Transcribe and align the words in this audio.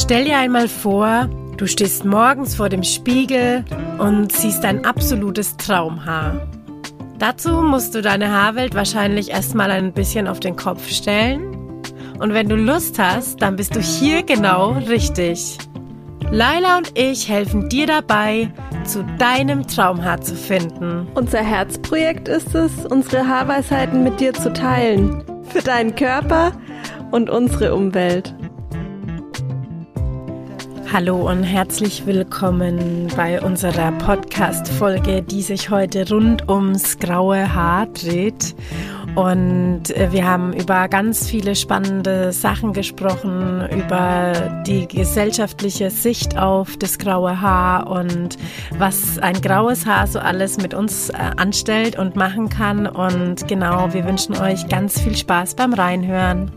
Stell 0.00 0.24
dir 0.24 0.38
einmal 0.38 0.66
vor, 0.66 1.28
du 1.58 1.66
stehst 1.66 2.06
morgens 2.06 2.54
vor 2.54 2.70
dem 2.70 2.82
Spiegel 2.82 3.66
und 3.98 4.32
siehst 4.32 4.64
dein 4.64 4.86
absolutes 4.86 5.58
Traumhaar. 5.58 6.48
Dazu 7.18 7.50
musst 7.60 7.94
du 7.94 8.00
deine 8.00 8.32
Haarwelt 8.32 8.74
wahrscheinlich 8.74 9.30
erstmal 9.30 9.70
ein 9.70 9.92
bisschen 9.92 10.26
auf 10.26 10.40
den 10.40 10.56
Kopf 10.56 10.88
stellen. 10.88 11.42
Und 12.18 12.32
wenn 12.32 12.48
du 12.48 12.56
Lust 12.56 12.98
hast, 12.98 13.42
dann 13.42 13.56
bist 13.56 13.76
du 13.76 13.80
hier 13.80 14.22
genau 14.22 14.70
richtig. 14.70 15.58
Laila 16.30 16.78
und 16.78 16.98
ich 16.98 17.28
helfen 17.28 17.68
dir 17.68 17.86
dabei, 17.86 18.50
zu 18.84 19.04
deinem 19.18 19.66
Traumhaar 19.66 20.22
zu 20.22 20.34
finden. 20.34 21.08
Unser 21.14 21.42
Herzprojekt 21.42 22.26
ist 22.26 22.54
es, 22.54 22.86
unsere 22.86 23.28
Haarweisheiten 23.28 24.02
mit 24.02 24.18
dir 24.18 24.32
zu 24.32 24.50
teilen. 24.50 25.22
Für 25.52 25.60
deinen 25.60 25.94
Körper 25.94 26.52
und 27.10 27.28
unsere 27.28 27.74
Umwelt. 27.74 28.34
Hallo 30.92 31.30
und 31.30 31.44
herzlich 31.44 32.04
willkommen 32.04 33.06
bei 33.16 33.40
unserer 33.40 33.92
Podcast-Folge, 33.92 35.22
die 35.22 35.40
sich 35.40 35.70
heute 35.70 36.08
rund 36.10 36.48
ums 36.48 36.98
graue 36.98 37.54
Haar 37.54 37.86
dreht. 37.86 38.56
Und 39.14 39.96
äh, 39.96 40.08
wir 40.10 40.26
haben 40.26 40.52
über 40.52 40.88
ganz 40.88 41.28
viele 41.28 41.54
spannende 41.54 42.32
Sachen 42.32 42.72
gesprochen, 42.72 43.68
über 43.70 44.62
die 44.66 44.88
gesellschaftliche 44.88 45.90
Sicht 45.90 46.36
auf 46.36 46.76
das 46.76 46.98
graue 46.98 47.40
Haar 47.40 47.88
und 47.88 48.36
was 48.76 49.16
ein 49.20 49.40
graues 49.40 49.86
Haar 49.86 50.08
so 50.08 50.18
alles 50.18 50.56
mit 50.56 50.74
uns 50.74 51.10
äh, 51.10 51.14
anstellt 51.36 51.96
und 52.00 52.16
machen 52.16 52.48
kann. 52.48 52.88
Und 52.88 53.46
genau, 53.46 53.92
wir 53.92 54.04
wünschen 54.04 54.36
euch 54.36 54.66
ganz 54.66 55.00
viel 55.00 55.16
Spaß 55.16 55.54
beim 55.54 55.72
Reinhören. 55.72 56.50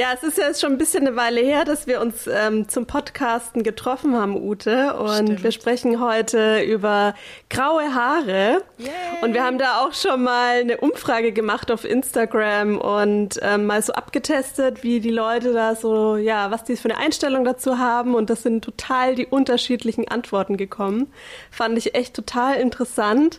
Ja, 0.00 0.14
es 0.14 0.22
ist 0.22 0.38
ja 0.38 0.46
jetzt 0.46 0.62
schon 0.62 0.72
ein 0.72 0.78
bisschen 0.78 1.06
eine 1.06 1.14
Weile 1.14 1.42
her, 1.42 1.66
dass 1.66 1.86
wir 1.86 2.00
uns 2.00 2.26
ähm, 2.26 2.70
zum 2.70 2.86
Podcasten 2.86 3.62
getroffen 3.62 4.16
haben, 4.16 4.34
Ute. 4.34 4.94
Und 4.94 5.26
Stimmt. 5.26 5.42
wir 5.42 5.52
sprechen 5.52 6.00
heute 6.00 6.62
über 6.62 7.12
graue 7.50 7.94
Haare. 7.94 8.62
Yay. 8.78 8.88
Und 9.20 9.34
wir 9.34 9.44
haben 9.44 9.58
da 9.58 9.84
auch 9.84 9.92
schon 9.92 10.22
mal 10.22 10.60
eine 10.60 10.78
Umfrage 10.78 11.32
gemacht 11.32 11.70
auf 11.70 11.84
Instagram 11.84 12.78
und 12.78 13.40
ähm, 13.42 13.66
mal 13.66 13.82
so 13.82 13.92
abgetestet, 13.92 14.82
wie 14.82 15.00
die 15.00 15.10
Leute 15.10 15.52
da 15.52 15.74
so, 15.74 16.16
ja, 16.16 16.50
was 16.50 16.64
die 16.64 16.76
für 16.76 16.88
eine 16.88 16.96
Einstellung 16.96 17.44
dazu 17.44 17.76
haben. 17.76 18.14
Und 18.14 18.30
das 18.30 18.42
sind 18.42 18.64
total 18.64 19.16
die 19.16 19.26
unterschiedlichen 19.26 20.08
Antworten 20.08 20.56
gekommen. 20.56 21.12
Fand 21.50 21.76
ich 21.76 21.94
echt 21.94 22.14
total 22.14 22.56
interessant. 22.56 23.38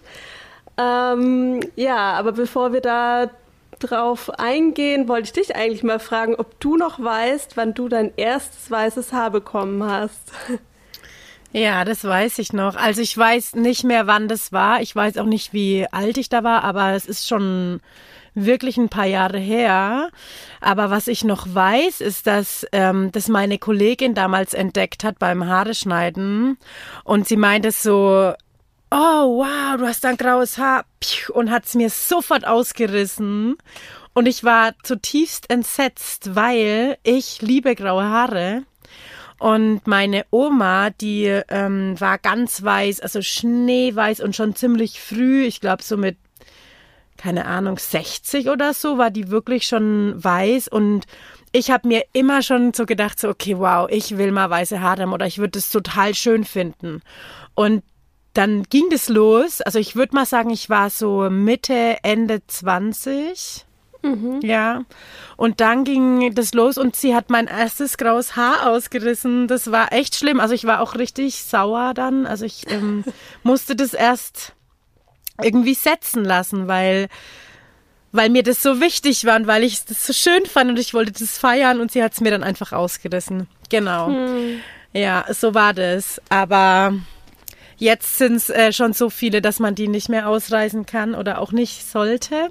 Ähm, 0.77 1.59
ja, 1.75 2.13
aber 2.13 2.33
bevor 2.33 2.71
wir 2.71 2.81
da 2.81 3.31
drauf 3.81 4.29
eingehen, 4.39 5.07
wollte 5.07 5.25
ich 5.25 5.33
dich 5.33 5.55
eigentlich 5.55 5.83
mal 5.83 5.99
fragen, 5.99 6.35
ob 6.35 6.59
du 6.59 6.77
noch 6.77 7.01
weißt, 7.01 7.57
wann 7.57 7.73
du 7.73 7.89
dein 7.89 8.11
erstes 8.15 8.71
weißes 8.71 9.13
Haar 9.13 9.31
bekommen 9.31 9.83
hast. 9.83 10.31
Ja, 11.53 11.83
das 11.83 12.05
weiß 12.05 12.39
ich 12.39 12.53
noch. 12.53 12.77
Also 12.77 13.01
ich 13.01 13.17
weiß 13.17 13.55
nicht 13.55 13.83
mehr, 13.83 14.07
wann 14.07 14.29
das 14.29 14.53
war. 14.53 14.81
Ich 14.81 14.95
weiß 14.95 15.17
auch 15.17 15.25
nicht, 15.25 15.51
wie 15.51 15.85
alt 15.91 16.17
ich 16.17 16.29
da 16.29 16.45
war, 16.45 16.63
aber 16.63 16.93
es 16.93 17.05
ist 17.05 17.27
schon 17.27 17.81
wirklich 18.33 18.77
ein 18.77 18.87
paar 18.87 19.05
Jahre 19.05 19.37
her. 19.37 20.09
Aber 20.61 20.89
was 20.89 21.07
ich 21.07 21.23
noch 21.23 21.53
weiß, 21.53 21.99
ist, 22.01 22.27
dass 22.27 22.65
ähm, 22.71 23.11
das 23.11 23.27
meine 23.27 23.57
Kollegin 23.57 24.13
damals 24.13 24.53
entdeckt 24.53 25.03
hat 25.03 25.19
beim 25.19 25.45
Haare 25.45 25.73
schneiden. 25.73 26.57
Und 27.03 27.27
sie 27.27 27.37
meinte 27.37 27.71
so, 27.71 28.33
oh 28.91 29.37
wow, 29.37 29.77
du 29.77 29.87
hast 29.87 30.05
ein 30.05 30.17
graues 30.17 30.57
Haar 30.57 30.85
und 31.33 31.49
hat 31.49 31.65
es 31.65 31.75
mir 31.75 31.89
sofort 31.89 32.45
ausgerissen. 32.45 33.57
Und 34.13 34.27
ich 34.27 34.43
war 34.43 34.73
zutiefst 34.83 35.49
entsetzt, 35.49 36.35
weil 36.35 36.97
ich 37.03 37.41
liebe 37.41 37.75
graue 37.75 38.03
Haare. 38.03 38.63
Und 39.39 39.87
meine 39.87 40.25
Oma, 40.29 40.89
die 40.89 41.25
ähm, 41.47 41.99
war 41.99 42.19
ganz 42.19 42.61
weiß, 42.61 42.99
also 42.99 43.21
schneeweiß 43.21 44.19
und 44.19 44.35
schon 44.35 44.55
ziemlich 44.55 45.01
früh, 45.01 45.45
ich 45.45 45.61
glaube 45.61 45.81
so 45.81 45.97
mit, 45.97 46.17
keine 47.17 47.45
Ahnung, 47.45 47.79
60 47.79 48.49
oder 48.49 48.73
so, 48.73 48.97
war 48.97 49.09
die 49.09 49.29
wirklich 49.29 49.65
schon 49.65 50.21
weiß. 50.21 50.67
Und 50.67 51.05
ich 51.53 51.71
habe 51.71 51.87
mir 51.87 52.03
immer 52.13 52.43
schon 52.43 52.73
so 52.73 52.85
gedacht, 52.85 53.19
so, 53.19 53.29
okay, 53.29 53.57
wow, 53.57 53.87
ich 53.89 54.17
will 54.17 54.31
mal 54.31 54.49
weiße 54.49 54.81
Haare 54.81 55.03
haben 55.03 55.13
oder 55.13 55.25
ich 55.25 55.37
würde 55.37 55.57
es 55.57 55.71
total 55.71 56.13
schön 56.13 56.43
finden. 56.43 57.01
Und 57.55 57.83
dann 58.33 58.63
ging 58.69 58.89
das 58.89 59.09
los. 59.09 59.61
Also 59.61 59.79
ich 59.79 59.95
würde 59.95 60.15
mal 60.15 60.25
sagen, 60.25 60.49
ich 60.49 60.69
war 60.69 60.89
so 60.89 61.29
Mitte, 61.29 61.97
Ende 62.03 62.41
20. 62.47 63.65
Mhm. 64.03 64.39
Ja. 64.41 64.83
Und 65.37 65.59
dann 65.59 65.83
ging 65.83 66.33
das 66.33 66.53
los 66.53 66.77
und 66.77 66.95
sie 66.95 67.15
hat 67.15 67.29
mein 67.29 67.47
erstes 67.47 67.97
graues 67.97 68.35
Haar 68.35 68.69
ausgerissen. 68.69 69.47
Das 69.47 69.71
war 69.71 69.91
echt 69.91 70.15
schlimm. 70.15 70.39
Also 70.39 70.53
ich 70.53 70.65
war 70.65 70.81
auch 70.81 70.95
richtig 70.95 71.43
sauer 71.43 71.93
dann. 71.93 72.25
Also 72.25 72.45
ich 72.45 72.69
ähm, 72.69 73.03
musste 73.43 73.75
das 73.75 73.93
erst 73.93 74.53
irgendwie 75.41 75.73
setzen 75.73 76.23
lassen, 76.23 76.67
weil 76.67 77.07
weil 78.13 78.29
mir 78.29 78.43
das 78.43 78.61
so 78.61 78.81
wichtig 78.81 79.25
war 79.25 79.37
und 79.37 79.47
weil 79.47 79.63
ich 79.63 79.85
das 79.85 80.05
so 80.05 80.11
schön 80.11 80.45
fand 80.45 80.69
und 80.69 80.77
ich 80.77 80.93
wollte 80.93 81.13
das 81.13 81.37
feiern 81.37 81.79
und 81.79 81.93
sie 81.93 82.03
hat 82.03 82.11
es 82.11 82.19
mir 82.19 82.31
dann 82.31 82.43
einfach 82.43 82.73
ausgerissen. 82.73 83.47
Genau. 83.69 84.07
Hm. 84.07 84.59
Ja, 84.91 85.25
so 85.29 85.53
war 85.53 85.73
das. 85.73 86.21
Aber 86.27 86.93
Jetzt 87.81 88.19
sind 88.19 88.35
es 88.35 88.51
äh, 88.51 88.71
schon 88.71 88.93
so 88.93 89.09
viele, 89.09 89.41
dass 89.41 89.57
man 89.57 89.73
die 89.73 89.87
nicht 89.87 90.07
mehr 90.07 90.29
ausreisen 90.29 90.85
kann 90.85 91.15
oder 91.15 91.41
auch 91.41 91.51
nicht 91.51 91.89
sollte. 91.89 92.49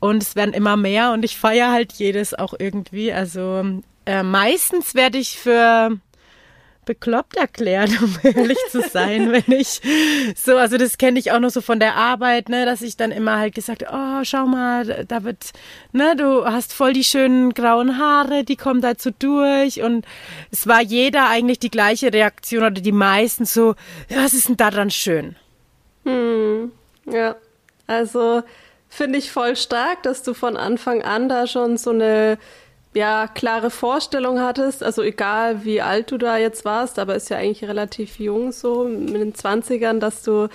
Und 0.00 0.22
es 0.22 0.34
werden 0.34 0.54
immer 0.54 0.78
mehr 0.78 1.12
und 1.12 1.26
ich 1.26 1.36
feiere 1.36 1.72
halt 1.72 1.92
jedes 1.92 2.32
auch 2.32 2.54
irgendwie. 2.58 3.12
Also 3.12 3.82
äh, 4.06 4.22
meistens 4.22 4.94
werde 4.94 5.18
ich 5.18 5.38
für 5.38 5.98
bekloppt 6.86 7.36
erklärt, 7.36 7.90
um 8.02 8.16
ehrlich 8.22 8.58
zu 8.70 8.80
sein, 8.80 9.30
wenn 9.30 9.58
ich 9.58 9.82
so, 10.34 10.56
also 10.56 10.78
das 10.78 10.96
kenne 10.96 11.18
ich 11.18 11.32
auch 11.32 11.40
noch 11.40 11.50
so 11.50 11.60
von 11.60 11.78
der 11.78 11.96
Arbeit, 11.96 12.48
ne, 12.48 12.64
dass 12.64 12.80
ich 12.80 12.96
dann 12.96 13.12
immer 13.12 13.38
halt 13.38 13.54
gesagt, 13.54 13.84
oh, 13.92 14.24
schau 14.24 14.46
mal, 14.46 15.04
da 15.06 15.24
wird, 15.24 15.52
ne, 15.92 16.16
du 16.16 16.46
hast 16.46 16.72
voll 16.72 16.94
die 16.94 17.04
schönen 17.04 17.52
grauen 17.52 17.98
Haare, 17.98 18.44
die 18.44 18.56
kommen 18.56 18.80
dazu 18.80 19.10
durch 19.10 19.82
und 19.82 20.06
es 20.50 20.66
war 20.66 20.80
jeder 20.80 21.28
eigentlich 21.28 21.58
die 21.58 21.70
gleiche 21.70 22.12
Reaktion 22.12 22.62
oder 22.62 22.80
die 22.80 22.92
meisten 22.92 23.44
so, 23.44 23.74
ja, 24.08 24.24
was 24.24 24.32
ist 24.32 24.48
denn 24.48 24.56
daran 24.56 24.90
schön? 24.90 25.36
Hm, 26.04 26.72
ja, 27.04 27.36
also 27.86 28.42
finde 28.88 29.18
ich 29.18 29.30
voll 29.30 29.56
stark, 29.56 30.02
dass 30.04 30.22
du 30.22 30.32
von 30.32 30.56
Anfang 30.56 31.02
an 31.02 31.28
da 31.28 31.46
schon 31.46 31.76
so 31.76 31.90
eine 31.90 32.38
ja, 32.96 33.28
klare 33.28 33.68
Vorstellung 33.68 34.40
hattest, 34.40 34.82
also 34.82 35.02
egal 35.02 35.66
wie 35.66 35.82
alt 35.82 36.10
du 36.10 36.16
da 36.16 36.38
jetzt 36.38 36.64
warst, 36.64 36.98
aber 36.98 37.14
ist 37.14 37.28
ja 37.28 37.36
eigentlich 37.36 37.68
relativ 37.68 38.18
jung 38.18 38.52
so, 38.52 38.84
mit 38.84 39.20
den 39.20 39.34
20ern, 39.34 39.98
dass 39.98 40.22
du 40.22 40.48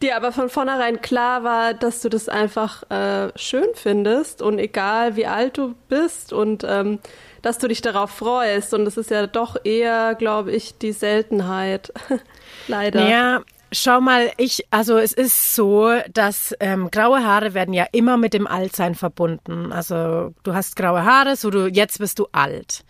dir 0.00 0.14
aber 0.14 0.30
von 0.30 0.48
vornherein 0.48 1.02
klar 1.02 1.42
war, 1.42 1.74
dass 1.74 2.00
du 2.00 2.08
das 2.08 2.28
einfach 2.28 2.88
äh, 2.90 3.36
schön 3.36 3.66
findest 3.74 4.40
und 4.40 4.60
egal 4.60 5.16
wie 5.16 5.26
alt 5.26 5.58
du 5.58 5.74
bist 5.88 6.32
und 6.32 6.62
ähm, 6.62 7.00
dass 7.42 7.58
du 7.58 7.66
dich 7.66 7.82
darauf 7.82 8.10
freust. 8.10 8.72
Und 8.72 8.84
das 8.84 8.96
ist 8.96 9.10
ja 9.10 9.26
doch 9.26 9.56
eher, 9.64 10.14
glaube 10.14 10.52
ich, 10.52 10.78
die 10.78 10.92
Seltenheit. 10.92 11.92
Leider. 12.68 13.08
Ja, 13.08 13.42
Schau 13.74 14.00
mal, 14.00 14.30
ich, 14.36 14.64
also 14.70 14.98
es 14.98 15.12
ist 15.12 15.54
so, 15.54 15.90
dass 16.12 16.54
ähm, 16.60 16.90
graue 16.92 17.24
Haare 17.24 17.54
werden 17.54 17.74
ja 17.74 17.86
immer 17.90 18.16
mit 18.16 18.32
dem 18.32 18.46
Altsein 18.46 18.94
verbunden. 18.94 19.72
Also 19.72 20.32
du 20.44 20.54
hast 20.54 20.76
graue 20.76 21.04
Haare, 21.04 21.36
so 21.36 21.50
du 21.50 21.66
jetzt 21.66 21.98
bist 21.98 22.20
du 22.20 22.28
alt. 22.30 22.84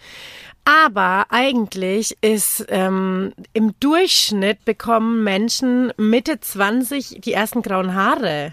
Aber 0.64 1.26
eigentlich 1.30 2.16
ist 2.20 2.66
ähm, 2.68 3.32
im 3.52 3.74
Durchschnitt 3.80 4.64
bekommen 4.64 5.24
Menschen 5.24 5.92
Mitte 5.96 6.40
20 6.40 7.20
die 7.20 7.32
ersten 7.32 7.62
grauen 7.62 7.94
Haare. 7.94 8.52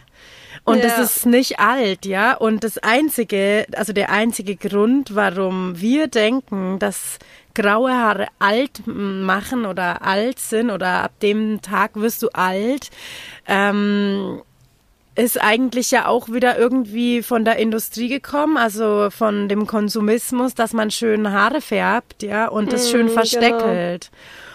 Und 0.63 0.77
ja. 0.77 0.83
das 0.83 0.99
ist 0.99 1.25
nicht 1.25 1.59
alt, 1.59 2.05
ja. 2.05 2.33
Und 2.35 2.63
das 2.63 2.77
einzige, 2.77 3.65
also 3.75 3.93
der 3.93 4.09
einzige 4.09 4.55
Grund, 4.55 5.15
warum 5.15 5.79
wir 5.79 6.07
denken, 6.07 6.79
dass 6.79 7.17
graue 7.53 7.91
Haare 7.91 8.27
alt 8.39 8.81
machen 8.85 9.65
oder 9.65 10.01
alt 10.01 10.39
sind 10.39 10.71
oder 10.71 11.03
ab 11.03 11.11
dem 11.21 11.61
Tag 11.61 11.91
wirst 11.95 12.23
du 12.23 12.29
alt, 12.29 12.89
ähm, 13.47 14.41
ist 15.15 15.41
eigentlich 15.41 15.91
ja 15.91 16.07
auch 16.07 16.29
wieder 16.29 16.57
irgendwie 16.57 17.21
von 17.21 17.43
der 17.43 17.57
Industrie 17.57 18.07
gekommen, 18.07 18.57
also 18.57 19.09
von 19.09 19.49
dem 19.49 19.67
Konsumismus, 19.67 20.55
dass 20.55 20.73
man 20.73 20.89
schön 20.89 21.31
Haare 21.31 21.61
färbt, 21.61 22.23
ja, 22.23 22.47
und 22.47 22.71
das 22.71 22.87
mm, 22.87 22.91
schön 22.91 23.09
versteckelt. 23.09 24.09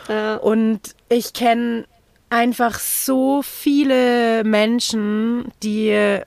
Genau. 0.07 0.19
Ja. 0.19 0.37
Und 0.37 0.81
ich 1.09 1.35
kenne 1.35 1.85
einfach 2.31 2.79
so 2.79 3.43
viele 3.43 4.45
Menschen, 4.45 5.53
die 5.63 6.21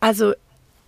also 0.00 0.32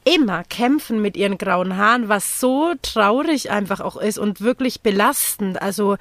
immer 0.05 0.45
kämpfen 0.45 1.03
mit 1.03 1.17
ihren 1.17 1.39
grauen 1.39 1.77
Haaren, 1.77 2.09
was 2.09 2.41
so 2.41 2.75
traurig 2.83 3.51
einfach 3.51 3.81
auch 3.81 3.97
ist 3.97 4.19
und 4.19 4.41
wirklich 4.41 4.81
belastend. 4.81 5.61
Also 5.61 5.97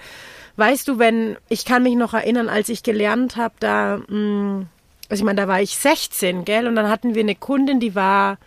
weißt 0.55 0.87
du, 0.87 0.99
wenn 0.99 1.37
ich 1.49 1.65
kann 1.65 1.83
mich 1.83 1.95
noch 1.95 2.13
erinnern, 2.13 2.49
als 2.49 2.69
ich 2.69 2.83
gelernt 2.83 3.35
habe, 3.35 3.55
da, 3.59 3.97
mh, 3.97 4.05
hm, 4.07 4.67
also 5.09 5.21
ich 5.21 5.25
meine, 5.25 5.41
da 5.41 5.47
war 5.47 5.61
ich 5.61 5.75
16, 5.75 6.45
gell, 6.45 6.67
und 6.67 6.75
dann 6.75 6.89
hatten 6.89 7.15
wir 7.15 7.23
eine 7.23 7.35
Kundin, 7.35 7.79
die 7.79 7.95
war, 7.95 8.37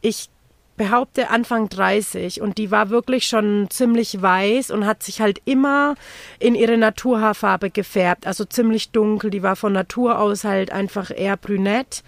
ich 0.00 0.30
behaupte 0.76 1.30
Anfang 1.30 1.68
30 1.68 2.40
und 2.40 2.58
die 2.58 2.70
war 2.70 2.90
wirklich 2.90 3.26
schon 3.26 3.68
ziemlich 3.70 4.20
weiß 4.20 4.70
und 4.70 4.86
hat 4.86 5.02
sich 5.02 5.20
halt 5.20 5.40
immer 5.44 5.94
in 6.38 6.54
ihre 6.54 6.76
Naturhaarfarbe 6.76 7.70
gefärbt, 7.70 8.26
also 8.26 8.44
ziemlich 8.44 8.90
dunkel. 8.90 9.30
Die 9.30 9.42
war 9.42 9.56
von 9.56 9.72
Natur 9.72 10.18
aus 10.18 10.44
halt 10.44 10.70
einfach 10.70 11.10
eher 11.10 11.36
brünett 11.36 12.02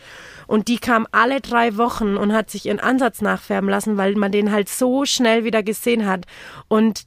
und 0.49 0.67
die 0.67 0.79
kam 0.79 1.07
alle 1.13 1.41
drei 1.41 1.77
Wochen 1.77 2.17
und 2.17 2.33
hat 2.33 2.51
sich 2.51 2.67
ihren 2.67 2.81
Ansatz 2.81 3.21
nachfärben 3.21 3.71
lassen, 3.71 3.97
weil 3.97 4.17
man 4.17 4.33
den 4.33 4.51
halt 4.51 4.69
so 4.69 5.05
schnell 5.05 5.45
wieder 5.45 5.63
gesehen 5.63 6.07
hat 6.07 6.27
und 6.67 7.07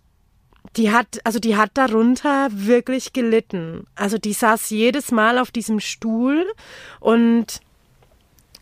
die 0.78 0.92
hat, 0.92 1.20
also 1.26 1.40
die 1.40 1.58
hat 1.58 1.72
darunter 1.74 2.48
wirklich 2.52 3.12
gelitten. 3.12 3.88
Also 3.96 4.18
die 4.18 4.32
saß 4.32 4.70
jedes 4.70 5.12
Mal 5.12 5.38
auf 5.38 5.52
diesem 5.52 5.82
Stuhl 5.82 6.46
und 7.02 7.60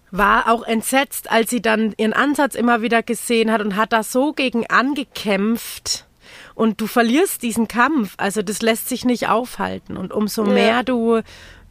war 0.10 0.52
auch 0.52 0.64
entsetzt, 0.64 1.30
als 1.30 1.52
sie 1.52 1.62
dann 1.62 1.94
ihren 1.98 2.14
Ansatz 2.14 2.56
immer 2.56 2.82
wieder 2.82 3.04
gesehen 3.04 3.52
hat 3.52 3.62
und 3.62 3.76
hat 3.76 3.94
da 3.94 4.02
so 4.02 4.34
gegen 4.34 4.66
angekämpft. 4.68 6.08
Und 6.56 6.82
du 6.82 6.88
verlierst 6.88 7.44
diesen 7.44 7.68
Kampf. 7.68 8.16
Also 8.18 8.42
das 8.42 8.62
lässt 8.62 8.90
sich 8.90 9.06
nicht 9.06 9.28
aufhalten. 9.28 9.98
Und 9.98 10.12
umso 10.12 10.46
ja. 10.46 10.54
mehr 10.54 10.84
du 10.84 11.22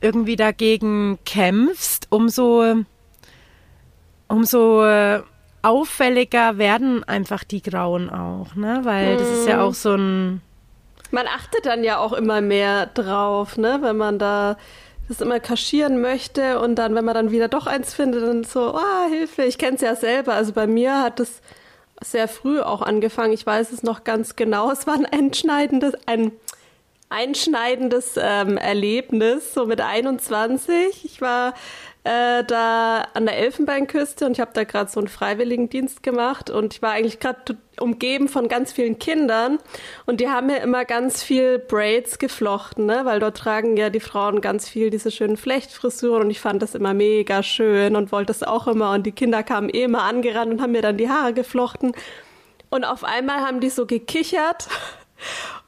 irgendwie 0.01 0.37
dagegen 0.37 1.19
kämpfst, 1.25 2.07
umso, 2.11 2.85
umso 4.29 4.85
äh, 4.85 5.23
auffälliger 5.63 6.59
werden 6.59 7.05
einfach 7.05 7.45
die 7.45 7.63
Grauen 7.63 8.11
auch, 8.11 8.55
ne? 8.55 8.81
Weil 8.83 9.17
das 9.17 9.29
ist 9.29 9.49
ja 9.49 9.57
mhm. 9.57 9.63
auch 9.63 9.75
so 9.75 9.95
ein. 9.95 10.43
Man 11.11 11.27
achtet 11.27 11.67
dann 11.67 11.85
ja 11.85 11.99
auch 11.99 12.13
immer 12.13 12.41
mehr 12.41 12.87
drauf, 12.87 13.57
ne? 13.57 13.79
Wenn 13.81 13.97
man 13.97 14.19
da 14.19 14.57
das 15.09 15.23
immer 15.23 15.41
kaschieren 15.41 16.01
möchte 16.01 16.61
und 16.61 16.75
dann, 16.77 16.95
wenn 16.95 17.05
man 17.05 17.15
dann 17.15 17.31
wieder 17.31 17.49
doch 17.49 17.67
eins 17.67 17.95
findet, 17.95 18.23
dann 18.23 18.45
so, 18.45 18.75
ah, 18.75 19.07
oh, 19.07 19.11
Hilfe, 19.11 19.45
ich 19.45 19.57
kenne 19.57 19.77
es 19.77 19.81
ja 19.81 19.97
selber. 19.97 20.35
Also 20.35 20.53
bei 20.53 20.67
mir 20.67 21.03
hat 21.03 21.19
es 21.19 21.41
sehr 22.03 22.29
früh 22.29 22.61
auch 22.61 22.83
angefangen. 22.83 23.33
Ich 23.33 23.45
weiß 23.45 23.73
es 23.73 23.83
noch 23.83 24.05
ganz 24.05 24.37
genau. 24.37 24.71
Es 24.71 24.87
war 24.87 24.95
ein 24.95 25.07
einschneidendes, 25.07 25.95
ein 26.07 26.33
einschneidendes 27.09 28.19
ähm, 28.19 28.59
Erlebnis, 28.59 29.55
so 29.55 29.67
mit 29.67 29.81
21. 29.81 31.05
Ich 31.05 31.21
war 31.23 31.55
äh, 32.09 32.43
da 32.45 33.07
an 33.13 33.27
der 33.27 33.37
Elfenbeinküste 33.37 34.25
und 34.25 34.33
ich 34.33 34.41
habe 34.41 34.53
da 34.55 34.65
gerade 34.65 34.91
so 34.91 34.99
einen 34.99 35.09
Freiwilligendienst 35.09 36.03
gemacht 36.03 36.49
und 36.49 36.73
ich 36.73 36.81
war 36.81 36.93
eigentlich 36.93 37.21
gerade 37.21 37.59
umgeben 37.79 38.29
von 38.29 38.49
ganz 38.49 38.73
vielen 38.73 38.99
Kindern 38.99 39.59
und 40.07 40.21
die 40.21 40.31
haben 40.31 40.47
mir 40.47 40.63
immer 40.63 40.87
ganz 40.87 41.23
viel 41.23 41.59
Braids 41.59 42.19
geflochten, 42.19 42.87
ne? 42.87 43.03
weil 43.05 43.21
dort 43.21 43.37
tragen 43.37 43.77
ja 43.77 43.91
die 43.91 44.01
Frauen 44.01 44.41
ganz 44.41 44.67
viel 44.67 44.89
diese 44.89 45.11
schönen 45.11 45.37
Flechtfrisuren 45.37 46.23
und 46.23 46.31
ich 46.31 46.41
fand 46.41 46.63
das 46.63 46.75
immer 46.75 46.95
mega 46.95 47.43
schön 47.43 47.95
und 47.95 48.11
wollte 48.11 48.29
das 48.29 48.43
auch 48.43 48.69
immer 48.69 48.93
und 48.93 49.05
die 49.05 49.13
Kinder 49.13 49.43
kamen 49.43 49.69
eh 49.69 49.83
immer 49.83 50.05
angerannt 50.05 50.51
und 50.51 50.63
haben 50.63 50.73
mir 50.73 50.83
dann 50.83 50.97
die 50.97 51.11
Haare 51.11 51.35
geflochten 51.35 51.93
und 52.71 52.85
auf 52.85 53.05
einmal 53.05 53.41
haben 53.41 53.61
die 53.61 53.71
so 53.71 53.85
gekichert 53.85 54.69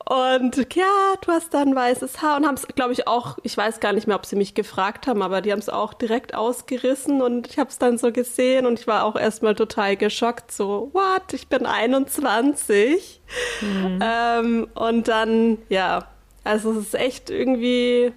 und 0.08 0.74
ja, 0.74 1.14
du 1.20 1.30
hast 1.30 1.52
dann 1.52 1.74
weißes 1.74 2.22
Haar 2.22 2.38
und 2.38 2.46
haben 2.46 2.54
es, 2.54 2.66
glaube 2.68 2.92
ich, 2.92 3.06
auch, 3.06 3.38
ich 3.42 3.56
weiß 3.56 3.80
gar 3.80 3.92
nicht 3.92 4.06
mehr, 4.06 4.16
ob 4.16 4.26
sie 4.26 4.36
mich 4.36 4.54
gefragt 4.54 5.06
haben, 5.06 5.22
aber 5.22 5.40
die 5.40 5.52
haben 5.52 5.58
es 5.58 5.68
auch 5.68 5.94
direkt 5.94 6.34
ausgerissen 6.34 7.20
und 7.22 7.46
ich 7.48 7.58
habe 7.58 7.70
es 7.70 7.78
dann 7.78 7.98
so 7.98 8.10
gesehen 8.10 8.66
und 8.66 8.80
ich 8.80 8.86
war 8.86 9.04
auch 9.04 9.16
erstmal 9.16 9.54
total 9.54 9.96
geschockt, 9.96 10.52
so, 10.52 10.90
what, 10.92 11.32
ich 11.32 11.48
bin 11.48 11.66
21. 11.66 13.20
Mhm. 13.60 13.98
Ähm, 14.02 14.68
und 14.74 15.08
dann, 15.08 15.58
ja, 15.68 16.06
also 16.44 16.72
es 16.72 16.78
ist 16.78 16.94
echt 16.94 17.30
irgendwie, 17.30 18.12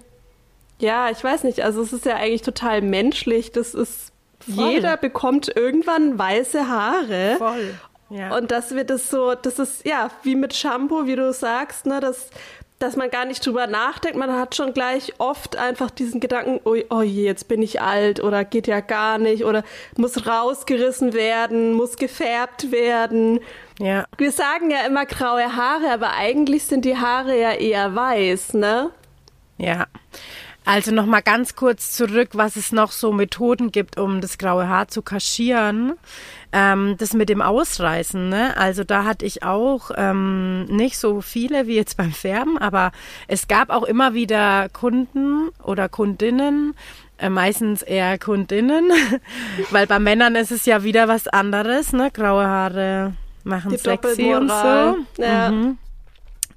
ja, 0.80 1.10
ich 1.10 1.22
weiß 1.22 1.44
nicht, 1.44 1.62
also 1.62 1.82
es 1.82 1.92
ist 1.92 2.06
ja 2.06 2.16
eigentlich 2.16 2.42
total 2.42 2.82
menschlich, 2.82 3.52
das 3.52 3.74
ist, 3.74 4.12
Voll. 4.40 4.70
jeder 4.70 4.96
bekommt 4.96 5.54
irgendwann 5.54 6.18
weiße 6.18 6.68
Haare. 6.68 7.36
Voll. 7.38 7.74
Ja. 8.14 8.36
Und 8.36 8.52
dass 8.52 8.72
wir 8.72 8.84
das 8.84 9.10
so, 9.10 9.34
das 9.34 9.58
ist 9.58 9.84
ja 9.84 10.08
wie 10.22 10.36
mit 10.36 10.54
Shampoo, 10.54 11.06
wie 11.06 11.16
du 11.16 11.32
sagst, 11.32 11.84
ne, 11.84 11.98
dass, 11.98 12.30
dass 12.78 12.94
man 12.94 13.10
gar 13.10 13.24
nicht 13.24 13.44
drüber 13.44 13.66
nachdenkt. 13.66 14.16
Man 14.16 14.32
hat 14.32 14.54
schon 14.54 14.72
gleich 14.72 15.14
oft 15.18 15.56
einfach 15.56 15.90
diesen 15.90 16.20
Gedanken, 16.20 16.60
oh, 16.64 16.76
oh 16.90 17.02
je, 17.02 17.24
jetzt 17.24 17.48
bin 17.48 17.60
ich 17.60 17.80
alt 17.80 18.22
oder 18.22 18.44
geht 18.44 18.68
ja 18.68 18.78
gar 18.78 19.18
nicht 19.18 19.44
oder 19.44 19.64
muss 19.96 20.28
rausgerissen 20.28 21.12
werden, 21.12 21.72
muss 21.72 21.96
gefärbt 21.96 22.70
werden. 22.70 23.40
Ja. 23.80 24.04
Wir 24.16 24.30
sagen 24.30 24.70
ja 24.70 24.86
immer 24.86 25.06
graue 25.06 25.56
Haare, 25.56 25.90
aber 25.90 26.12
eigentlich 26.12 26.66
sind 26.66 26.84
die 26.84 26.96
Haare 26.96 27.36
ja 27.36 27.50
eher 27.50 27.96
weiß, 27.96 28.54
ne? 28.54 28.90
Ja. 29.58 29.86
Also 30.64 30.92
nochmal 30.92 31.22
ganz 31.22 31.56
kurz 31.56 31.92
zurück, 31.92 32.30
was 32.32 32.56
es 32.56 32.72
noch 32.72 32.90
so 32.90 33.12
Methoden 33.12 33.70
gibt, 33.70 33.98
um 33.98 34.22
das 34.22 34.38
graue 34.38 34.66
Haar 34.66 34.88
zu 34.88 35.02
kaschieren. 35.02 35.92
Ähm, 36.52 36.96
das 36.98 37.12
mit 37.12 37.28
dem 37.28 37.42
Ausreißen, 37.42 38.28
ne? 38.30 38.56
Also 38.56 38.82
da 38.82 39.04
hatte 39.04 39.26
ich 39.26 39.42
auch 39.42 39.90
ähm, 39.96 40.64
nicht 40.64 40.96
so 40.96 41.20
viele 41.20 41.66
wie 41.66 41.74
jetzt 41.74 41.96
beim 41.96 42.12
Färben, 42.12 42.56
aber 42.56 42.92
es 43.28 43.48
gab 43.48 43.70
auch 43.70 43.82
immer 43.82 44.14
wieder 44.14 44.68
Kunden 44.70 45.50
oder 45.62 45.88
Kundinnen, 45.88 46.74
äh, 47.18 47.28
meistens 47.28 47.82
eher 47.82 48.18
Kundinnen, 48.18 48.90
weil 49.70 49.86
bei 49.86 49.98
Männern 49.98 50.34
ist 50.34 50.52
es 50.52 50.64
ja 50.64 50.82
wieder 50.82 51.08
was 51.08 51.28
anderes, 51.28 51.92
ne? 51.92 52.10
Graue 52.10 52.46
Haare 52.46 53.12
machen 53.42 53.72
Die 53.72 53.76
sexy 53.76 54.32
und 54.32 54.48
so. 54.48 55.22
Ja. 55.22 55.50
Mhm. 55.50 55.78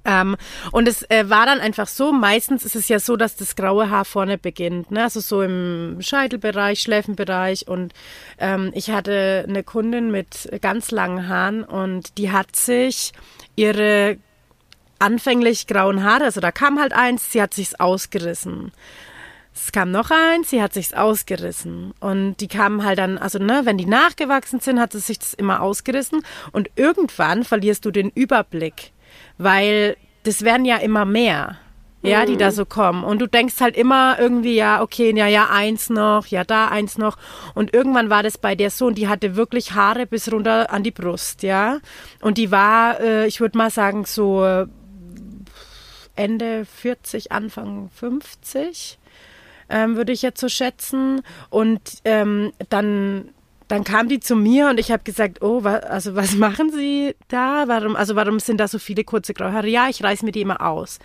Ähm, 0.08 0.36
und 0.72 0.88
es 0.88 1.02
äh, 1.10 1.28
war 1.28 1.44
dann 1.44 1.60
einfach 1.60 1.86
so, 1.86 2.12
meistens 2.12 2.64
ist 2.64 2.74
es 2.74 2.88
ja 2.88 2.98
so, 2.98 3.16
dass 3.16 3.36
das 3.36 3.56
graue 3.56 3.90
Haar 3.90 4.06
vorne 4.06 4.38
beginnt, 4.38 4.90
ne? 4.90 5.02
also 5.02 5.20
so 5.20 5.42
im 5.42 5.98
Scheitelbereich, 6.00 6.80
Schläfenbereich 6.80 7.68
und 7.68 7.92
ähm, 8.38 8.70
ich 8.74 8.90
hatte 8.90 9.44
eine 9.46 9.62
Kundin 9.62 10.10
mit 10.10 10.48
ganz 10.62 10.90
langen 10.92 11.28
Haaren 11.28 11.62
und 11.62 12.16
die 12.16 12.32
hat 12.32 12.56
sich 12.56 13.12
ihre 13.54 14.16
anfänglich 14.98 15.66
grauen 15.66 16.02
Haare, 16.02 16.24
also 16.24 16.40
da 16.40 16.52
kam 16.52 16.80
halt 16.80 16.94
eins, 16.94 17.30
sie 17.30 17.42
hat 17.42 17.52
sich's 17.52 17.74
ausgerissen. 17.74 18.72
Es 19.54 19.72
kam 19.72 19.90
noch 19.90 20.10
eins, 20.10 20.50
sie 20.50 20.62
hat 20.62 20.72
sich's 20.72 20.94
ausgerissen. 20.94 21.92
Und 21.98 22.36
die 22.36 22.46
kamen 22.46 22.84
halt 22.84 23.00
dann, 23.00 23.18
also 23.18 23.40
ne, 23.40 23.62
wenn 23.64 23.76
die 23.76 23.86
nachgewachsen 23.86 24.60
sind, 24.60 24.78
hat 24.78 24.92
sie 24.92 25.00
sich 25.00 25.18
das 25.18 25.34
immer 25.34 25.62
ausgerissen. 25.62 26.22
Und 26.52 26.70
irgendwann 26.76 27.42
verlierst 27.42 27.84
du 27.84 27.90
den 27.90 28.10
Überblick 28.10 28.92
weil 29.38 29.96
das 30.24 30.42
werden 30.42 30.64
ja 30.64 30.76
immer 30.76 31.04
mehr. 31.04 31.56
Ja, 32.00 32.24
die 32.24 32.36
da 32.36 32.46
mhm. 32.46 32.52
so 32.52 32.64
kommen. 32.64 33.02
Und 33.02 33.18
du 33.18 33.26
denkst 33.26 33.56
halt 33.60 33.76
immer 33.76 34.20
irgendwie, 34.20 34.54
ja, 34.54 34.82
okay, 34.82 35.12
ja, 35.16 35.26
ja, 35.26 35.48
eins 35.50 35.90
noch, 35.90 36.26
ja, 36.26 36.44
da 36.44 36.68
eins 36.68 36.96
noch. 36.96 37.16
Und 37.54 37.74
irgendwann 37.74 38.08
war 38.08 38.22
das 38.22 38.38
bei 38.38 38.54
der 38.54 38.70
so, 38.70 38.86
und 38.86 38.96
die 38.96 39.08
hatte 39.08 39.34
wirklich 39.34 39.72
Haare 39.72 40.06
bis 40.06 40.30
runter 40.30 40.70
an 40.72 40.84
die 40.84 40.92
Brust, 40.92 41.42
ja. 41.42 41.80
Und 42.20 42.38
die 42.38 42.52
war, 42.52 43.00
äh, 43.00 43.26
ich 43.26 43.40
würde 43.40 43.58
mal 43.58 43.70
sagen, 43.70 44.04
so 44.04 44.44
Ende 46.14 46.64
40, 46.64 47.32
Anfang 47.32 47.90
50, 47.94 48.98
ähm, 49.68 49.96
würde 49.96 50.12
ich 50.12 50.22
jetzt 50.22 50.40
so 50.40 50.48
schätzen. 50.48 51.22
Und 51.50 51.80
ähm, 52.04 52.52
dann 52.68 53.30
dann 53.68 53.84
kam 53.84 54.08
die 54.08 54.18
zu 54.18 54.34
mir 54.34 54.68
und 54.68 54.80
ich 54.80 54.90
habe 54.90 55.04
gesagt, 55.04 55.42
oh, 55.42 55.62
wa, 55.62 55.76
also 55.76 56.16
was 56.16 56.34
machen 56.36 56.70
Sie 56.70 57.14
da? 57.28 57.64
Warum, 57.68 57.96
also 57.96 58.16
warum 58.16 58.40
sind 58.40 58.58
da 58.58 58.66
so 58.66 58.78
viele 58.78 59.04
kurze 59.04 59.34
graue 59.34 59.52
Haare? 59.52 59.68
Ja, 59.68 59.88
ich 59.88 60.02
reiß 60.02 60.22
mir 60.22 60.32
die 60.32 60.40
immer 60.40 60.66
aus. 60.66 60.98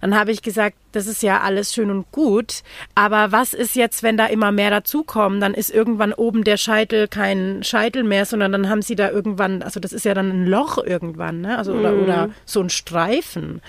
Dann 0.00 0.14
habe 0.14 0.30
ich 0.30 0.42
gesagt, 0.42 0.76
das 0.92 1.06
ist 1.06 1.22
ja 1.22 1.40
alles 1.40 1.72
schön 1.72 1.90
und 1.90 2.10
gut, 2.12 2.62
aber 2.94 3.32
was 3.32 3.54
ist 3.54 3.74
jetzt, 3.74 4.02
wenn 4.02 4.16
da 4.16 4.26
immer 4.26 4.52
mehr 4.52 4.70
dazukommen? 4.70 5.40
Dann 5.40 5.54
ist 5.54 5.70
irgendwann 5.70 6.12
oben 6.12 6.44
der 6.44 6.56
Scheitel 6.56 7.08
kein 7.08 7.62
Scheitel 7.64 8.04
mehr, 8.04 8.26
sondern 8.26 8.52
dann 8.52 8.68
haben 8.68 8.82
Sie 8.82 8.96
da 8.96 9.10
irgendwann, 9.10 9.62
also 9.62 9.80
das 9.80 9.92
ist 9.92 10.04
ja 10.04 10.14
dann 10.14 10.30
ein 10.30 10.46
Loch 10.46 10.78
irgendwann, 10.78 11.40
ne? 11.40 11.56
Also 11.56 11.72
oder, 11.72 11.92
mm. 11.92 12.02
oder 12.02 12.30
so 12.44 12.60
ein 12.60 12.70
Streifen. 12.70 13.62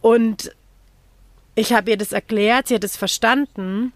Und 0.00 0.52
ich 1.54 1.72
habe 1.72 1.90
ihr 1.90 1.96
das 1.96 2.12
erklärt, 2.12 2.68
sie 2.68 2.74
hat 2.74 2.84
es 2.84 2.96
verstanden. 2.96 3.92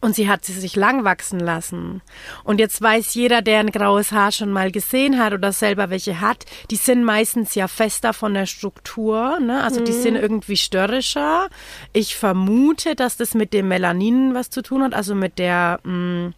Und 0.00 0.14
sie 0.14 0.28
hat 0.28 0.44
sie 0.44 0.52
sich 0.52 0.76
lang 0.76 1.02
wachsen 1.02 1.40
lassen. 1.40 2.02
Und 2.44 2.60
jetzt 2.60 2.80
weiß 2.80 3.14
jeder, 3.14 3.42
der 3.42 3.58
ein 3.58 3.72
graues 3.72 4.12
Haar 4.12 4.30
schon 4.30 4.52
mal 4.52 4.70
gesehen 4.70 5.18
hat 5.18 5.32
oder 5.32 5.52
selber 5.52 5.90
welche 5.90 6.20
hat, 6.20 6.44
die 6.70 6.76
sind 6.76 7.02
meistens 7.02 7.56
ja 7.56 7.66
fester 7.66 8.12
von 8.12 8.32
der 8.32 8.46
Struktur, 8.46 9.40
ne? 9.40 9.62
Also 9.62 9.80
mhm. 9.80 9.84
die 9.86 9.92
sind 9.92 10.14
irgendwie 10.14 10.56
störrischer. 10.56 11.48
Ich 11.92 12.14
vermute, 12.14 12.94
dass 12.94 13.16
das 13.16 13.34
mit 13.34 13.52
dem 13.52 13.68
Melanin 13.68 14.34
was 14.34 14.50
zu 14.50 14.62
tun 14.62 14.84
hat, 14.84 14.94
also 14.94 15.16
mit 15.16 15.38
der 15.38 15.80
mh, 15.82 16.28
mm, 16.28 16.34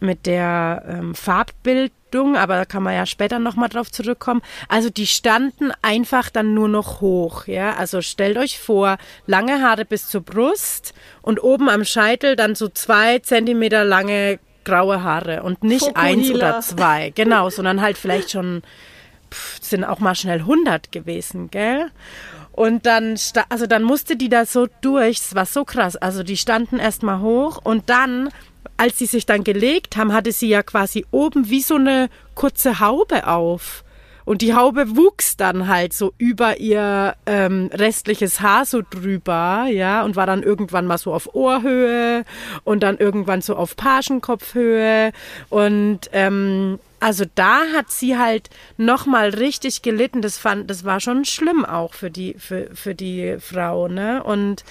mit 0.00 0.26
der 0.26 0.84
ähm, 0.88 1.14
Farbbildung, 1.14 2.36
aber 2.36 2.56
da 2.56 2.64
kann 2.64 2.82
man 2.82 2.94
ja 2.94 3.06
später 3.06 3.38
nochmal 3.38 3.68
drauf 3.68 3.90
zurückkommen. 3.90 4.42
Also 4.68 4.90
die 4.90 5.06
standen 5.06 5.72
einfach 5.82 6.30
dann 6.30 6.54
nur 6.54 6.68
noch 6.68 7.00
hoch, 7.00 7.46
ja. 7.46 7.74
Also 7.74 8.02
stellt 8.02 8.36
euch 8.36 8.58
vor, 8.58 8.98
lange 9.26 9.62
Haare 9.62 9.84
bis 9.84 10.08
zur 10.08 10.22
Brust 10.22 10.94
und 11.22 11.42
oben 11.42 11.68
am 11.68 11.84
Scheitel 11.84 12.36
dann 12.36 12.54
so 12.54 12.68
zwei 12.68 13.18
Zentimeter 13.20 13.84
lange 13.84 14.38
graue 14.64 15.02
Haare 15.02 15.42
und 15.42 15.62
nicht 15.62 15.84
Fokuhila. 15.84 16.02
eins 16.02 16.30
oder 16.30 16.60
zwei, 16.60 17.10
genau, 17.14 17.50
sondern 17.50 17.80
halt 17.80 17.96
vielleicht 17.96 18.32
schon 18.32 18.62
pff, 19.30 19.62
sind 19.62 19.84
auch 19.84 20.00
mal 20.00 20.14
schnell 20.14 20.40
100 20.40 20.92
gewesen, 20.92 21.50
gell? 21.50 21.90
Und 22.52 22.86
dann, 22.86 23.16
also 23.50 23.66
dann 23.66 23.82
musste 23.82 24.16
die 24.16 24.30
da 24.30 24.46
so 24.46 24.66
durch, 24.80 25.18
es 25.18 25.34
war 25.34 25.44
so 25.44 25.64
krass. 25.66 25.94
Also 25.96 26.22
die 26.22 26.38
standen 26.38 26.78
erstmal 26.78 27.20
hoch 27.20 27.60
und 27.62 27.90
dann 27.90 28.30
als 28.76 28.98
sie 28.98 29.06
sich 29.06 29.26
dann 29.26 29.44
gelegt 29.44 29.96
haben, 29.96 30.12
hatte 30.12 30.32
sie 30.32 30.48
ja 30.48 30.62
quasi 30.62 31.04
oben 31.10 31.48
wie 31.50 31.62
so 31.62 31.76
eine 31.76 32.08
kurze 32.34 32.80
Haube 32.80 33.26
auf. 33.26 33.84
Und 34.26 34.42
die 34.42 34.54
Haube 34.54 34.96
wuchs 34.96 35.36
dann 35.36 35.68
halt 35.68 35.92
so 35.92 36.12
über 36.18 36.58
ihr 36.58 37.14
ähm, 37.26 37.70
restliches 37.72 38.40
Haar 38.40 38.64
so 38.64 38.82
drüber, 38.82 39.66
ja, 39.70 40.02
und 40.02 40.16
war 40.16 40.26
dann 40.26 40.42
irgendwann 40.42 40.84
mal 40.84 40.98
so 40.98 41.14
auf 41.14 41.32
Ohrhöhe 41.32 42.24
und 42.64 42.82
dann 42.82 42.98
irgendwann 42.98 43.40
so 43.40 43.54
auf 43.54 43.76
Pagenkopfhöhe. 43.76 45.12
Und 45.48 46.10
ähm, 46.12 46.80
also 46.98 47.24
da 47.36 47.60
hat 47.76 47.92
sie 47.92 48.18
halt 48.18 48.50
nochmal 48.76 49.28
richtig 49.28 49.82
gelitten. 49.82 50.22
Das 50.22 50.38
fand, 50.38 50.68
das 50.70 50.84
war 50.84 50.98
schon 50.98 51.24
schlimm 51.24 51.64
auch 51.64 51.94
für 51.94 52.10
die, 52.10 52.34
für, 52.36 52.70
für 52.74 52.96
die 52.96 53.36
Frau, 53.38 53.86
ne? 53.86 54.24
Und 54.24 54.64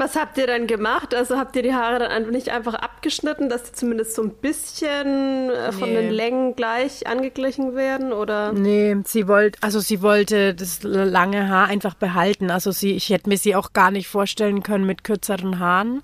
was 0.00 0.16
habt 0.16 0.38
ihr 0.38 0.46
dann 0.46 0.66
gemacht? 0.66 1.14
Also 1.14 1.36
habt 1.36 1.54
ihr 1.56 1.62
die 1.62 1.74
Haare 1.74 1.98
dann 1.98 2.30
nicht 2.30 2.48
einfach 2.48 2.72
abgeschnitten, 2.74 3.50
dass 3.50 3.64
die 3.64 3.72
zumindest 3.72 4.14
so 4.14 4.22
ein 4.22 4.30
bisschen 4.30 5.50
äh, 5.50 5.72
von 5.72 5.90
nee. 5.90 6.00
den 6.00 6.10
Längen 6.10 6.56
gleich 6.56 7.06
angeglichen 7.06 7.76
werden? 7.76 8.12
Oder? 8.12 8.52
Nee, 8.52 8.96
sie 9.04 9.28
wollte, 9.28 9.58
also 9.62 9.78
sie 9.78 10.00
wollte 10.00 10.54
das 10.54 10.82
lange 10.82 11.48
Haar 11.48 11.68
einfach 11.68 11.94
behalten. 11.94 12.50
Also 12.50 12.72
sie, 12.72 12.92
ich 12.92 13.10
hätte 13.10 13.28
mir 13.28 13.36
sie 13.36 13.54
auch 13.54 13.74
gar 13.74 13.90
nicht 13.90 14.08
vorstellen 14.08 14.62
können 14.62 14.86
mit 14.86 15.04
kürzeren 15.04 15.58
Haaren. 15.58 16.02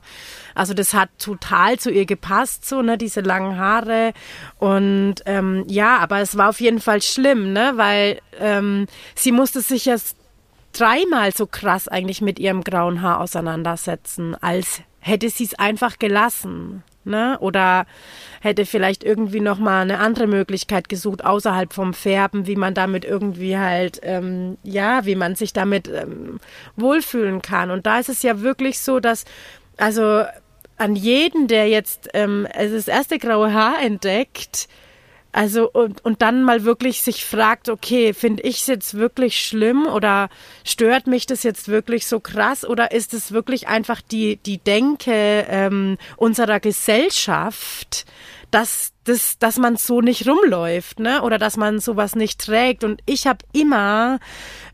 Also 0.54 0.74
das 0.74 0.92
hat 0.92 1.08
total 1.18 1.78
zu 1.78 1.90
ihr 1.90 2.04
gepasst, 2.04 2.68
so, 2.68 2.82
ne, 2.82 2.98
diese 2.98 3.22
langen 3.22 3.58
Haare. 3.58 4.12
Und 4.58 5.16
ähm, 5.24 5.64
ja, 5.68 5.96
aber 5.98 6.20
es 6.20 6.36
war 6.36 6.50
auf 6.50 6.60
jeden 6.60 6.80
Fall 6.80 7.00
schlimm, 7.00 7.54
ne? 7.54 7.72
Weil 7.76 8.20
ähm, 8.38 8.86
sie 9.14 9.32
musste 9.32 9.62
sich 9.62 9.86
ja 9.86 9.96
dreimal 10.78 11.32
so 11.32 11.46
krass 11.46 11.88
eigentlich 11.88 12.20
mit 12.20 12.38
ihrem 12.38 12.62
grauen 12.62 13.02
Haar 13.02 13.20
auseinandersetzen, 13.20 14.36
als 14.40 14.82
hätte 15.00 15.30
sie 15.30 15.44
es 15.44 15.58
einfach 15.58 15.98
gelassen. 15.98 16.82
Ne? 17.04 17.38
Oder 17.38 17.86
hätte 18.40 18.66
vielleicht 18.66 19.04
irgendwie 19.04 19.38
nochmal 19.38 19.82
eine 19.82 20.00
andere 20.00 20.26
Möglichkeit 20.26 20.88
gesucht, 20.88 21.24
außerhalb 21.24 21.72
vom 21.72 21.94
Färben, 21.94 22.48
wie 22.48 22.56
man 22.56 22.74
damit 22.74 23.04
irgendwie 23.04 23.56
halt, 23.56 24.00
ähm, 24.02 24.58
ja, 24.64 25.06
wie 25.06 25.14
man 25.14 25.36
sich 25.36 25.52
damit 25.52 25.86
ähm, 25.88 26.40
wohlfühlen 26.74 27.42
kann. 27.42 27.70
Und 27.70 27.86
da 27.86 28.00
ist 28.00 28.08
es 28.08 28.22
ja 28.22 28.40
wirklich 28.40 28.80
so, 28.80 28.98
dass, 28.98 29.24
also 29.76 30.24
an 30.78 30.96
jeden, 30.96 31.46
der 31.46 31.68
jetzt 31.68 32.08
ähm, 32.12 32.48
also 32.52 32.74
das 32.74 32.88
erste 32.88 33.18
graue 33.18 33.54
Haar 33.54 33.80
entdeckt, 33.80 34.68
also 35.36 35.70
und, 35.70 36.02
und 36.02 36.22
dann 36.22 36.44
mal 36.44 36.64
wirklich 36.64 37.02
sich 37.02 37.26
fragt, 37.26 37.68
okay, 37.68 38.14
finde 38.14 38.42
ich 38.42 38.62
es 38.62 38.66
jetzt 38.68 38.94
wirklich 38.94 39.38
schlimm 39.38 39.86
oder 39.86 40.30
stört 40.64 41.06
mich 41.06 41.26
das 41.26 41.42
jetzt 41.42 41.68
wirklich 41.68 42.06
so 42.06 42.20
krass 42.20 42.64
oder 42.66 42.92
ist 42.92 43.12
es 43.12 43.32
wirklich 43.32 43.68
einfach 43.68 44.00
die, 44.00 44.38
die 44.38 44.56
Denke 44.56 45.44
ähm, 45.50 45.98
unserer 46.16 46.58
Gesellschaft, 46.58 48.06
dass, 48.50 48.92
dass, 49.04 49.38
dass 49.38 49.58
man 49.58 49.76
so 49.76 50.00
nicht 50.00 50.28
rumläuft, 50.28 51.00
ne? 51.00 51.22
Oder 51.22 51.38
dass 51.38 51.56
man 51.56 51.80
sowas 51.80 52.14
nicht 52.14 52.40
trägt. 52.40 52.84
Und 52.84 53.02
ich 53.06 53.26
habe 53.26 53.44
immer 53.52 54.18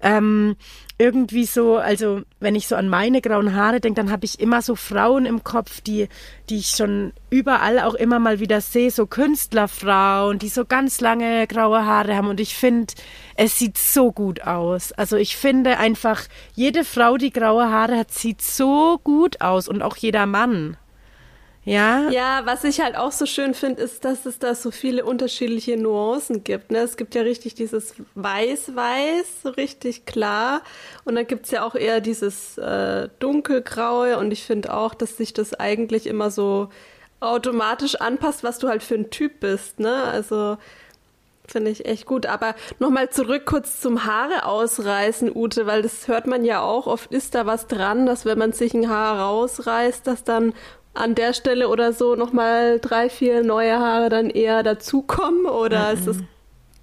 ähm, 0.00 0.57
irgendwie 0.99 1.47
so, 1.47 1.79
also 1.79 2.23
wenn 2.38 2.55
ich 2.55 2.69
so 2.69 2.76
an 2.76 2.88
meine 2.88 3.21
grauen 3.21 3.57
Haare 3.57 3.81
denke, 3.81 4.00
dann 4.00 4.12
habe 4.12 4.25
ich 4.25 4.38
immer 4.38 4.62
so 4.62 4.76
Frauen 4.76 5.26
im 5.26 5.43
Kopf, 5.43 5.81
die, 5.81 6.09
die 6.49 6.59
ich 6.59 6.69
schon 6.69 7.12
überall 7.29 7.81
auch 7.81 7.95
immer 7.95 8.21
mal 8.21 8.38
wieder 8.38 8.61
sehe, 8.61 8.91
so 8.91 9.07
Künstlerfrauen, 9.07 10.38
die 10.38 10.49
so 10.49 10.64
ganz 10.64 11.00
lange 11.00 11.47
graue 11.49 11.85
Haare 11.85 12.14
haben. 12.14 12.29
Und 12.29 12.38
ich 12.38 12.55
finde, 12.55 12.95
es 13.35 13.59
sieht 13.59 13.79
so 13.79 14.12
gut 14.12 14.43
aus. 14.43 14.93
Also 14.93 15.17
ich 15.17 15.37
finde 15.37 15.79
einfach, 15.79 16.23
jede 16.55 16.85
Frau, 16.85 17.17
die 17.17 17.33
graue 17.33 17.69
Haare 17.69 17.99
hat, 17.99 18.12
sieht 18.12 18.41
so 18.41 19.00
gut 19.02 19.41
aus 19.41 19.67
und 19.67 19.83
auch 19.83 19.97
jeder 19.97 20.26
Mann. 20.26 20.76
Ja. 21.64 22.11
Ja, 22.11 22.42
was 22.45 22.64
ich 22.64 22.81
halt 22.81 22.97
auch 22.97 23.12
so 23.12 23.25
schön 23.25 23.54
finde, 23.54 23.83
ist, 23.83 24.04
dass 24.04 24.26
es 24.26 24.40
da 24.40 24.54
so 24.54 24.73
viele 24.73 25.04
unterschiedliche 25.04 25.76
Nuancen 25.76 26.42
gibt. 26.42 26.73
Ne? 26.73 26.78
Es 26.78 26.97
gibt 26.97 27.14
ja 27.14 27.23
richtig 27.23 27.54
dieses 27.54 27.95
Weiß-Weiß, 28.16 29.42
so 29.45 29.50
richtig 29.50 30.04
klar. 30.04 30.62
Und 31.04 31.14
dann 31.14 31.26
gibt's 31.26 31.52
ja 31.52 31.64
auch 31.64 31.76
eher 31.76 32.00
dieses 32.00 32.59
äh, 32.59 33.09
Dunkelgraue. 33.21 34.19
Und 34.19 34.33
ich 34.33 34.42
finde 34.45 34.75
auch, 34.75 34.95
dass 34.95 35.16
sich 35.16 35.33
das 35.33 35.54
eigentlich 35.54 36.09
immer 36.09 36.31
so 36.31 36.69
automatisch 37.21 37.95
anpasst, 37.95 38.42
was 38.42 38.59
du 38.59 38.69
halt 38.69 38.83
für 38.83 38.97
ein 38.97 39.11
Typ 39.11 39.38
bist. 39.38 39.78
Ne? 39.78 40.02
Also 40.02 40.59
finde 41.47 41.71
ich 41.71 41.87
echt 41.87 42.07
gut. 42.07 42.26
Aber 42.26 42.57
nochmal 42.81 43.11
zurück 43.11 43.47
kurz 43.47 43.81
zum 43.81 44.04
Haare 44.04 44.47
ausreißen, 44.47 45.31
Ute, 45.33 45.66
weil 45.66 45.83
das 45.83 46.09
hört 46.09 46.26
man 46.26 46.45
ja 46.45 46.61
auch. 46.61 46.88
Oft 46.88 47.12
ist 47.12 47.37
da 47.37 47.47
was 47.47 47.69
dran, 47.69 48.04
dass 48.04 48.25
wenn 48.25 48.38
man 48.38 48.52
sich 48.52 48.75
ein 48.75 48.88
Haar 48.88 49.21
rausreißt, 49.21 50.04
dass 50.04 50.25
dann 50.25 50.54
an 50.94 51.14
der 51.14 51.32
Stelle 51.32 51.68
oder 51.68 51.92
so 51.92 52.14
nochmal 52.14 52.78
drei, 52.80 53.08
vier 53.08 53.42
neue 53.42 53.78
Haare 53.78 54.08
dann 54.08 54.30
eher 54.30 54.62
dazukommen 54.62 55.46
oder 55.46 55.92
mhm. 55.92 55.99
ist 55.99 56.06
das 56.06 56.16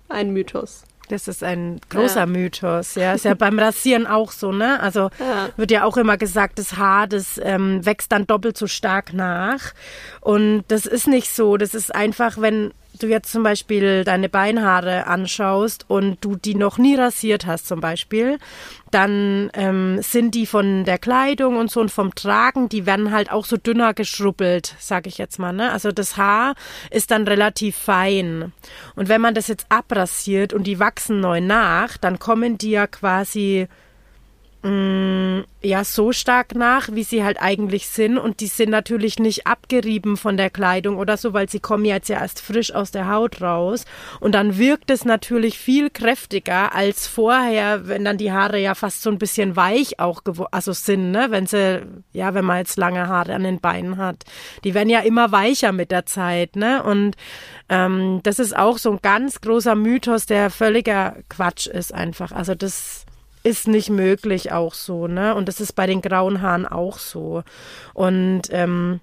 ein 0.09 0.31
Mythos? 0.31 0.83
Das 1.09 1.27
ist 1.27 1.43
ein 1.43 1.81
großer 1.89 2.21
ja. 2.21 2.25
Mythos, 2.27 2.93
ja. 2.93 3.13
Ist 3.13 3.25
ja 3.25 3.33
beim 3.33 3.57
Rasieren 3.57 4.05
auch 4.05 4.31
so, 4.31 4.51
ne? 4.51 4.79
Also 4.79 5.09
ja. 5.19 5.49
wird 5.57 5.71
ja 5.71 5.83
auch 5.83 5.97
immer 5.97 6.17
gesagt, 6.17 6.59
das 6.59 6.77
Haar, 6.77 7.07
das 7.07 7.39
ähm, 7.43 7.83
wächst 7.83 8.11
dann 8.11 8.27
doppelt 8.27 8.55
so 8.55 8.67
stark 8.67 9.11
nach. 9.11 9.73
Und 10.21 10.65
das 10.67 10.85
ist 10.85 11.07
nicht 11.07 11.31
so. 11.31 11.57
Das 11.57 11.73
ist 11.73 11.93
einfach, 11.93 12.39
wenn 12.39 12.73
du 13.00 13.08
jetzt 13.08 13.32
zum 13.32 13.44
Beispiel 13.44 14.03
deine 14.03 14.29
Beinhaare 14.29 15.08
anschaust 15.08 15.86
und 15.88 16.18
du 16.22 16.36
die 16.36 16.56
noch 16.56 16.77
nie 16.77 16.96
rasiert 16.96 17.46
hast 17.46 17.68
zum 17.68 17.79
Beispiel, 17.79 18.38
dann 18.91 19.50
ähm, 19.53 20.01
sind 20.01 20.36
die 20.36 20.46
von 20.46 20.84
der 20.84 20.98
Kleidung 20.98 21.58
und 21.58 21.72
so 21.72 21.79
und 21.79 21.91
vom 21.91 22.15
Tragen, 22.15 22.70
die 22.70 22.86
werden 22.86 23.12
halt 23.12 23.32
auch 23.32 23.46
so 23.46 23.58
dünner 23.58 23.94
geschrubbelt, 23.94 24.75
sag 24.79 25.08
ich 25.08 25.18
jetzt 25.18 25.39
mal. 25.39 25.53
Ne? 25.53 25.72
Also 25.72 25.91
das 25.91 26.18
Haar 26.18 26.56
ist 26.89 27.12
dann 27.12 27.27
relativ 27.27 27.75
fein. 27.75 28.51
Und 28.96 29.10
wenn 29.10 29.22
man 29.22 29.34
das 29.34 29.48
jetzt 29.48 29.68
abrasiert 29.70 30.53
und 30.53 30.65
die 30.65 30.79
wachsen 30.79 31.20
neu 31.20 31.41
nach, 31.41 31.98
dann 31.98 32.20
kommen 32.20 32.58
die 32.58 32.72
ja 32.72 32.88
quasi 32.88 33.68
ja, 34.61 35.85
so 35.85 36.11
stark 36.11 36.53
nach, 36.53 36.89
wie 36.91 37.03
sie 37.03 37.23
halt 37.23 37.41
eigentlich 37.41 37.87
sind. 37.87 38.17
Und 38.17 38.41
die 38.41 38.47
sind 38.47 38.69
natürlich 38.71 39.17
nicht 39.17 39.47
abgerieben 39.47 40.17
von 40.17 40.35
der 40.35 40.49
Kleidung 40.49 40.97
oder 40.97 41.15
so, 41.15 41.31
weil 41.31 41.49
sie 41.49 41.61
kommen 41.61 41.85
jetzt 41.85 42.09
ja 42.09 42.19
erst 42.19 42.41
frisch 42.41 42.73
aus 42.75 42.91
der 42.91 43.09
Haut 43.09 43.41
raus. 43.41 43.85
Und 44.19 44.35
dann 44.35 44.57
wirkt 44.57 44.91
es 44.91 45.05
natürlich 45.05 45.57
viel 45.57 45.89
kräftiger 45.89 46.75
als 46.75 47.07
vorher, 47.07 47.87
wenn 47.87 48.03
dann 48.03 48.17
die 48.17 48.33
Haare 48.33 48.59
ja 48.59 48.75
fast 48.75 49.01
so 49.01 49.09
ein 49.09 49.17
bisschen 49.17 49.55
weich 49.55 49.97
auch 49.99 50.21
also 50.51 50.73
sind, 50.73 51.11
ne? 51.11 51.27
Wenn 51.29 51.45
sie, 51.45 51.81
ja, 52.11 52.33
wenn 52.33 52.43
man 52.43 52.57
jetzt 52.57 52.75
lange 52.77 53.07
Haare 53.07 53.35
an 53.35 53.43
den 53.43 53.61
Beinen 53.61 53.95
hat. 53.95 54.25
Die 54.65 54.73
werden 54.73 54.89
ja 54.89 54.99
immer 54.99 55.31
weicher 55.31 55.71
mit 55.71 55.89
der 55.89 56.05
Zeit, 56.05 56.57
ne? 56.57 56.83
Und 56.83 57.15
ähm, 57.69 58.19
das 58.23 58.39
ist 58.39 58.57
auch 58.57 58.77
so 58.77 58.91
ein 58.91 58.99
ganz 59.01 59.39
großer 59.39 59.75
Mythos, 59.75 60.25
der 60.25 60.49
völliger 60.49 61.15
Quatsch 61.29 61.67
ist 61.67 61.93
einfach. 61.93 62.33
Also 62.33 62.55
das 62.55 63.05
ist 63.43 63.67
nicht 63.67 63.89
möglich 63.89 64.51
auch 64.51 64.74
so, 64.74 65.08
ne? 65.08 65.36
Und 65.36 65.48
das 65.48 65.62
ist 65.62 65.74
bei 65.74 65.88
den 65.88 66.01
grauen 66.01 66.41
Haaren 66.41 66.65
auch 66.65 67.00
so. 67.00 67.43
Und 67.93 68.43
ähm, 68.51 69.00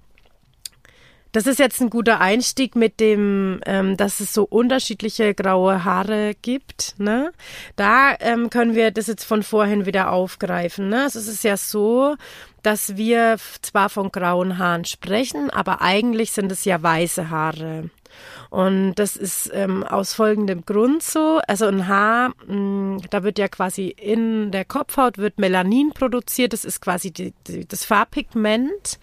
das 1.37 1.47
ist 1.47 1.59
jetzt 1.59 1.83
ein 1.83 1.91
guter 1.91 2.19
Einstieg 2.19 2.77
mit 2.77 2.99
dem, 2.99 3.61
ähm, 3.67 3.99
dass 3.99 4.21
es 4.21 4.33
so 4.33 4.45
unterschiedliche 4.45 5.35
graue 5.35 5.85
Haare 5.85 6.33
gibt. 6.41 6.95
Ne? 6.97 7.31
Da 7.77 8.17
ähm, 8.21 8.49
können 8.49 8.75
wir 8.75 8.91
das 8.91 9.07
jetzt 9.07 9.25
von 9.25 9.43
vorhin 9.43 9.85
wieder 9.85 10.13
aufgreifen. 10.13 10.89
Ne? 10.89 11.03
Also 11.03 11.19
es 11.19 11.29
ist 11.29 11.45
ja 11.45 11.59
so, 11.59 12.17
dass 12.63 12.97
wir 12.97 13.37
zwar 13.61 13.91
von 13.91 14.11
grauen 14.11 14.57
Haaren 14.57 14.87
sprechen, 14.87 15.51
aber 15.51 15.83
eigentlich 15.83 16.33
sind 16.33 16.51
es 16.51 16.65
ja 16.65 16.83
weiße 16.83 17.29
Haare. 17.29 17.91
Und 18.51 18.95
das 18.95 19.17
ist 19.17 19.51
ähm, 19.53 19.83
aus 19.83 20.15
folgendem 20.15 20.65
Grund 20.65 21.03
so. 21.03 21.41
Also 21.47 21.67
ein 21.67 21.89
Haar, 21.89 22.33
mh, 22.47 22.55
mm, 22.55 23.03
da 23.11 23.23
wird 23.23 23.39
ja 23.39 23.49
quasi 23.49 23.89
in 23.89 24.51
der 24.51 24.65
Kopfhaut 24.65 25.19
wird 25.19 25.39
Melanin 25.39 25.91
produziert. 25.93 26.53
Das 26.53 26.65
ist 26.65 26.81
quasi 26.81 27.11
die, 27.11 27.35
die, 27.47 27.67
das 27.67 27.85
Farbpigment. 27.85 28.99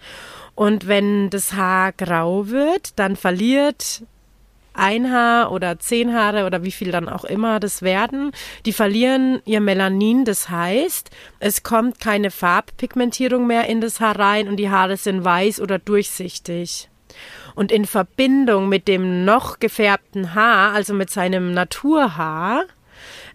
Und 0.54 0.86
wenn 0.86 1.30
das 1.30 1.52
Haar 1.52 1.92
grau 1.92 2.48
wird, 2.48 2.98
dann 2.98 3.16
verliert 3.16 4.04
ein 4.74 5.12
Haar 5.12 5.52
oder 5.52 5.78
zehn 5.78 6.12
Haare 6.14 6.46
oder 6.46 6.64
wie 6.64 6.72
viel 6.72 6.90
dann 6.90 7.08
auch 7.08 7.24
immer 7.24 7.60
das 7.60 7.80
werden, 7.82 8.32
die 8.66 8.72
verlieren 8.72 9.40
ihr 9.44 9.60
Melanin. 9.60 10.24
Das 10.24 10.50
heißt, 10.50 11.10
es 11.38 11.62
kommt 11.62 12.00
keine 12.00 12.30
Farbpigmentierung 12.30 13.46
mehr 13.46 13.68
in 13.68 13.80
das 13.80 14.00
Haar 14.00 14.18
rein 14.18 14.48
und 14.48 14.56
die 14.56 14.70
Haare 14.70 14.96
sind 14.96 15.24
weiß 15.24 15.60
oder 15.60 15.78
durchsichtig. 15.78 16.90
Und 17.54 17.70
in 17.70 17.84
Verbindung 17.84 18.68
mit 18.68 18.88
dem 18.88 19.24
noch 19.24 19.60
gefärbten 19.60 20.34
Haar, 20.34 20.72
also 20.72 20.94
mit 20.94 21.10
seinem 21.10 21.52
Naturhaar, 21.52 22.64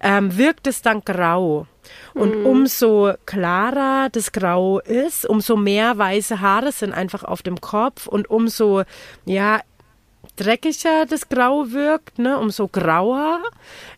ähm, 0.02 0.38
wirkt 0.38 0.68
es 0.68 0.82
dann 0.82 1.02
grau. 1.02 1.68
Und 2.14 2.40
mhm. 2.40 2.46
umso 2.46 3.14
klarer 3.26 4.10
das 4.12 4.32
Grau 4.32 4.80
ist, 4.80 5.26
umso 5.26 5.56
mehr 5.56 5.98
weiße 5.98 6.42
Haare 6.42 6.72
sind 6.72 6.94
einfach 6.94 7.24
auf 7.24 7.42
dem 7.42 7.62
Kopf 7.62 8.08
und 8.08 8.30
umso 8.30 8.84
ja 9.26 9.62
dreckiger 10.36 11.06
das 11.06 11.30
Grau 11.30 11.72
wirkt, 11.72 12.20
ne, 12.20 12.38
umso 12.38 12.68
grauer, 12.68 13.42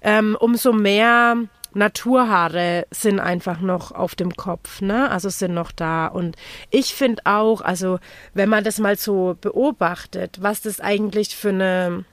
ähm, 0.02 0.38
umso 0.40 0.74
mehr 0.74 1.38
Naturhaare 1.74 2.86
sind 2.92 3.20
einfach 3.20 3.62
noch 3.62 3.92
auf 3.92 4.16
dem 4.16 4.36
Kopf, 4.36 4.82
ne? 4.82 5.10
Also 5.10 5.30
sind 5.30 5.54
noch 5.54 5.72
da. 5.72 6.08
Und 6.08 6.36
ich 6.70 6.94
finde 6.94 7.22
auch, 7.26 7.62
also 7.62 8.00
wenn 8.34 8.50
man 8.50 8.64
das 8.64 8.80
mal 8.80 8.98
so 8.98 9.38
beobachtet, 9.40 10.40
was 10.42 10.62
das 10.62 10.80
eigentlich 10.80 11.36
für 11.36 11.50
eine 11.50 12.06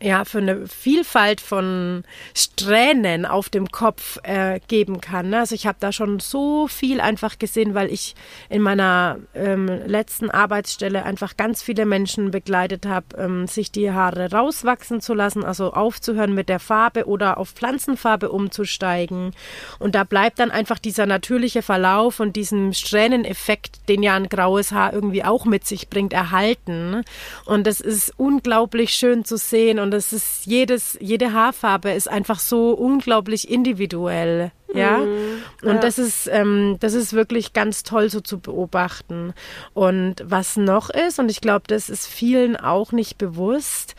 ja, 0.00 0.24
für 0.24 0.38
eine 0.38 0.68
Vielfalt 0.68 1.40
von 1.40 2.04
Strähnen 2.32 3.26
auf 3.26 3.48
dem 3.48 3.70
Kopf 3.70 4.18
äh, 4.22 4.60
geben 4.68 5.00
kann. 5.00 5.30
Ne? 5.30 5.40
Also 5.40 5.56
ich 5.56 5.66
habe 5.66 5.78
da 5.80 5.90
schon 5.90 6.20
so 6.20 6.68
viel 6.68 7.00
einfach 7.00 7.38
gesehen, 7.38 7.74
weil 7.74 7.90
ich 7.92 8.14
in 8.48 8.62
meiner 8.62 9.18
ähm, 9.34 9.66
letzten 9.66 10.30
Arbeitsstelle 10.30 11.04
einfach 11.04 11.36
ganz 11.36 11.62
viele 11.62 11.84
Menschen 11.84 12.30
begleitet 12.30 12.86
habe, 12.86 13.06
ähm, 13.16 13.48
sich 13.48 13.72
die 13.72 13.90
Haare 13.90 14.30
rauswachsen 14.30 15.00
zu 15.00 15.14
lassen, 15.14 15.44
also 15.44 15.72
aufzuhören 15.72 16.32
mit 16.32 16.48
der 16.48 16.60
Farbe 16.60 17.06
oder 17.06 17.38
auf 17.38 17.50
Pflanzenfarbe 17.50 18.30
umzusteigen. 18.30 19.32
Und 19.80 19.96
da 19.96 20.04
bleibt 20.04 20.38
dann 20.38 20.52
einfach 20.52 20.78
dieser 20.78 21.06
natürliche 21.06 21.62
Verlauf 21.62 22.20
und 22.20 22.36
diesen 22.36 22.72
Strähneneffekt, 22.72 23.88
den 23.88 24.04
ja 24.04 24.14
ein 24.14 24.28
graues 24.28 24.70
Haar 24.70 24.92
irgendwie 24.92 25.24
auch 25.24 25.44
mit 25.44 25.66
sich 25.66 25.88
bringt, 25.88 26.12
erhalten. 26.12 27.02
Und 27.46 27.66
das 27.66 27.80
ist 27.80 28.12
unglaublich 28.16 28.90
schön 28.90 29.24
zu 29.24 29.36
sehen 29.36 29.80
und 29.80 29.87
und 29.88 29.94
es 29.94 30.12
ist 30.12 30.44
jedes, 30.44 30.98
jede 31.00 31.32
Haarfarbe 31.32 31.92
ist 31.92 32.08
einfach 32.08 32.40
so 32.40 32.72
unglaublich 32.72 33.50
individuell. 33.50 34.52
Ja, 34.74 34.98
mhm, 34.98 35.42
und 35.62 35.76
ja. 35.76 35.78
das 35.78 35.98
ist, 35.98 36.28
ähm, 36.30 36.76
das 36.80 36.92
ist 36.92 37.14
wirklich 37.14 37.54
ganz 37.54 37.84
toll 37.84 38.10
so 38.10 38.20
zu 38.20 38.38
beobachten. 38.38 39.32
Und 39.72 40.16
was 40.22 40.58
noch 40.58 40.90
ist, 40.90 41.18
und 41.18 41.30
ich 41.30 41.40
glaube, 41.40 41.64
das 41.68 41.88
ist 41.88 42.06
vielen 42.06 42.54
auch 42.54 42.92
nicht 42.92 43.16
bewusst, 43.16 43.94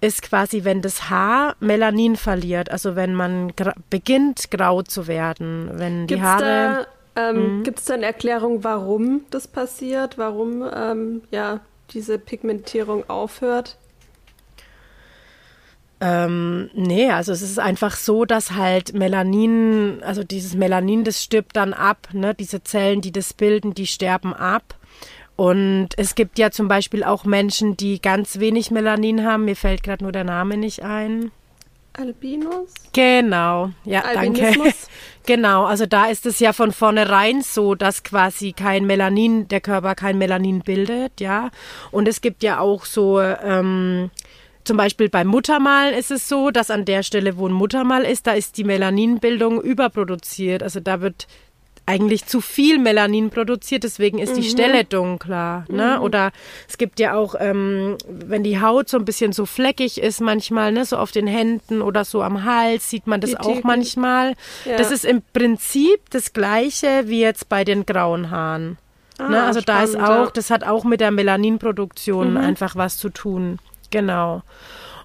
ist 0.00 0.22
quasi, 0.22 0.62
wenn 0.62 0.80
das 0.80 1.10
Haar 1.10 1.56
Melanin 1.58 2.14
verliert, 2.14 2.70
also 2.70 2.94
wenn 2.94 3.16
man 3.16 3.56
gra 3.56 3.74
beginnt 3.90 4.52
grau 4.52 4.82
zu 4.82 5.08
werden, 5.08 5.70
wenn 5.72 6.06
die 6.06 6.14
Gibt's 6.14 6.28
Haare. 6.28 6.86
Da, 7.16 7.30
ähm, 7.30 7.58
mhm. 7.58 7.62
Gibt 7.64 7.80
es 7.80 7.86
da 7.86 7.94
eine 7.94 8.06
Erklärung, 8.06 8.62
warum 8.62 9.22
das 9.30 9.48
passiert, 9.48 10.18
warum 10.18 10.64
ähm, 10.72 11.22
ja 11.32 11.58
diese 11.90 12.20
Pigmentierung 12.20 13.10
aufhört? 13.10 13.76
Ähm, 16.04 16.68
nee, 16.74 17.08
also 17.12 17.30
es 17.30 17.42
ist 17.42 17.60
einfach 17.60 17.94
so, 17.94 18.24
dass 18.24 18.50
halt 18.50 18.92
Melanin, 18.92 20.02
also 20.02 20.24
dieses 20.24 20.56
Melanin, 20.56 21.04
das 21.04 21.22
stirbt 21.22 21.56
dann 21.56 21.72
ab, 21.72 22.08
ne? 22.12 22.34
Diese 22.34 22.64
Zellen, 22.64 23.00
die 23.02 23.12
das 23.12 23.32
bilden, 23.32 23.72
die 23.72 23.86
sterben 23.86 24.34
ab. 24.34 24.74
Und 25.36 25.90
es 25.96 26.16
gibt 26.16 26.40
ja 26.40 26.50
zum 26.50 26.66
Beispiel 26.66 27.04
auch 27.04 27.24
Menschen, 27.24 27.76
die 27.76 28.02
ganz 28.02 28.40
wenig 28.40 28.72
Melanin 28.72 29.24
haben. 29.24 29.44
Mir 29.44 29.54
fällt 29.54 29.84
gerade 29.84 30.02
nur 30.02 30.10
der 30.10 30.24
Name 30.24 30.56
nicht 30.56 30.82
ein. 30.82 31.30
Albinos? 31.92 32.74
Genau, 32.92 33.70
ja, 33.84 34.00
Albinismus? 34.00 34.64
danke. 34.64 34.74
genau, 35.26 35.64
also 35.66 35.86
da 35.86 36.06
ist 36.06 36.26
es 36.26 36.40
ja 36.40 36.52
von 36.52 36.72
vornherein 36.72 37.42
so, 37.42 37.76
dass 37.76 38.02
quasi 38.02 38.52
kein 38.52 38.86
Melanin, 38.86 39.46
der 39.46 39.60
Körper 39.60 39.94
kein 39.94 40.18
Melanin 40.18 40.62
bildet, 40.62 41.20
ja. 41.20 41.50
Und 41.92 42.08
es 42.08 42.22
gibt 42.22 42.42
ja 42.42 42.58
auch 42.58 42.86
so 42.86 43.20
ähm, 43.20 44.10
zum 44.64 44.76
Beispiel 44.76 45.08
beim 45.08 45.26
Muttermal 45.26 45.92
ist 45.92 46.10
es 46.10 46.28
so, 46.28 46.50
dass 46.50 46.70
an 46.70 46.84
der 46.84 47.02
Stelle, 47.02 47.36
wo 47.36 47.48
ein 47.48 47.52
Muttermal 47.52 48.04
ist, 48.04 48.26
da 48.26 48.32
ist 48.32 48.56
die 48.56 48.64
Melaninbildung 48.64 49.60
überproduziert. 49.60 50.62
Also 50.62 50.80
da 50.80 51.00
wird 51.00 51.26
eigentlich 51.84 52.26
zu 52.26 52.40
viel 52.40 52.78
Melanin 52.78 53.30
produziert, 53.30 53.82
deswegen 53.82 54.18
ist 54.18 54.36
die 54.36 54.42
mhm. 54.42 54.50
Stelle 54.50 54.84
dunkler. 54.84 55.64
Ne? 55.68 55.96
Mhm. 55.96 56.02
Oder 56.02 56.32
es 56.68 56.78
gibt 56.78 57.00
ja 57.00 57.14
auch, 57.14 57.34
ähm, 57.38 57.96
wenn 58.08 58.44
die 58.44 58.60
Haut 58.60 58.88
so 58.88 58.98
ein 58.98 59.04
bisschen 59.04 59.32
so 59.32 59.46
fleckig 59.46 60.00
ist 60.00 60.20
manchmal, 60.20 60.70
ne, 60.70 60.84
so 60.84 60.96
auf 60.96 61.10
den 61.10 61.26
Händen 61.26 61.82
oder 61.82 62.04
so 62.04 62.22
am 62.22 62.44
Hals, 62.44 62.88
sieht 62.88 63.06
man 63.06 63.20
das 63.20 63.30
die 63.30 63.36
auch 63.38 63.46
Theken. 63.46 63.62
manchmal. 63.64 64.34
Ja. 64.64 64.76
Das 64.76 64.92
ist 64.92 65.04
im 65.04 65.22
Prinzip 65.32 66.08
das 66.10 66.32
gleiche 66.32 67.04
wie 67.06 67.20
jetzt 67.20 67.48
bei 67.48 67.64
den 67.64 67.84
grauen 67.84 68.30
Haaren. 68.30 68.78
Ah, 69.18 69.28
ne? 69.28 69.42
Also 69.42 69.60
spannend, 69.60 69.94
da 69.94 70.00
ist 70.00 70.08
auch, 70.08 70.30
das 70.30 70.50
hat 70.50 70.64
auch 70.64 70.84
mit 70.84 71.00
der 71.00 71.10
Melaninproduktion 71.10 72.32
mhm. 72.32 72.36
einfach 72.36 72.76
was 72.76 72.96
zu 72.96 73.08
tun. 73.08 73.58
Genau. 73.92 74.42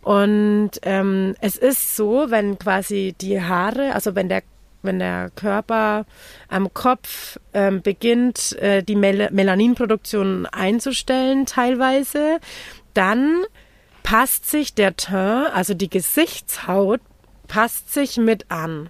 Und 0.02 0.72
ähm, 0.84 1.36
es 1.42 1.58
ist 1.58 1.96
so, 1.96 2.28
wenn 2.30 2.58
quasi 2.58 3.14
die 3.22 3.40
Haare, 3.40 3.94
also 3.94 4.16
wenn 4.16 4.30
der 4.30 4.42
wenn 4.84 5.00
der 5.00 5.32
Körper 5.32 6.06
am 6.48 6.74
Kopf 6.74 7.40
ähm, 7.54 7.82
beginnt, 7.82 8.56
äh, 8.62 8.84
die 8.84 8.96
Mel 8.96 9.30
Melaninproduktion 9.32 10.46
einzustellen, 10.46 11.46
teilweise, 11.46 12.40
dann 12.94 13.44
passt 14.04 14.50
sich 14.50 14.74
der 14.74 14.96
Teint, 14.96 15.54
also 15.54 15.74
die 15.74 15.90
Gesichtshaut, 15.90 17.02
passt 17.48 17.94
sich 17.94 18.18
mit 18.18 18.50
an. 18.50 18.90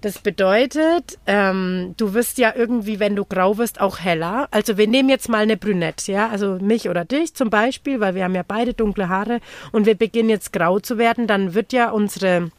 Das 0.00 0.20
bedeutet, 0.20 1.18
ähm, 1.26 1.94
du 1.96 2.14
wirst 2.14 2.38
ja 2.38 2.52
irgendwie, 2.54 3.00
wenn 3.00 3.16
du 3.16 3.24
grau 3.24 3.58
wirst, 3.58 3.80
auch 3.80 3.98
heller. 3.98 4.46
Also 4.52 4.78
wir 4.78 4.86
nehmen 4.86 5.08
jetzt 5.08 5.28
mal 5.28 5.42
eine 5.42 5.56
Brünette, 5.56 6.12
ja, 6.12 6.28
also 6.28 6.58
mich 6.60 6.88
oder 6.88 7.04
dich 7.04 7.34
zum 7.34 7.50
Beispiel, 7.50 7.98
weil 7.98 8.14
wir 8.14 8.22
haben 8.22 8.34
ja 8.36 8.44
beide 8.46 8.74
dunkle 8.74 9.08
Haare 9.08 9.40
und 9.72 9.86
wir 9.86 9.96
beginnen 9.96 10.30
jetzt 10.30 10.52
grau 10.52 10.78
zu 10.78 10.98
werden, 10.98 11.26
dann 11.26 11.54
wird 11.54 11.72
ja 11.72 11.90
unsere 11.90 12.52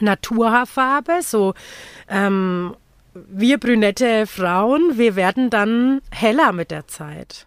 Naturhaarfarbe, 0.00 1.20
so 1.20 1.52
ähm, 2.08 2.74
wir 3.12 3.58
brünette 3.58 4.26
Frauen, 4.26 4.96
wir 4.96 5.16
werden 5.16 5.50
dann 5.50 6.00
heller 6.10 6.52
mit 6.52 6.70
der 6.70 6.86
Zeit. 6.86 7.46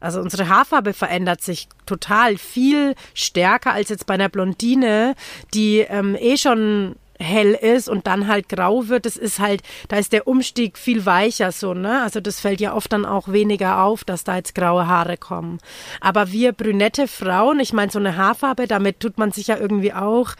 Also 0.00 0.20
unsere 0.20 0.48
Haarfarbe 0.48 0.92
verändert 0.92 1.40
sich 1.40 1.68
total 1.86 2.36
viel 2.36 2.94
stärker 3.14 3.72
als 3.72 3.88
jetzt 3.88 4.06
bei 4.06 4.14
einer 4.14 4.28
Blondine, 4.28 5.14
die 5.54 5.78
ähm, 5.78 6.14
eh 6.20 6.36
schon 6.36 6.96
hell 7.18 7.52
ist 7.54 7.88
und 7.88 8.06
dann 8.06 8.26
halt 8.26 8.48
grau 8.48 8.88
wird, 8.88 9.06
das 9.06 9.16
ist 9.16 9.38
halt, 9.38 9.62
da 9.88 9.96
ist 9.96 10.12
der 10.12 10.26
Umstieg 10.26 10.78
viel 10.78 11.06
weicher 11.06 11.52
so, 11.52 11.74
ne? 11.74 12.02
Also 12.02 12.20
das 12.20 12.40
fällt 12.40 12.60
ja 12.60 12.74
oft 12.74 12.92
dann 12.92 13.04
auch 13.04 13.28
weniger 13.28 13.82
auf, 13.82 14.04
dass 14.04 14.24
da 14.24 14.36
jetzt 14.36 14.54
graue 14.54 14.86
Haare 14.86 15.16
kommen. 15.16 15.58
Aber 16.00 16.32
wir 16.32 16.52
brünette 16.52 17.08
Frauen, 17.08 17.60
ich 17.60 17.72
meine, 17.72 17.90
so 17.90 17.98
eine 17.98 18.16
Haarfarbe, 18.16 18.66
damit 18.66 19.00
tut 19.00 19.18
man 19.18 19.32
sich 19.32 19.48
ja 19.48 19.56
irgendwie 19.56 19.92
auch 19.92 20.32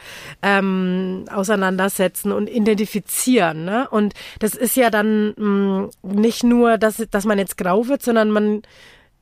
ähm, 0.42 1.24
auseinandersetzen 1.32 2.32
und 2.32 2.48
identifizieren, 2.48 3.64
ne? 3.64 3.88
Und 3.90 4.14
das 4.38 4.54
ist 4.54 4.76
ja 4.76 4.90
dann 4.90 5.34
mh, 5.36 5.46
mm, 5.46 5.90
nicht 6.02 6.44
nur, 6.44 6.78
dass, 6.78 6.96
dass 7.10 7.24
man 7.24 7.38
jetzt 7.38 7.56
grau 7.56 7.88
wird, 7.88 8.02
sondern 8.02 8.30
man 8.30 8.62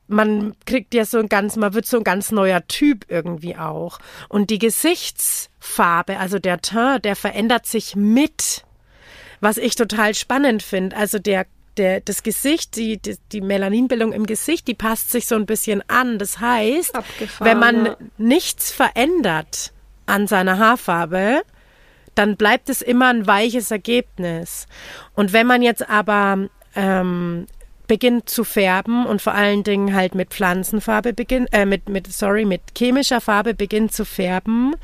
man 0.07 0.55
kriegt 0.65 0.93
ja 0.93 1.05
so 1.05 1.17
ein 1.19 1.29
ganz, 1.29 1.55
man 1.55 1.73
wird 1.73 1.85
so 1.85 1.97
ein 1.97 2.03
ganz 2.03 2.31
neuer 2.31 2.65
Typ 2.67 3.05
irgendwie 3.09 3.57
auch. 3.57 3.99
Und 4.29 4.49
die 4.49 4.59
Gesichtsfarbe, 4.59 6.17
also 6.17 6.39
der 6.39 6.61
Teint, 6.61 7.05
der 7.05 7.15
verändert 7.15 7.65
sich 7.65 7.95
mit, 7.95 8.65
was 9.39 9.57
ich 9.57 9.75
total 9.75 10.13
spannend 10.13 10.63
finde. 10.63 10.95
Also 10.95 11.19
der 11.19 11.45
der, 11.77 12.01
das 12.01 12.23
Gesicht, 12.23 12.75
die, 12.77 12.97
die, 12.97 13.17
die 13.31 13.41
Melaninbildung 13.41 14.13
im 14.13 14.25
Gesicht, 14.25 14.67
die 14.67 14.73
passt 14.73 15.11
sich 15.11 15.27
so 15.27 15.35
ein 15.35 15.45
bisschen 15.45 15.83
an. 15.89 16.19
Das 16.19 16.39
heißt, 16.39 16.93
wenn 17.39 17.59
man 17.59 17.85
ja. 17.85 17.97
nichts 18.17 18.71
verändert 18.71 19.73
an 20.05 20.27
seiner 20.27 20.57
Haarfarbe, 20.57 21.41
dann 22.13 22.37
bleibt 22.37 22.69
es 22.69 22.81
immer 22.81 23.09
ein 23.09 23.27
weiches 23.27 23.71
Ergebnis. 23.71 24.67
Und 25.15 25.33
wenn 25.33 25.47
man 25.47 25.61
jetzt 25.61 25.89
aber 25.89 26.47
ähm, 26.75 27.47
beginnt 27.87 28.29
zu 28.29 28.43
färben 28.43 29.05
und 29.05 29.21
vor 29.21 29.33
allen 29.33 29.63
Dingen 29.63 29.93
halt 29.93 30.15
mit 30.15 30.29
Pflanzenfarbe 30.29 31.13
beginnt, 31.13 31.49
äh, 31.51 31.65
mit, 31.65 31.89
mit, 31.89 32.11
sorry, 32.11 32.45
mit 32.45 32.61
chemischer 32.77 33.21
Farbe 33.21 33.53
beginnt 33.53 33.93
zu 33.93 34.05
färben, 34.05 34.75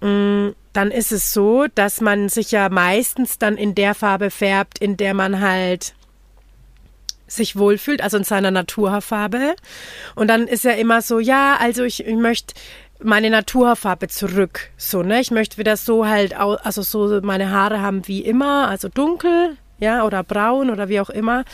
mm, 0.00 0.48
dann 0.72 0.90
ist 0.90 1.12
es 1.12 1.32
so, 1.32 1.66
dass 1.74 2.00
man 2.00 2.28
sich 2.28 2.52
ja 2.52 2.68
meistens 2.68 3.38
dann 3.38 3.56
in 3.56 3.74
der 3.74 3.94
Farbe 3.94 4.30
färbt, 4.30 4.78
in 4.78 4.96
der 4.96 5.14
man 5.14 5.40
halt 5.40 5.94
sich 7.26 7.56
wohlfühlt, 7.56 8.02
also 8.02 8.16
in 8.16 8.24
seiner 8.24 8.50
Naturfarbe. 8.50 9.54
Und 10.14 10.28
dann 10.28 10.46
ist 10.46 10.64
ja 10.64 10.72
immer 10.72 11.02
so, 11.02 11.18
ja, 11.18 11.56
also 11.60 11.84
ich, 11.84 12.06
ich 12.06 12.16
möchte 12.16 12.54
meine 13.02 13.30
Naturfarbe 13.30 14.08
zurück, 14.08 14.70
so, 14.76 15.02
ne? 15.02 15.20
Ich 15.20 15.30
möchte 15.30 15.58
wieder 15.58 15.76
so 15.76 16.06
halt, 16.06 16.34
also 16.34 16.82
so 16.82 17.20
meine 17.22 17.50
Haare 17.50 17.80
haben 17.80 18.08
wie 18.08 18.22
immer, 18.22 18.68
also 18.68 18.88
dunkel, 18.88 19.56
ja, 19.80 20.04
oder 20.04 20.22
braun 20.22 20.70
oder 20.70 20.88
wie 20.88 21.00
auch 21.00 21.10
immer. 21.10 21.44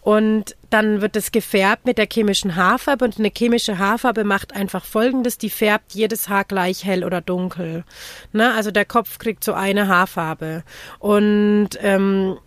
Und 0.00 0.56
dann 0.70 1.00
wird 1.00 1.16
es 1.16 1.32
gefärbt 1.32 1.84
mit 1.86 1.98
der 1.98 2.08
chemischen 2.10 2.56
Haarfarbe 2.56 3.04
und 3.04 3.18
eine 3.18 3.30
chemische 3.36 3.78
Haarfarbe 3.78 4.24
macht 4.24 4.54
einfach 4.54 4.84
folgendes, 4.84 5.38
die 5.38 5.50
färbt 5.50 5.94
jedes 5.94 6.28
Haar 6.28 6.44
gleich 6.44 6.84
hell 6.84 7.04
oder 7.04 7.20
dunkel. 7.20 7.84
Ne? 8.32 8.52
Also 8.52 8.70
der 8.70 8.84
Kopf 8.84 9.18
kriegt 9.18 9.44
so 9.44 9.52
eine 9.52 9.88
Haarfarbe. 9.88 10.64
Und 10.98 11.70
ähm, 11.80 12.38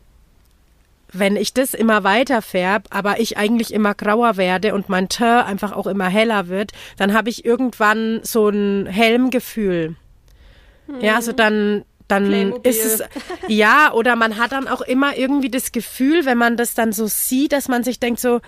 wenn 1.11 1.37
ich 1.37 1.53
das 1.53 1.73
immer 1.73 2.03
weiter 2.03 2.41
färb, 2.41 2.87
aber 2.89 3.19
ich 3.19 3.37
eigentlich 3.37 3.73
immer 3.73 3.93
grauer 3.93 4.37
werde 4.37 4.73
und 4.73 4.89
mein 4.89 5.07
Teint 5.07 5.47
einfach 5.47 5.71
auch 5.71 5.87
immer 5.87 6.07
heller 6.07 6.47
wird, 6.47 6.71
dann 6.97 7.13
habe 7.13 7.29
ich 7.29 7.45
irgendwann 7.45 8.19
so 8.23 8.49
ein 8.49 8.85
Helmgefühl. 8.85 9.95
Mhm. 10.87 11.01
Ja, 11.01 11.15
also 11.15 11.31
dann 11.31 11.85
dann 12.07 12.27
Playmobil. 12.27 12.71
ist 12.71 12.85
es 12.85 13.03
ja 13.47 13.91
oder 13.93 14.15
man 14.15 14.37
hat 14.37 14.51
dann 14.51 14.67
auch 14.67 14.81
immer 14.81 15.17
irgendwie 15.17 15.49
das 15.49 15.71
Gefühl, 15.71 16.25
wenn 16.25 16.37
man 16.37 16.57
das 16.57 16.73
dann 16.73 16.91
so 16.91 17.07
sieht, 17.07 17.51
dass 17.51 17.67
man 17.67 17.83
sich 17.83 17.99
denkt 17.99 18.19
so, 18.19 18.41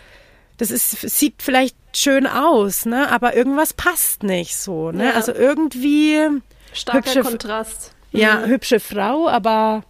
das 0.58 0.72
ist 0.72 1.02
sieht 1.02 1.36
vielleicht 1.42 1.76
schön 1.96 2.28
aus, 2.28 2.86
ne, 2.86 3.10
aber 3.12 3.36
irgendwas 3.36 3.74
passt 3.74 4.24
nicht 4.24 4.56
so, 4.56 4.92
ne? 4.92 5.06
Ja. 5.06 5.12
Also 5.12 5.34
irgendwie 5.34 6.28
starker 6.74 7.10
hübsche, 7.10 7.22
Kontrast. 7.22 7.94
Ja, 8.12 8.38
mhm. 8.38 8.46
hübsche 8.46 8.80
Frau, 8.80 9.28
aber 9.28 9.84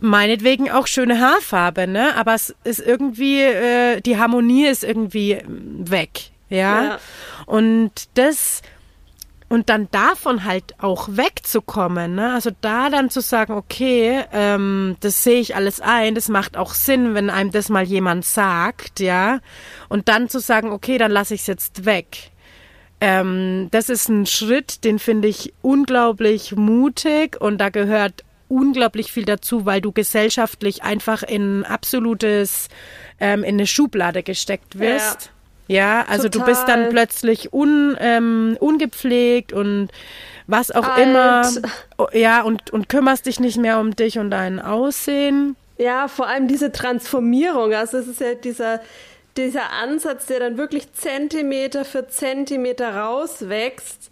meinetwegen 0.00 0.70
auch 0.70 0.86
schöne 0.86 1.20
Haarfarbe, 1.20 1.86
ne? 1.86 2.16
Aber 2.16 2.34
es 2.34 2.54
ist 2.64 2.80
irgendwie, 2.80 3.40
äh, 3.40 4.00
die 4.00 4.18
Harmonie 4.18 4.66
ist 4.66 4.84
irgendwie 4.84 5.42
weg, 5.46 6.30
ja? 6.48 6.84
ja. 6.84 6.98
Und 7.46 7.92
das 8.14 8.62
und 9.50 9.68
dann 9.68 9.88
davon 9.90 10.44
halt 10.44 10.74
auch 10.78 11.08
wegzukommen, 11.10 12.14
ne? 12.14 12.34
Also 12.34 12.50
da 12.60 12.88
dann 12.88 13.10
zu 13.10 13.20
sagen, 13.20 13.52
okay, 13.54 14.22
ähm, 14.32 14.96
das 15.00 15.24
sehe 15.24 15.40
ich 15.40 15.56
alles 15.56 15.80
ein, 15.80 16.14
das 16.14 16.28
macht 16.28 16.56
auch 16.56 16.72
Sinn, 16.72 17.14
wenn 17.14 17.30
einem 17.30 17.50
das 17.50 17.68
mal 17.68 17.82
jemand 17.82 18.24
sagt, 18.24 19.00
ja. 19.00 19.40
Und 19.88 20.08
dann 20.08 20.28
zu 20.28 20.38
sagen, 20.38 20.70
okay, 20.70 20.98
dann 20.98 21.10
lasse 21.10 21.34
ich 21.34 21.40
es 21.40 21.46
jetzt 21.48 21.84
weg. 21.84 22.30
Ähm, 23.00 23.66
das 23.72 23.88
ist 23.88 24.08
ein 24.08 24.24
Schritt, 24.24 24.84
den 24.84 25.00
finde 25.00 25.26
ich 25.26 25.52
unglaublich 25.62 26.54
mutig 26.54 27.40
und 27.40 27.58
da 27.58 27.70
gehört 27.70 28.22
unglaublich 28.46 29.10
viel 29.10 29.24
dazu, 29.24 29.66
weil 29.66 29.80
du 29.80 29.90
gesellschaftlich 29.90 30.84
einfach 30.84 31.24
in 31.24 31.64
absolutes, 31.64 32.68
ähm, 33.18 33.42
in 33.42 33.56
eine 33.56 33.66
Schublade 33.66 34.22
gesteckt 34.22 34.78
wirst. 34.78 35.24
Ja. 35.24 35.39
Ja, 35.70 36.04
also 36.08 36.28
Total. 36.28 36.46
du 36.46 36.52
bist 36.52 36.68
dann 36.68 36.88
plötzlich 36.88 37.52
un, 37.52 37.96
ähm, 38.00 38.56
ungepflegt 38.58 39.52
und 39.52 39.90
was 40.48 40.72
auch 40.72 40.82
Alt. 40.82 41.06
immer. 41.06 41.48
Oh, 41.96 42.08
ja, 42.12 42.42
und, 42.42 42.72
und 42.72 42.88
kümmerst 42.88 43.26
dich 43.26 43.38
nicht 43.38 43.56
mehr 43.56 43.78
um 43.78 43.94
dich 43.94 44.18
und 44.18 44.32
dein 44.32 44.58
Aussehen. 44.58 45.54
Ja, 45.78 46.08
vor 46.08 46.26
allem 46.26 46.48
diese 46.48 46.72
Transformierung. 46.72 47.72
Also 47.72 47.98
es 47.98 48.08
ist 48.08 48.20
ja 48.20 48.34
dieser, 48.34 48.80
dieser 49.36 49.70
Ansatz, 49.70 50.26
der 50.26 50.40
dann 50.40 50.58
wirklich 50.58 50.92
Zentimeter 50.92 51.84
für 51.84 52.08
Zentimeter 52.08 52.96
rauswächst. 52.96 54.10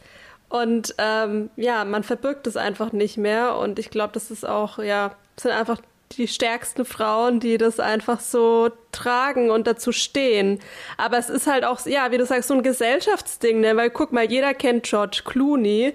Und 0.48 0.94
ähm, 0.98 1.50
ja, 1.56 1.84
man 1.84 2.04
verbirgt 2.04 2.46
es 2.46 2.56
einfach 2.56 2.92
nicht 2.92 3.16
mehr. 3.16 3.56
Und 3.56 3.80
ich 3.80 3.90
glaube, 3.90 4.12
das 4.12 4.30
ist 4.30 4.46
auch, 4.46 4.78
ja, 4.78 5.16
sind 5.36 5.50
einfach 5.50 5.80
die 6.12 6.28
stärksten 6.28 6.84
Frauen, 6.84 7.40
die 7.40 7.58
das 7.58 7.80
einfach 7.80 8.20
so 8.20 8.70
tragen 8.92 9.50
und 9.50 9.66
dazu 9.66 9.92
stehen. 9.92 10.58
Aber 10.96 11.18
es 11.18 11.28
ist 11.28 11.46
halt 11.46 11.64
auch, 11.64 11.84
ja, 11.86 12.10
wie 12.10 12.18
du 12.18 12.26
sagst, 12.26 12.48
so 12.48 12.54
ein 12.54 12.62
Gesellschaftsding, 12.62 13.60
ne? 13.60 13.76
Weil 13.76 13.90
guck 13.90 14.12
mal, 14.12 14.24
jeder 14.24 14.54
kennt 14.54 14.84
George 14.84 15.22
Clooney. 15.24 15.94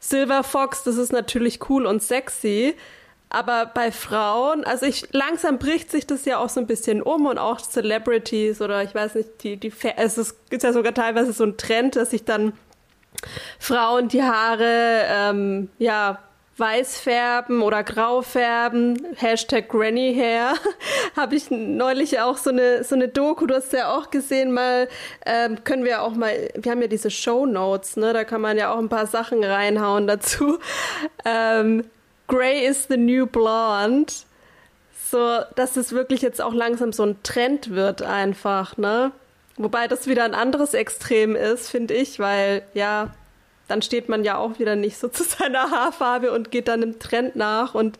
Silver 0.00 0.44
Fox, 0.44 0.84
das 0.84 0.96
ist 0.96 1.12
natürlich 1.12 1.68
cool 1.68 1.84
und 1.86 2.02
sexy. 2.02 2.76
Aber 3.30 3.66
bei 3.66 3.92
Frauen, 3.92 4.64
also 4.64 4.86
ich, 4.86 5.08
langsam 5.12 5.58
bricht 5.58 5.90
sich 5.90 6.06
das 6.06 6.24
ja 6.24 6.38
auch 6.38 6.48
so 6.48 6.60
ein 6.60 6.66
bisschen 6.66 7.02
um 7.02 7.26
und 7.26 7.36
auch 7.36 7.60
Celebrities 7.60 8.62
oder 8.62 8.82
ich 8.82 8.94
weiß 8.94 9.16
nicht, 9.16 9.42
die, 9.42 9.58
die, 9.58 9.72
es 9.96 10.16
ist 10.16 10.36
ja 10.50 10.72
sogar 10.72 10.94
teilweise 10.94 11.32
so 11.32 11.44
ein 11.44 11.58
Trend, 11.58 11.96
dass 11.96 12.10
sich 12.10 12.24
dann 12.24 12.54
Frauen 13.58 14.08
die 14.08 14.22
Haare, 14.22 15.02
ähm, 15.08 15.68
ja, 15.78 16.22
weiß 16.58 16.98
färben 16.98 17.62
oder 17.62 17.82
grau 17.82 18.22
färben, 18.22 19.06
Hashtag 19.16 19.68
Granny 19.68 20.14
Hair, 20.14 20.54
habe 21.16 21.36
ich 21.36 21.50
neulich 21.50 22.20
auch 22.20 22.36
so 22.36 22.50
eine, 22.50 22.84
so 22.84 22.94
eine 22.94 23.08
Doku, 23.08 23.46
du 23.46 23.54
hast 23.54 23.72
ja 23.72 23.96
auch 23.96 24.10
gesehen, 24.10 24.52
mal 24.52 24.88
ähm, 25.24 25.62
können 25.64 25.84
wir 25.84 26.02
auch 26.02 26.14
mal, 26.14 26.48
wir 26.54 26.72
haben 26.72 26.82
ja 26.82 26.88
diese 26.88 27.10
Show 27.10 27.46
Notes, 27.46 27.96
ne, 27.96 28.12
da 28.12 28.24
kann 28.24 28.40
man 28.40 28.56
ja 28.56 28.72
auch 28.72 28.78
ein 28.78 28.88
paar 28.88 29.06
Sachen 29.06 29.44
reinhauen 29.44 30.06
dazu. 30.06 30.58
Ähm, 31.24 31.84
Grey 32.26 32.66
is 32.66 32.86
the 32.88 32.96
new 32.96 33.26
blonde. 33.26 34.12
So, 35.10 35.40
dass 35.56 35.76
es 35.76 35.92
wirklich 35.92 36.20
jetzt 36.22 36.40
auch 36.40 36.52
langsam 36.52 36.92
so 36.92 37.02
ein 37.02 37.22
Trend 37.22 37.70
wird 37.70 38.02
einfach, 38.02 38.76
ne? 38.76 39.12
Wobei 39.56 39.88
das 39.88 40.06
wieder 40.06 40.24
ein 40.24 40.34
anderes 40.34 40.74
Extrem 40.74 41.34
ist, 41.34 41.70
finde 41.70 41.94
ich, 41.94 42.18
weil 42.18 42.62
ja, 42.74 43.14
dann 43.68 43.82
steht 43.82 44.08
man 44.08 44.24
ja 44.24 44.36
auch 44.36 44.58
wieder 44.58 44.74
nicht 44.76 44.98
so 44.98 45.08
zu 45.08 45.22
seiner 45.22 45.70
Haarfarbe 45.70 46.32
und 46.32 46.50
geht 46.50 46.68
dann 46.68 46.82
im 46.82 46.98
Trend 46.98 47.36
nach 47.36 47.74
und 47.74 47.98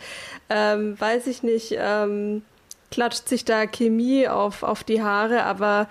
ähm, 0.51 0.99
weiß 0.99 1.27
ich 1.27 1.43
nicht, 1.43 1.77
ähm, 1.79 2.43
klatscht 2.91 3.29
sich 3.29 3.45
da 3.45 3.67
Chemie 3.67 4.29
auf, 4.29 4.63
auf 4.63 4.83
die 4.83 5.03
Haare, 5.03 5.45
aber 5.45 5.89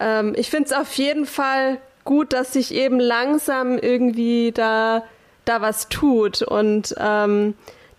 ähm, 0.00 0.34
ich 0.36 0.50
finde 0.50 0.66
es 0.66 0.72
auf 0.72 0.92
jeden 0.94 1.26
Fall 1.26 1.78
gut, 2.04 2.32
dass 2.32 2.52
sich 2.52 2.74
eben 2.74 2.98
langsam 2.98 3.78
irgendwie 3.78 4.50
da, 4.52 5.04
da 5.44 5.60
was 5.60 5.88
tut 5.88 6.42
und 6.42 6.94
ähm, 6.98 7.54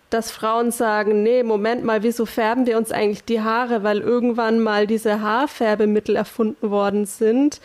dass 0.09 0.29
Frauen 0.29 0.71
sagen, 0.71 1.23
nee, 1.23 1.41
Moment 1.41 1.83
mal, 1.83 2.03
wieso 2.03 2.25
färben 2.25 2.67
wir 2.67 2.77
uns 2.77 2.91
eigentlich 2.91 3.23
die 3.23 3.41
Haare, 3.41 3.83
weil 3.83 3.99
irgendwann 3.99 4.59
mal 4.59 4.86
diese 4.86 5.21
Haarfärbemittel 5.21 6.15
erfunden 6.15 6.69
worden 6.69 7.05
sind. 7.05 7.59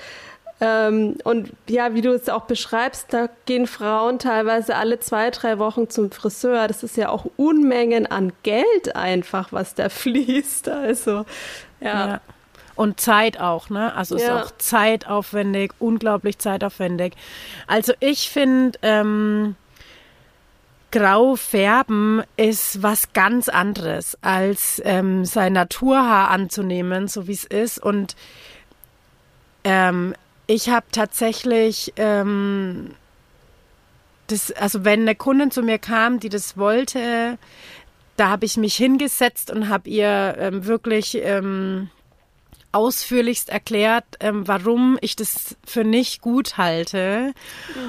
Ähm, 0.60 1.16
und 1.22 1.52
ja, 1.68 1.94
wie 1.94 2.00
du 2.00 2.12
es 2.12 2.28
auch 2.28 2.42
beschreibst, 2.42 3.12
da 3.12 3.28
gehen 3.46 3.66
Frauen 3.66 4.18
teilweise 4.18 4.74
alle 4.74 4.98
zwei, 4.98 5.30
drei 5.30 5.58
Wochen 5.58 5.88
zum 5.88 6.10
Friseur. 6.10 6.66
Das 6.66 6.82
ist 6.82 6.96
ja 6.96 7.10
auch 7.10 7.26
Unmengen 7.36 8.06
an 8.06 8.32
Geld 8.42 8.96
einfach, 8.96 9.52
was 9.52 9.74
da 9.74 9.88
fließt. 9.88 10.68
Also, 10.68 11.24
ja. 11.80 12.08
ja. 12.08 12.20
Und 12.74 13.00
Zeit 13.00 13.40
auch, 13.40 13.70
ne? 13.70 13.92
Also 13.94 14.16
ja. 14.16 14.22
ist 14.22 14.30
auch 14.30 14.50
zeitaufwendig, 14.58 15.72
unglaublich 15.80 16.38
zeitaufwendig. 16.38 17.14
Also 17.66 17.92
ich 17.98 18.30
finde, 18.30 18.78
ähm, 18.82 19.56
Grau 20.90 21.36
färben 21.36 22.22
ist 22.36 22.82
was 22.82 23.12
ganz 23.12 23.48
anderes, 23.48 24.16
als 24.22 24.80
ähm, 24.84 25.24
sein 25.24 25.52
Naturhaar 25.52 26.30
anzunehmen, 26.30 27.08
so 27.08 27.26
wie 27.26 27.32
es 27.32 27.44
ist. 27.44 27.82
Und 27.82 28.16
ähm, 29.64 30.14
ich 30.48 30.70
habe 30.70 30.86
tatsächlich, 30.90 31.92
ähm, 31.96 32.94
das, 34.26 34.50
also 34.50 34.84
wenn 34.84 35.02
eine 35.02 35.14
Kundin 35.14 35.50
zu 35.50 35.62
mir 35.62 35.78
kam, 35.78 36.18
die 36.20 36.30
das 36.30 36.56
wollte, 36.56 37.38
da 38.16 38.30
habe 38.30 38.46
ich 38.46 38.56
mich 38.56 38.74
hingesetzt 38.74 39.50
und 39.50 39.68
habe 39.68 39.88
ihr 39.88 40.36
ähm, 40.38 40.64
wirklich 40.66 41.18
ähm, 41.22 41.90
ausführlichst 42.72 43.50
erklärt, 43.50 44.04
ähm, 44.20 44.48
warum 44.48 44.98
ich 45.02 45.16
das 45.16 45.56
für 45.66 45.84
nicht 45.84 46.22
gut 46.22 46.56
halte. 46.56 47.34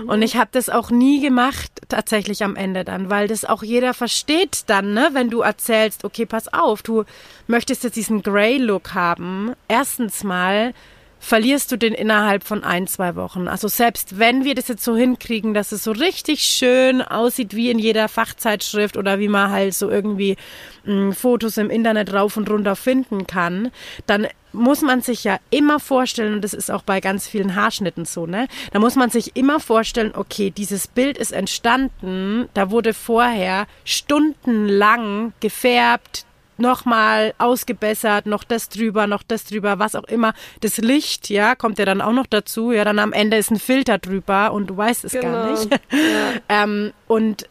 Mhm. 0.03 0.09
Und 0.09 0.21
ich 0.21 0.35
habe 0.35 0.49
das 0.51 0.69
auch 0.69 0.91
nie 0.91 1.21
gemacht, 1.21 1.71
tatsächlich 1.87 2.43
am 2.43 2.57
Ende 2.57 2.83
dann, 2.83 3.09
weil 3.09 3.29
das 3.29 3.45
auch 3.45 3.63
jeder 3.63 3.93
versteht 3.93 4.63
dann, 4.67 4.93
ne, 4.93 5.09
wenn 5.13 5.29
du 5.29 5.41
erzählst, 5.41 6.03
okay, 6.03 6.25
pass 6.25 6.51
auf, 6.53 6.81
du 6.83 7.05
möchtest 7.47 7.85
jetzt 7.85 7.95
diesen 7.95 8.21
Grey-Look 8.21 8.93
haben. 8.93 9.53
Erstens 9.69 10.25
mal 10.25 10.73
verlierst 11.19 11.71
du 11.71 11.77
den 11.77 11.93
innerhalb 11.93 12.43
von 12.43 12.63
ein, 12.63 12.87
zwei 12.87 13.15
Wochen. 13.15 13.47
Also 13.47 13.67
selbst 13.67 14.17
wenn 14.17 14.45
wir 14.45 14.55
das 14.55 14.67
jetzt 14.69 14.83
so 14.83 14.95
hinkriegen, 14.95 15.53
dass 15.53 15.71
es 15.71 15.83
so 15.83 15.91
richtig 15.91 16.41
schön 16.41 17.01
aussieht 17.01 17.55
wie 17.55 17.69
in 17.69 17.77
jeder 17.79 18.07
Fachzeitschrift 18.07 18.97
oder 18.97 19.19
wie 19.19 19.27
man 19.27 19.51
halt 19.51 19.73
so 19.73 19.89
irgendwie 19.89 20.37
mh, 20.85 20.93
hm, 20.93 21.13
Fotos 21.13 21.57
im 21.57 21.69
Internet 21.69 22.13
rauf 22.13 22.37
und 22.37 22.49
runter 22.49 22.75
finden 22.75 23.27
kann, 23.27 23.71
dann 24.07 24.27
muss 24.51 24.81
man 24.81 25.01
sich 25.01 25.23
ja 25.23 25.37
immer 25.51 25.79
vorstellen, 25.79 26.33
und 26.33 26.43
das 26.43 26.53
ist 26.53 26.71
auch 26.71 26.81
bei 26.81 27.01
ganz 27.01 27.27
vielen 27.27 27.55
Haarschnitten 27.55 28.05
so, 28.05 28.25
ne? 28.25 28.47
Da 28.71 28.79
muss 28.79 28.95
man 28.95 29.09
sich 29.09 29.35
immer 29.35 29.59
vorstellen, 29.59 30.13
okay, 30.15 30.49
dieses 30.49 30.87
Bild 30.87 31.17
ist 31.17 31.31
entstanden, 31.31 32.49
da 32.53 32.71
wurde 32.71 32.95
vorher 32.95 33.67
stundenlang 33.83 35.33
gefärbt, 35.39 36.25
nochmal 36.59 37.33
ausgebessert, 37.37 38.25
noch 38.25 38.43
das 38.43 38.69
drüber, 38.69 39.07
noch 39.07 39.23
das 39.23 39.45
drüber, 39.45 39.79
was 39.79 39.95
auch 39.95 40.03
immer. 40.05 40.33
Das 40.61 40.77
Licht, 40.77 41.29
ja, 41.29 41.55
kommt 41.55 41.79
ja 41.79 41.85
dann 41.85 42.01
auch 42.01 42.13
noch 42.13 42.27
dazu. 42.27 42.71
Ja, 42.71 42.83
dann 42.83 42.99
am 42.99 43.13
Ende 43.13 43.37
ist 43.37 43.51
ein 43.51 43.59
Filter 43.59 43.97
drüber 43.97 44.51
und 44.51 44.67
du 44.67 44.77
weißt 44.77 45.05
es 45.05 45.13
genau. 45.13 45.31
gar 45.31 45.51
nicht. 45.51 45.69
Ja. 45.91 46.63
ähm, 46.63 46.93
und 47.07 47.47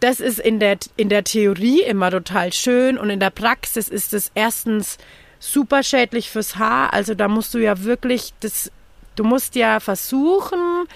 das 0.00 0.20
ist 0.20 0.38
in 0.38 0.60
der, 0.60 0.78
in 0.96 1.08
der 1.08 1.24
Theorie 1.24 1.82
immer 1.82 2.10
total 2.10 2.52
schön 2.52 2.98
und 2.98 3.10
in 3.10 3.20
der 3.20 3.30
Praxis 3.30 3.88
ist 3.88 4.14
es 4.14 4.30
erstens 4.34 4.98
super 5.38 5.82
schädlich 5.82 6.30
fürs 6.30 6.56
Haar. 6.56 6.92
Also 6.92 7.14
da 7.14 7.28
musst 7.28 7.54
du 7.54 7.58
ja 7.58 7.82
wirklich 7.84 8.32
das, 8.40 8.70
du 9.16 9.24
musst 9.24 9.54
ja 9.56 9.80
versuchen, 9.80 10.86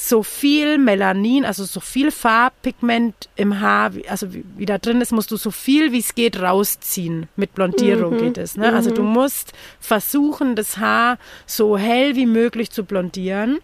so 0.00 0.22
viel 0.22 0.78
Melanin, 0.78 1.44
also 1.44 1.64
so 1.64 1.80
viel 1.80 2.12
Farbpigment 2.12 3.28
im 3.34 3.58
Haar, 3.58 3.90
also 4.08 4.32
wie, 4.32 4.44
wie 4.56 4.64
da 4.64 4.78
drin 4.78 5.00
ist, 5.00 5.10
musst 5.10 5.32
du 5.32 5.36
so 5.36 5.50
viel 5.50 5.90
wie 5.90 5.98
es 5.98 6.14
geht 6.14 6.40
rausziehen. 6.40 7.28
Mit 7.34 7.52
Blondierung 7.56 8.14
mhm. 8.14 8.18
geht 8.18 8.38
es. 8.38 8.56
Ne? 8.56 8.70
Mhm. 8.70 8.76
Also 8.76 8.92
du 8.92 9.02
mhm. 9.02 9.08
musst 9.08 9.54
versuchen, 9.80 10.54
das 10.54 10.78
Haar 10.78 11.18
so 11.46 11.76
hell 11.76 12.14
wie 12.14 12.26
möglich 12.26 12.70
zu 12.70 12.84
blondieren. 12.84 13.58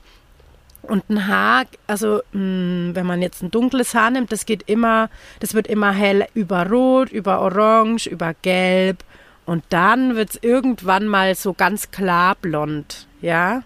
Und 0.82 1.08
ein 1.08 1.28
Haar, 1.28 1.66
also 1.86 2.20
mh, 2.32 2.40
hm, 2.40 2.90
wenn 2.94 3.06
man 3.06 3.22
jetzt 3.22 3.40
ein 3.40 3.52
dunkles 3.52 3.94
Haar 3.94 4.10
nimmt, 4.10 4.32
das 4.32 4.44
geht 4.44 4.64
immer, 4.68 5.10
das 5.38 5.54
wird 5.54 5.68
immer 5.68 5.92
hell 5.92 6.26
über 6.34 6.68
Rot, 6.68 7.12
über 7.12 7.42
Orange, 7.42 8.08
über 8.10 8.34
Gelb. 8.42 9.04
Und 9.46 9.62
dann 9.68 10.16
wird 10.16 10.30
es 10.30 10.38
irgendwann 10.42 11.06
mal 11.06 11.36
so 11.36 11.52
ganz 11.52 11.92
klar 11.92 12.34
blond, 12.34 13.06
ja. 13.20 13.62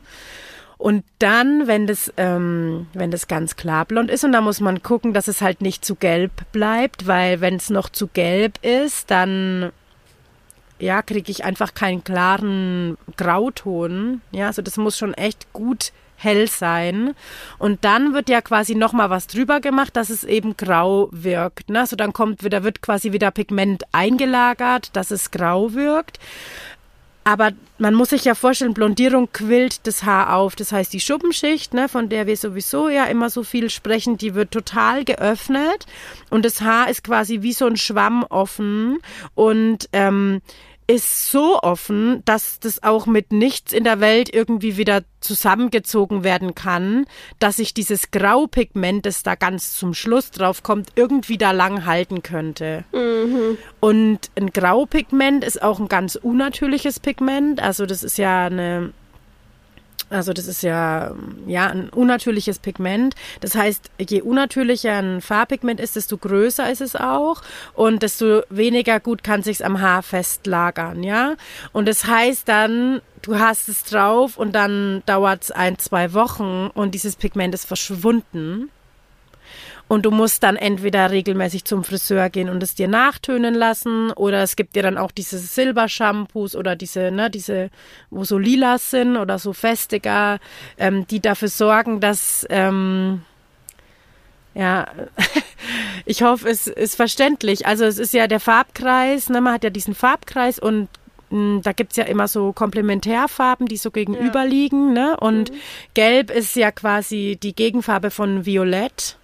Und 0.79 1.05
dann, 1.19 1.67
wenn 1.67 1.89
das, 1.89 2.13
ähm, 2.17 2.87
wenn 2.95 3.11
das 3.11 3.27
ganz 3.27 3.57
klar 3.57 3.85
blond 3.85 4.11
ist, 4.11 4.25
und 4.25 4.31
da 4.33 4.41
muss 4.41 4.61
man 4.61 4.83
gucken, 4.83 5.13
dass 5.13 5.27
es 5.27 5.43
halt 5.43 5.61
nicht 5.61 5.85
zu 5.85 5.97
gelb 5.97 6.31
bleibt, 6.53 7.09
weil 7.09 7.41
wenn 7.41 7.57
es 7.57 7.69
noch 7.69 7.89
zu 7.89 8.07
gelb 8.07 8.65
ist, 8.65 9.11
dann 9.11 9.73
ja, 10.79 11.03
kriege 11.03 11.33
ich 11.33 11.45
einfach 11.45 11.75
keinen 11.75 12.05
klaren 12.05 12.97
Grauton. 13.17 14.21
Ja, 14.31 14.47
also 14.47 14.63
das 14.63 14.77
muss 14.77 14.97
schon 14.97 15.15
echt 15.15 15.53
gut 15.53 15.93
hell 16.19 16.49
sein. 16.49 17.15
Und 17.59 17.85
dann 17.85 18.13
wird 18.13 18.29
ja 18.29 18.41
quasi 18.41 18.75
nochmal 18.75 19.11
was 19.11 19.27
drüber 19.27 19.61
gemacht, 19.61 19.97
dass 19.97 20.11
es 20.11 20.25
eben 20.25 20.57
grau 20.57 21.09
wirkt. 21.13 21.71
Ne? 21.71 21.87
So 21.87 21.97
dann 21.97 22.13
kommt 22.13 22.45
wieder, 22.45 22.65
wird 22.65 22.83
quasi 22.83 23.13
wieder 23.13 23.31
Pigment 23.31 23.85
eingelagert, 23.93 24.95
dass 24.95 25.11
es 25.11 25.31
grau 25.31 25.75
wirkt. 25.75 26.19
Aber 27.25 27.51
man 27.77 27.95
muss 27.95 28.11
sich 28.11 28.25
ja 28.25 28.35
vorstellen, 28.35 28.73
Blondierung 28.73 29.31
quillt 29.33 29.87
das 29.87 30.03
Haar 30.05 30.35
auf. 30.35 30.57
Das 30.57 30.73
heißt, 30.73 30.93
die 30.93 31.01
Schuppenschicht, 31.01 31.75
ne, 31.75 31.89
von 31.89 32.09
der 32.09 32.27
wir 32.27 32.37
sowieso 32.37 32.89
ja 32.89 33.05
immer 33.05 33.29
so 33.29 33.43
viel 33.43 33.69
sprechen, 33.71 34.17
die 34.17 34.35
wird 34.35 34.51
total 34.51 35.05
geöffnet 35.05 35.87
und 36.31 36.45
das 36.45 36.63
Haar 36.63 36.89
ist 36.89 37.05
quasi 37.05 37.43
wie 37.43 37.53
so 37.53 37.67
ein 37.67 37.77
Schwamm 37.77 38.25
offen 38.25 38.99
und 39.35 39.89
ähm, 39.93 40.41
ist 40.91 41.31
so 41.31 41.61
offen, 41.61 42.23
dass 42.25 42.61
das 42.61 42.83
auch 42.83 43.07
mit 43.07 43.31
nichts 43.31 43.75
in 43.75 43.85
der 43.85 44.01
Welt 44.01 44.35
irgendwie 44.35 44.79
wieder 44.79 45.03
zusammengezogen 45.21 46.25
werden 46.25 46.55
kann, 46.55 47.05
dass 47.39 47.57
sich 47.57 47.75
dieses 47.75 48.11
Graupigment, 48.11 49.05
das 49.05 49.23
da 49.23 49.35
ganz 49.35 49.77
zum 49.77 49.93
Schluss 49.93 50.31
drauf 50.31 50.63
kommt, 50.63 50.89
irgendwie 50.97 51.37
da 51.37 51.51
lang 51.51 51.85
halten 51.85 52.23
könnte. 52.23 52.85
Mhm. 52.93 53.59
Und 53.81 54.31
ein 54.35 54.51
Graupigment 54.51 55.45
ist 55.45 55.63
auch 55.63 55.79
ein 55.79 55.89
ganz 55.89 56.17
unnatürliches 56.17 57.01
Pigment. 57.01 57.61
Also 57.61 57.85
das 57.85 58.03
ist 58.03 58.17
ja 58.17 58.47
eine 58.47 58.95
also 60.11 60.33
das 60.33 60.47
ist 60.47 60.63
ja, 60.63 61.15
ja 61.47 61.67
ein 61.67 61.89
unnatürliches 61.91 62.59
Pigment. 62.59 63.15
Das 63.41 63.55
heißt, 63.55 63.91
je 63.99 64.23
unnatürlicher 64.23 64.97
ein 64.97 65.21
Farbpigment 65.21 65.81
ist, 65.81 65.97
desto 65.97 66.17
größer 66.17 66.71
ist 66.71 66.81
es 66.81 66.97
auch 66.97 67.43
und 67.75 68.03
desto 68.03 68.43
weniger 68.51 69.01
gut 69.01 69.23
kann 69.23 69.43
sich's 69.43 69.63
am 69.63 69.81
Haar 69.81 70.03
festlagern, 70.03 71.03
ja. 71.03 71.35
Und 71.73 71.89
das 71.89 72.07
heißt 72.07 72.49
dann, 72.49 73.01
du 73.23 73.39
hast 73.39 73.69
es 73.69 73.85
drauf 73.85 74.37
und 74.37 74.53
dann 74.53 75.03
dauert's 75.07 75.51
ein, 75.51 75.79
zwei 75.79 76.13
Wochen 76.15 76.71
und 76.73 76.95
dieses 76.95 77.17
Pigment 77.17 77.55
ist 77.55 77.67
verschwunden. 77.67 78.71
Und 79.89 80.05
du 80.05 80.11
musst 80.11 80.43
dann 80.43 80.57
entweder 80.57 81.11
regelmäßig 81.11 81.65
zum 81.65 81.83
Friseur 81.83 82.29
gehen 82.29 82.51
und 82.51 82.63
es 82.63 82.75
dir 82.75 82.89
nachtönen 82.89 83.55
lassen 83.55 84.13
oder 84.13 84.43
es 84.43 84.55
gibt 84.55 84.77
dir 84.77 84.83
dann 84.83 84.99
auch 84.99 85.11
diese 85.11 85.39
Silbershampoos 85.39 86.55
oder 86.55 86.77
diese, 86.77 87.11
ne, 87.11 87.31
diese, 87.31 87.71
wo 88.11 88.25
so 88.25 88.37
lila 88.37 88.79
sind 88.79 89.17
oder 89.17 89.39
so 89.39 89.55
festiger, 89.55 90.41
ähm, 90.77 91.07
die 91.07 91.21
dafür 91.21 91.49
sorgen, 91.49 92.01
dass, 92.01 92.47
ähm, 92.51 93.23
ja, 94.55 94.87
ich 96.05 96.23
hoffe, 96.23 96.51
es 96.51 96.67
ist 96.67 96.97
verständlich. 96.97 97.67
Also 97.67 97.87
es 97.87 97.99
ist 97.99 98.13
ja 98.13 98.27
der 98.27 98.41
Farbkreis, 98.41 99.31
ne, 99.31 99.41
man 99.41 99.55
hat 99.55 99.65
ja 99.65 99.71
diesen 99.71 99.95
Farbkreis 99.95 100.59
und 100.59 100.89
hm, 101.31 101.61
da 101.63 101.73
gibt's 101.73 101.97
ja 101.97 102.05
immer 102.05 102.29
so 102.29 102.53
Komplementärfarben, 102.53 103.67
die 103.67 103.77
so 103.77 103.91
gegenüberliegen. 103.91 104.97
Ja. 104.97 105.11
Ne? 105.11 105.17
Und 105.19 105.51
mhm. 105.51 105.57
Gelb 105.95 106.31
ist 106.31 106.57
ja 106.57 106.71
quasi 106.73 107.39
die 107.43 107.55
Gegenfarbe 107.55 108.11
von 108.11 108.47
Violett. 108.47 109.18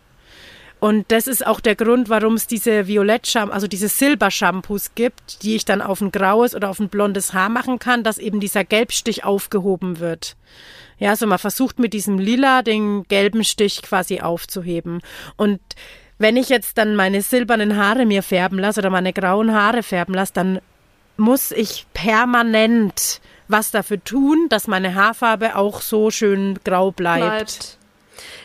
Und 0.85 1.11
das 1.13 1.29
ist 1.29 1.47
auch 1.47 1.61
der 1.61 1.77
Grund, 1.77 2.11
warum 2.11 2.35
es 2.35 2.47
diese 2.47 2.87
Violett-Shampoo, 2.87 3.55
also 3.55 3.67
diese 3.67 3.89
Silber-Shampoos 3.89 4.95
gibt, 4.95 5.43
die 5.43 5.57
ich 5.57 5.65
dann 5.65 5.81
auf 5.81 6.03
ein 6.03 6.13
graues 6.13 6.55
oder 6.55 6.69
auf 6.69 6.79
ein 6.79 6.91
blondes 6.91 7.33
Haar 7.33 7.49
machen 7.49 7.79
kann, 7.79 8.05
dass 8.05 8.19
eben 8.19 8.39
dieser 8.39 8.65
Gelbstich 8.65 9.25
aufgehoben 9.25 9.99
wird. 9.99 10.37
Ja, 10.99 11.09
also 11.09 11.27
man 11.27 11.39
versucht 11.39 11.79
mit 11.79 11.95
diesem 11.95 12.19
Lila 12.19 12.61
den 12.61 13.05
gelben 13.05 13.45
Stich 13.45 13.81
quasi 13.81 14.21
aufzuheben. 14.21 15.01
Und 15.39 15.59
wenn 16.19 16.37
ich 16.37 16.51
jetzt 16.51 16.77
dann 16.77 16.97
meine 16.97 17.23
silbernen 17.23 17.79
Haare 17.79 18.05
mir 18.05 18.23
färben 18.23 18.59
lasse 18.59 18.81
oder 18.81 18.91
meine 18.91 19.15
grauen 19.15 19.55
Haare 19.55 19.83
färben 19.83 20.15
lasse, 20.15 20.35
dann 20.35 20.61
muss 21.17 21.51
ich 21.51 21.87
permanent 21.95 23.23
was 23.49 23.71
dafür 23.71 24.05
tun, 24.05 24.49
dass 24.51 24.67
meine 24.67 24.95
Haarfarbe 24.95 25.57
auch 25.57 25.81
so 25.81 26.11
schön 26.11 26.59
grau 26.63 26.91
bleibt. 26.91 27.25
bleibt. 27.25 27.79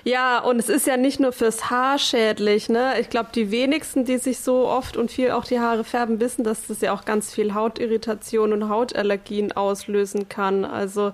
Ja, 0.03 0.39
und 0.39 0.59
es 0.59 0.69
ist 0.69 0.87
ja 0.87 0.97
nicht 0.97 1.19
nur 1.19 1.31
fürs 1.31 1.69
Haar 1.69 1.99
schädlich, 1.99 2.69
ne? 2.69 2.99
Ich 2.99 3.09
glaube, 3.09 3.29
die 3.33 3.51
wenigsten, 3.51 4.05
die 4.05 4.17
sich 4.17 4.39
so 4.39 4.67
oft 4.67 4.97
und 4.97 5.11
viel 5.11 5.31
auch 5.31 5.45
die 5.45 5.59
Haare 5.59 5.83
färben, 5.83 6.19
wissen, 6.19 6.43
dass 6.43 6.67
das 6.67 6.81
ja 6.81 6.93
auch 6.93 7.05
ganz 7.05 7.33
viel 7.33 7.53
Hautirritation 7.53 8.53
und 8.53 8.69
Hautallergien 8.69 9.51
auslösen 9.51 10.29
kann. 10.29 10.65
Also 10.65 11.11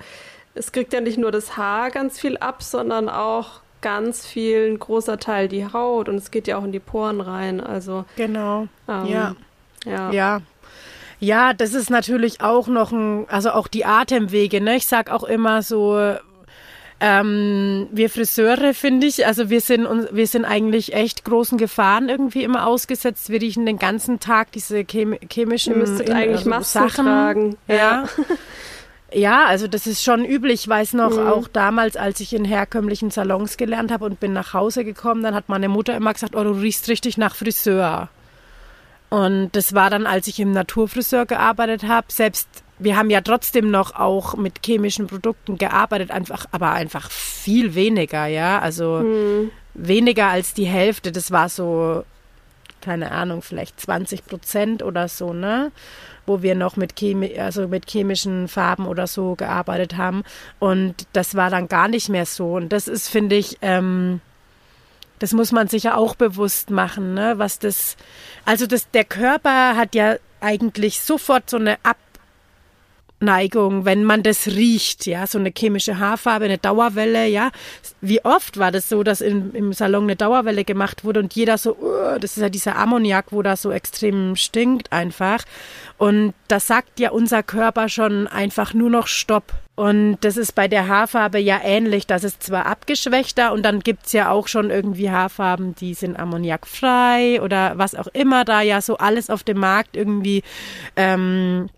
es 0.54 0.72
kriegt 0.72 0.94
ja 0.94 1.02
nicht 1.02 1.18
nur 1.18 1.32
das 1.32 1.58
Haar 1.58 1.91
ganz 1.91 2.20
viel 2.20 2.38
ab, 2.38 2.63
sondern 2.63 3.10
auch 3.10 3.62
ganz 3.82 4.26
viel, 4.26 4.72
ein 4.72 4.80
großer 4.80 5.20
Teil 5.20 5.48
die 5.48 5.72
Haut 5.72 6.10
und 6.10 6.15
es 6.15 6.32
geht 6.32 6.48
ja 6.48 6.58
auch 6.58 6.63
in 6.63 6.72
die 6.72 6.80
Poren 6.80 7.22
rein. 7.22 7.62
Also 7.62 8.06
genau. 8.15 8.68
Ähm, 8.88 9.06
ja. 9.06 9.36
ja. 9.86 10.12
Ja, 10.12 10.41
ja, 11.20 11.54
das 11.54 11.74
ist 11.74 11.89
natürlich 11.89 12.41
auch 12.41 12.68
noch 12.68 12.91
ein, 12.91 13.26
also 13.30 13.52
auch 13.52 13.68
die 13.68 13.86
Atemwege, 13.86 14.62
ne? 14.62 14.76
Ich 14.76 14.88
sag 14.88 15.10
auch 15.10 15.24
immer 15.24 15.62
so, 15.62 16.15
ähm, 16.99 17.88
wir 17.91 18.10
Friseure, 18.10 18.73
finde 18.73 19.08
ich, 19.08 19.25
also 19.25 19.49
wir 19.49 19.62
sind, 19.62 19.88
wir 20.12 20.27
sind 20.27 20.45
eigentlich 20.45 20.93
echt 20.93 21.25
großen 21.25 21.58
Gefahren 21.58 22.10
irgendwie 22.10 22.43
immer 22.43 22.65
ausgesetzt. 22.65 23.29
Wir 23.29 23.41
riechen 23.41 23.65
den 23.65 23.77
ganzen 23.77 24.19
Tag 24.19 24.51
diese 24.53 24.86
chem 24.86 25.17
chemischen 25.29 25.73
Ihr 25.73 25.79
müsstet 25.79 26.10
in, 26.10 26.15
eigentlich 26.15 26.51
also 26.51 26.62
Sachen 26.63 27.05
tragen. 27.05 27.58
Ja. 27.67 27.75
ja. 27.75 28.05
Ja, 29.13 29.45
also 29.45 29.67
das 29.67 29.88
ist 29.88 30.03
schon 30.03 30.25
üblich. 30.25 30.62
Ich 30.62 30.67
weiß 30.67 30.93
noch, 30.93 31.12
mhm. 31.12 31.27
auch 31.27 31.47
damals, 31.47 31.95
als 31.95 32.19
ich 32.19 32.34
in 32.34 32.43
herkömmlichen 32.43 33.12
Salons 33.12 33.55
gelernt 33.55 33.91
habe 33.91 34.03
und 34.03 34.19
bin 34.19 34.34
nach 34.34 34.53
Hause 34.53 34.84
gekommen, 34.84 35.23
dann 35.23 35.34
hat 35.36 35.47
meine 35.47 35.69
Mutter 35.69 35.95
immer 35.95 36.12
gesagt, 36.12 36.36
oh, 36.36 36.43
du 36.43 36.51
riechst 36.51 36.89
richtig 36.89 37.17
nach 37.17 37.34
Friseur. 37.34 38.10
Und 39.10 39.51
das 39.53 39.73
war 39.73 39.89
dann, 39.89 40.05
als 40.05 40.27
ich 40.27 40.39
im 40.41 40.51
Naturfriseur 40.51 41.25
gearbeitet 41.25 41.84
habe, 41.84 42.08
selbst 42.10 42.49
wir 42.77 42.97
haben 42.97 43.09
ja 43.09 43.21
trotzdem 43.21 43.71
noch 43.71 43.95
auch 43.95 44.35
mit 44.35 44.59
chemischen 44.65 45.07
Produkten 45.07 45.57
gearbeitet, 45.57 46.11
einfach, 46.11 46.45
aber 46.51 46.71
einfach 46.71 47.09
viel 47.09 47.73
weniger, 47.75 48.25
ja. 48.25 48.59
Also 48.59 48.99
hm. 48.99 49.51
weniger 49.73 50.27
als 50.27 50.53
die 50.53 50.65
Hälfte. 50.65 51.11
Das 51.11 51.31
war 51.31 51.47
so, 51.47 52.03
keine 52.81 53.11
Ahnung, 53.11 53.41
vielleicht 53.41 53.79
20 53.79 54.25
Prozent 54.25 54.83
oder 54.83 55.07
so, 55.07 55.33
ne? 55.33 55.71
Wo 56.25 56.41
wir 56.41 56.55
noch 56.55 56.75
mit, 56.75 56.95
Chemi 56.95 57.39
also 57.39 57.67
mit 57.67 57.89
chemischen 57.89 58.47
Farben 58.47 58.88
oder 58.88 59.07
so 59.07 59.35
gearbeitet 59.35 59.95
haben. 59.95 60.23
Und 60.59 61.07
das 61.13 61.35
war 61.35 61.49
dann 61.49 61.67
gar 61.67 61.88
nicht 61.88 62.09
mehr 62.09 62.25
so. 62.25 62.55
Und 62.55 62.69
das 62.69 62.88
ist, 62.88 63.07
finde 63.07 63.35
ich, 63.35 63.57
ähm, 63.61 64.19
das 65.19 65.31
muss 65.31 65.53
man 65.53 65.69
sich 65.69 65.83
ja 65.83 65.95
auch 65.95 66.15
bewusst 66.15 66.71
machen, 66.71 67.13
ne? 67.13 67.35
Was 67.38 67.57
das, 67.59 67.95
also 68.43 68.67
das, 68.67 68.91
der 68.91 69.05
Körper 69.05 69.77
hat 69.77 69.95
ja 69.95 70.17
eigentlich 70.41 70.99
sofort 70.99 71.49
so 71.49 71.57
eine 71.57 71.77
Ab 71.83 71.97
Neigung, 73.19 73.86
wenn 73.86 74.04
man 74.04 74.23
das 74.23 74.47
riecht, 74.47 75.06
ja, 75.06 75.25
so 75.25 75.38
eine 75.38 75.51
chemische 75.56 75.99
Haarfarbe, 75.99 76.45
eine 76.45 76.58
Dauerwelle, 76.58 77.28
ja. 77.28 77.51
Wie 78.01 78.23
oft 78.23 78.58
war 78.58 78.71
das 78.71 78.89
so, 78.89 79.04
dass 79.04 79.21
in, 79.21 79.54
im 79.54 79.73
Salon 79.73 80.04
eine 80.04 80.15
Dauerwelle 80.15 80.65
gemacht 80.65 81.06
wurde 81.06 81.21
und 81.21 81.34
jeder 81.34 81.58
so, 81.58 81.75
uh, 81.78 82.19
das 82.19 82.36
ist 82.36 82.43
ja 82.43 82.49
dieser 82.49 82.75
Ammoniak, 82.78 83.28
wo 83.32 83.41
das 83.41 83.62
so 83.62 83.71
extrem 83.71 84.36
stinkt 84.36 84.91
einfach. 84.91 85.43
Und 85.97 86.34
das 86.49 86.67
sagt 86.67 86.99
ja 86.99 87.12
unser 87.12 87.41
Körper 87.41 87.88
schon 87.88 88.28
einfach 88.28 88.73
nur 88.73 88.89
noch 88.89 89.08
Stopp. 89.08 89.54
Und 89.75 90.17
das 90.21 90.38
ist 90.38 90.56
bei 90.56 90.67
der 90.69 90.88
Haarfarbe 90.88 91.38
ja 91.38 91.60
ähnlich. 91.62 92.08
Das 92.08 92.23
ist 92.23 92.43
zwar 92.43 92.65
abgeschwächter 92.65 93.51
und 93.51 93.63
dann 93.63 93.82
gibt's 93.82 94.13
ja 94.13 94.30
auch 94.30 94.47
schon 94.47 94.69
irgendwie 94.69 95.10
Haarfarben, 95.10 95.75
die 95.75 95.93
sind 95.93 96.17
ammoniakfrei 96.17 97.41
oder 97.41 97.78
was 97.78 97.95
auch 97.95 98.08
immer 98.08 98.45
da 98.45 98.62
ja 98.62 98.82
so 98.82 98.97
alles 98.97 99.30
auf 99.30 99.43
dem 99.43 99.60
Markt 99.60 99.97
irgendwie 99.97 100.43
ähm, 100.95 101.69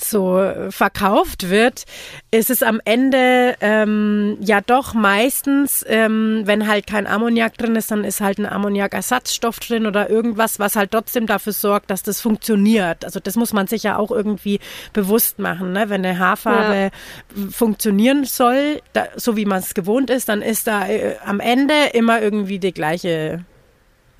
so 0.00 0.68
verkauft 0.70 1.50
wird, 1.50 1.84
ist 2.30 2.50
es 2.50 2.62
am 2.62 2.80
Ende 2.84 3.56
ähm, 3.60 4.38
ja 4.40 4.60
doch 4.60 4.94
meistens, 4.94 5.84
ähm, 5.88 6.42
wenn 6.44 6.68
halt 6.68 6.86
kein 6.86 7.06
Ammoniak 7.06 7.58
drin 7.58 7.76
ist, 7.76 7.90
dann 7.90 8.04
ist 8.04 8.20
halt 8.20 8.38
ein 8.38 8.46
Ammoniakersatzstoff 8.46 9.58
drin 9.60 9.86
oder 9.86 10.08
irgendwas, 10.08 10.58
was 10.58 10.76
halt 10.76 10.92
trotzdem 10.92 11.26
dafür 11.26 11.52
sorgt, 11.52 11.90
dass 11.90 12.02
das 12.02 12.20
funktioniert. 12.20 13.04
Also 13.04 13.20
das 13.20 13.36
muss 13.36 13.52
man 13.52 13.66
sich 13.66 13.82
ja 13.82 13.96
auch 13.96 14.10
irgendwie 14.10 14.60
bewusst 14.92 15.38
machen. 15.38 15.72
Ne? 15.72 15.90
Wenn 15.90 16.04
eine 16.04 16.18
Haarfarbe 16.18 16.90
ja. 17.34 17.50
funktionieren 17.50 18.24
soll, 18.24 18.80
da, 18.92 19.06
so 19.16 19.36
wie 19.36 19.44
man 19.44 19.58
es 19.58 19.74
gewohnt 19.74 20.10
ist, 20.10 20.28
dann 20.28 20.42
ist 20.42 20.66
da 20.66 20.86
äh, 20.88 21.16
am 21.24 21.40
Ende 21.40 21.74
immer 21.92 22.22
irgendwie 22.22 22.58
die 22.58 22.72
gleiche 22.72 23.44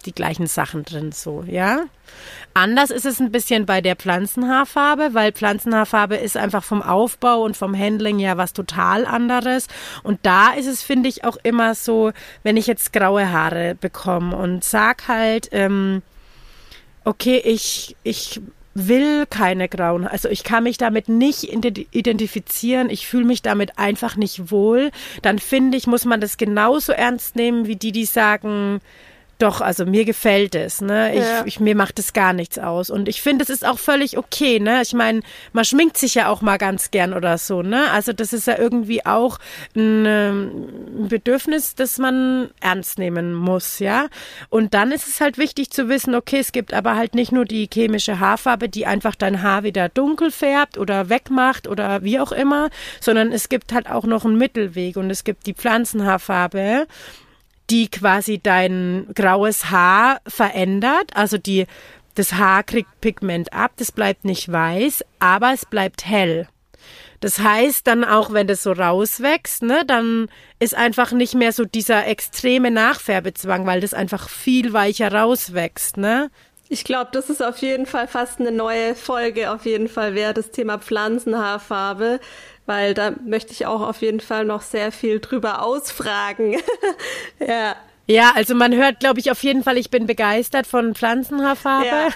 die 0.07 0.14
gleichen 0.14 0.47
Sachen 0.47 0.85
drin, 0.85 1.12
so, 1.12 1.45
ja. 1.47 1.81
Anders 2.59 2.90
ist 2.90 3.07
es 3.07 3.21
ein 3.21 3.31
bisschen 3.31 3.66
bei 3.66 3.81
der 3.81 3.94
Pflanzenhaarfarbe, 3.94 5.11
weil 5.12 5.31
Pflanzenhaarfarbe 5.31 6.16
ist 6.16 6.37
einfach 6.37 6.64
vom 6.64 6.83
Aufbau 6.83 7.42
und 7.42 7.57
vom 7.57 7.79
Handling 7.79 8.18
ja 8.18 8.37
was 8.37 8.53
total 8.53 9.07
anderes. 9.07 9.68
Und 10.03 10.18
da 10.25 10.55
ist 10.55 10.66
es, 10.66 10.83
finde 10.83 11.09
ich, 11.09 11.23
auch 11.23 11.37
immer 11.44 11.77
so, 11.77 12.11
wenn 12.42 12.57
ich 12.57 12.66
jetzt 12.66 12.92
graue 12.92 13.31
Haare 13.31 13.77
bekomme 13.81 14.37
und 14.37 14.64
sag 14.64 15.07
halt, 15.07 15.51
ähm, 15.53 16.03
okay, 17.05 17.40
ich, 17.44 17.94
ich 18.03 18.40
will 18.75 19.27
keine 19.27 19.68
grauen, 19.68 20.09
also 20.09 20.29
ich 20.29 20.42
kann 20.42 20.64
mich 20.64 20.79
damit 20.79 21.09
nicht 21.09 21.44
identifizieren, 21.44 22.90
ich 22.90 23.07
fühle 23.07 23.25
mich 23.25 23.40
damit 23.40 23.79
einfach 23.79 24.16
nicht 24.16 24.51
wohl, 24.51 24.90
dann 25.23 25.38
finde 25.38 25.79
ich, 25.79 25.87
muss 25.87 26.05
man 26.05 26.21
das 26.21 26.37
genauso 26.37 26.90
ernst 26.90 27.37
nehmen 27.37 27.68
wie 27.68 27.77
die, 27.77 27.92
die 27.92 28.05
sagen, 28.05 28.81
doch, 29.38 29.61
also 29.61 29.87
mir 29.87 30.05
gefällt 30.05 30.57
es, 30.57 30.81
ne? 30.81 31.14
Ich, 31.14 31.20
ja. 31.20 31.42
ich 31.44 31.61
mir 31.61 31.77
macht 31.77 32.01
es 32.01 32.12
gar 32.12 32.33
nichts 32.33 32.59
aus. 32.59 32.90
Und 32.90 33.09
ich 33.09 33.22
finde, 33.22 33.44
es 33.44 33.51
ist 33.51 33.64
auch 33.64 33.79
völlig 33.79 34.18
okay, 34.18 34.59
ne? 34.59 34.83
Ich 34.83 34.94
meine, 34.94 35.20
man 35.53 35.64
schminkt 35.64 35.96
sich 35.96 36.16
ja 36.16 36.29
auch 36.29 36.42
mal 36.42 36.59
ganz 36.59 36.90
gern 36.90 37.12
oder 37.12 37.38
so, 37.38 37.62
ne? 37.62 37.88
Also 37.92 38.12
das 38.12 38.33
ist 38.33 38.48
ja 38.48 38.59
irgendwie 38.59 39.07
auch 39.07 39.38
ein, 39.77 40.07
ein 40.07 41.09
Bedürfnis, 41.09 41.77
das 41.77 41.98
man 41.98 42.51
ernst 42.61 42.98
nehmen 42.98 43.33
muss, 43.33 43.79
ja? 43.79 44.09
Und 44.48 44.74
dann 44.74 44.90
ist 44.90 45.07
es 45.07 45.20
halt 45.20 45.38
wichtig 45.38 45.70
zu 45.70 45.88
wissen, 45.88 46.16
okay, 46.16 46.38
es 46.40 46.51
gibt 46.51 46.74
aber 46.74 46.96
halt 46.96 47.14
nicht 47.14 47.31
nur 47.31 47.44
die 47.44 47.68
chemische 47.72 48.18
Haarfarbe, 48.18 48.68
die 48.68 48.87
einfach 48.87 49.14
dein 49.14 49.42
Haar 49.42 49.62
wieder 49.62 49.88
dunkel 49.88 50.33
färbt 50.33 50.79
oder 50.79 51.11
wegmacht 51.11 51.68
oder 51.68 52.03
wie 52.03 52.18
auch 52.18 52.33
immer, 52.33 52.70
sondern 53.01 53.31
es 53.31 53.48
gibt 53.48 53.72
halt 53.72 53.88
auch 53.88 54.05
noch 54.05 54.24
einen 54.24 54.37
Mittelweg 54.37 54.96
und 54.96 55.11
es 55.11 55.22
gibt 55.22 55.46
die 55.46 55.55
Pflanzenhaarfarbe 55.55 56.88
die 57.71 57.89
quasi 57.89 58.39
dein 58.43 59.07
graues 59.15 59.71
Haar 59.71 60.21
verändert. 60.27 61.11
Also 61.15 61.39
die, 61.39 61.67
das 62.15 62.35
Haar 62.35 62.63
kriegt 62.63 63.01
Pigment 63.01 63.53
ab, 63.53 63.73
das 63.77 63.93
bleibt 63.93 64.25
nicht 64.25 64.51
weiß, 64.51 65.05
aber 65.19 65.53
es 65.53 65.67
bleibt 65.67 66.07
hell. 66.07 66.49
Das 67.21 67.41
heißt 67.41 67.87
dann 67.87 68.05
auch, 68.05 68.33
wenn 68.33 68.47
das 68.47 68.63
so 68.63 68.73
rauswächst, 68.73 69.63
ne, 69.63 69.83
dann 69.85 70.29
ist 70.61 70.77
einfach 70.77 71.11
nicht 71.13 71.35
mehr 71.35 71.53
so 71.53 71.65
dieser 71.65 72.07
extreme 72.07 72.71
Nachfärbezwang, 72.71 73.67
weil 73.67 73.81
das 73.81 73.93
einfach 73.93 74.29
viel 74.29 74.73
weicher 74.73 75.13
rauswächst, 75.13 75.97
ne? 75.97 76.31
Ich 76.71 76.85
glaube, 76.85 77.09
das 77.13 77.31
ist 77.31 77.43
auf 77.43 77.59
jeden 77.59 77.87
Fall 77.87 78.07
fast 78.07 78.41
eine 78.41 78.53
neue 78.53 78.95
Folge, 78.95 79.51
auf 79.53 79.65
jeden 79.65 79.89
Fall 79.89 80.15
wäre 80.15 80.35
das 80.35 80.51
Thema 80.51 80.79
Pflanzenhaarfarbe, 80.79 82.21
weil 82.69 82.93
da 82.93 83.13
möchte 83.25 83.53
ich 83.53 83.67
auch 83.67 83.81
auf 83.81 84.03
jeden 84.03 84.21
Fall 84.21 84.45
noch 84.45 84.61
sehr 84.61 84.93
viel 84.93 85.21
drüber 85.21 85.63
ausfragen. 85.63 86.57
ja. 87.41 87.75
Ja, 88.11 88.33
also 88.35 88.55
man 88.55 88.75
hört, 88.75 89.01
glaube 89.01 89.21
ich, 89.21 89.31
auf 89.31 89.43
jeden 89.43 89.63
Fall, 89.63 89.77
ich 89.77 89.91
bin 89.91 90.07
begeistert 90.07 90.67
von 90.67 90.95
Pflanzenhaarfarbe. 90.95 91.87
Ja. 91.87 92.09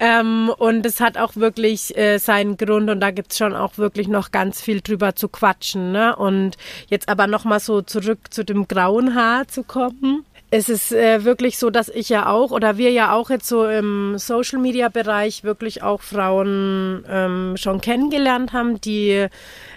ähm, 0.20 0.50
und 0.56 0.86
es 0.86 1.00
hat 1.00 1.18
auch 1.18 1.36
wirklich 1.36 1.94
äh, 1.98 2.16
seinen 2.16 2.56
Grund 2.56 2.88
und 2.88 3.00
da 3.00 3.10
gibt's 3.10 3.36
schon 3.36 3.54
auch 3.54 3.76
wirklich 3.76 4.08
noch 4.08 4.30
ganz 4.30 4.62
viel 4.62 4.80
drüber 4.80 5.16
zu 5.16 5.28
quatschen. 5.28 5.92
Ne? 5.92 6.16
Und 6.16 6.56
jetzt 6.88 7.10
aber 7.10 7.26
nochmal 7.26 7.60
so 7.60 7.82
zurück 7.82 8.18
zu 8.30 8.42
dem 8.42 8.66
grauen 8.68 9.14
Haar 9.14 9.48
zu 9.48 9.64
kommen 9.64 10.24
es 10.50 10.68
ist 10.68 10.92
äh, 10.92 11.24
wirklich 11.24 11.58
so, 11.58 11.70
dass 11.70 11.88
ich 11.88 12.08
ja 12.08 12.28
auch 12.28 12.52
oder 12.52 12.78
wir 12.78 12.92
ja 12.92 13.12
auch 13.12 13.30
jetzt 13.30 13.48
so 13.48 13.66
im 13.66 14.16
Social 14.16 14.60
Media 14.60 14.88
Bereich 14.88 15.42
wirklich 15.42 15.82
auch 15.82 16.02
Frauen 16.02 17.04
ähm, 17.08 17.56
schon 17.56 17.80
kennengelernt 17.80 18.52
haben, 18.52 18.80
die 18.80 19.26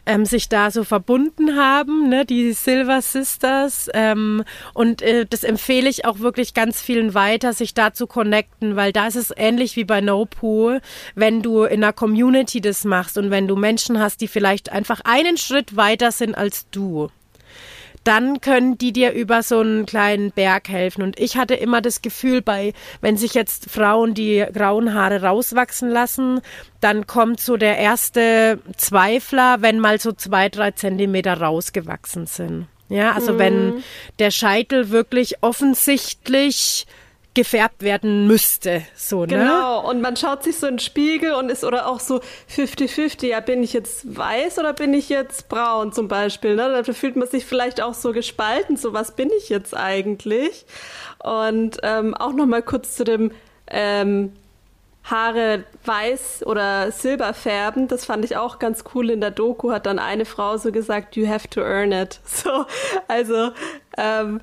ähm, 0.06 0.26
sich 0.26 0.48
da 0.48 0.70
so 0.70 0.84
verbunden 0.84 1.56
haben, 1.56 2.08
ne, 2.08 2.24
die 2.24 2.54
Silver 2.54 3.02
Sisters. 3.02 3.90
Ähm, 3.94 4.44
und 4.76 5.02
äh, 5.02 5.26
das 5.28 5.44
empfehle 5.44 5.90
ich 5.90 6.06
auch 6.06 6.20
wirklich 6.20 6.54
ganz 6.54 6.82
vielen 6.82 7.16
weiter, 7.16 7.54
sich 7.54 7.74
da 7.74 7.92
zu 7.92 8.06
connecten, 8.06 8.76
weil 8.76 8.94
da 8.94 9.08
ist 9.08 9.16
es 9.16 9.34
ähnlich 9.36 9.76
wie 9.76 9.86
bei 9.86 10.02
No 10.02 10.26
Pool, 10.26 10.82
wenn 11.16 11.42
du 11.42 11.64
in 11.64 11.84
einer 11.84 11.94
Community 11.94 12.62
das 12.62 12.86
machst 12.86 13.18
und 13.18 13.32
wenn 13.32 13.48
du 13.48 13.56
Menschen 13.56 14.00
hast, 14.00 14.22
die 14.22 14.28
vielleicht 14.28 14.72
einfach 14.72 15.02
einen 15.04 15.38
Schritt 15.38 15.76
weiter 15.76 16.12
sind 16.12 16.36
als 16.38 16.70
du 16.70 17.10
dann 18.04 18.42
können 18.42 18.78
die 18.78 18.94
dir 18.94 19.12
über 19.14 19.44
so 19.44 19.60
einen 19.60 19.86
kleinen 19.86 20.32
Berg 20.32 20.70
helfen. 20.70 21.02
Und 21.02 21.20
ich 21.20 21.38
hatte 21.38 21.56
immer 21.56 21.82
das 21.82 22.02
Gefühl, 22.02 22.42
bei, 22.42 22.74
wenn 23.02 23.18
sich 23.18 23.34
jetzt 23.34 23.70
Frauen 23.70 24.14
die 24.14 24.46
grauen 24.54 24.94
Haare 24.94 25.22
rauswachsen 25.22 25.90
lassen, 25.90 26.42
dann 26.82 27.08
kommt 27.08 27.40
so 27.40 27.58
der 27.58 27.78
erste 27.78 28.60
Zweifler, 28.78 29.62
wenn 29.62 29.80
mal 29.80 30.00
so 30.00 30.12
zwei, 30.12 30.50
drei 30.50 30.72
Zentimeter 30.72 31.40
rausgewachsen 31.40 32.26
sind. 32.26 32.68
Ja, 32.90 33.12
also 33.12 33.34
mhm. 33.34 33.40
wenn 33.40 33.84
der 34.18 34.32
Scheitel 34.32 34.90
wirklich 34.90 35.44
offensichtlich 35.44 36.88
gefärbt 37.34 37.84
werden 37.84 38.28
müsste. 38.28 38.82
So, 38.96 39.22
ne? 39.22 39.28
Genau, 39.28 39.88
und 39.88 40.02
man 40.02 40.18
schaut 40.18 40.44
sich 40.44 40.58
so 40.58 40.68
in 40.68 40.76
den 40.76 40.80
Spiegel 40.80 41.34
und 41.34 41.50
ist 41.50 41.64
oder 41.64 41.88
auch 41.88 42.00
so 42.00 42.22
50-50, 42.56 43.28
ja, 43.28 43.40
bin 43.40 43.64
ich 43.64 43.74
jetzt 43.74 44.18
weiß 44.18 44.60
oder 44.60 44.74
bin 44.74 44.94
ich 44.94 45.10
jetzt 45.10 45.48
braun 45.48 45.94
zum 45.94 46.08
Beispiel? 46.08 46.56
Ne? 46.56 46.84
Da 46.86 46.94
fühlt 46.94 47.16
man 47.16 47.28
sich 47.28 47.46
vielleicht 47.46 47.82
auch 47.82 47.94
so 47.94 48.14
gespalten, 48.14 48.78
so 48.78 48.94
was 48.94 49.16
bin 49.16 49.30
ich 49.38 49.50
jetzt 49.50 49.76
eigentlich? 49.76 50.66
Und 51.24 51.78
ähm, 51.84 52.16
auch 52.16 52.34
nochmal 52.34 52.64
kurz 52.64 52.96
zu 52.96 53.04
dem 53.04 53.32
ähm, 53.68 54.34
Haare 55.04 55.64
weiß 55.86 56.46
oder 56.46 56.92
silber 56.92 57.34
färben, 57.34 57.88
das 57.88 58.06
fand 58.06 58.26
ich 58.26 58.38
auch 58.38 58.60
ganz 58.60 58.84
cool 58.94 59.10
in 59.10 59.22
der 59.22 59.32
Doku, 59.32 59.72
hat 59.72 59.86
dann 59.86 60.00
eine 60.00 60.26
Frau 60.26 60.58
so 60.58 60.72
gesagt, 60.72 61.16
you 61.16 61.28
have 61.28 61.48
to 61.50 61.62
earn 61.62 61.92
it. 61.92 62.20
So, 62.26 62.66
also 63.08 63.52
ähm, 63.98 64.42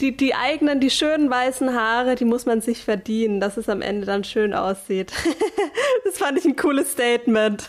die, 0.00 0.16
die 0.16 0.34
eigenen, 0.34 0.80
die 0.80 0.90
schönen 0.90 1.30
weißen 1.30 1.74
Haare, 1.74 2.16
die 2.16 2.24
muss 2.24 2.44
man 2.44 2.60
sich 2.60 2.84
verdienen, 2.84 3.40
dass 3.40 3.56
es 3.56 3.68
am 3.68 3.80
Ende 3.80 4.06
dann 4.06 4.24
schön 4.24 4.52
aussieht. 4.52 5.12
das 6.04 6.18
fand 6.18 6.38
ich 6.38 6.44
ein 6.44 6.56
cooles 6.56 6.92
Statement. 6.92 7.68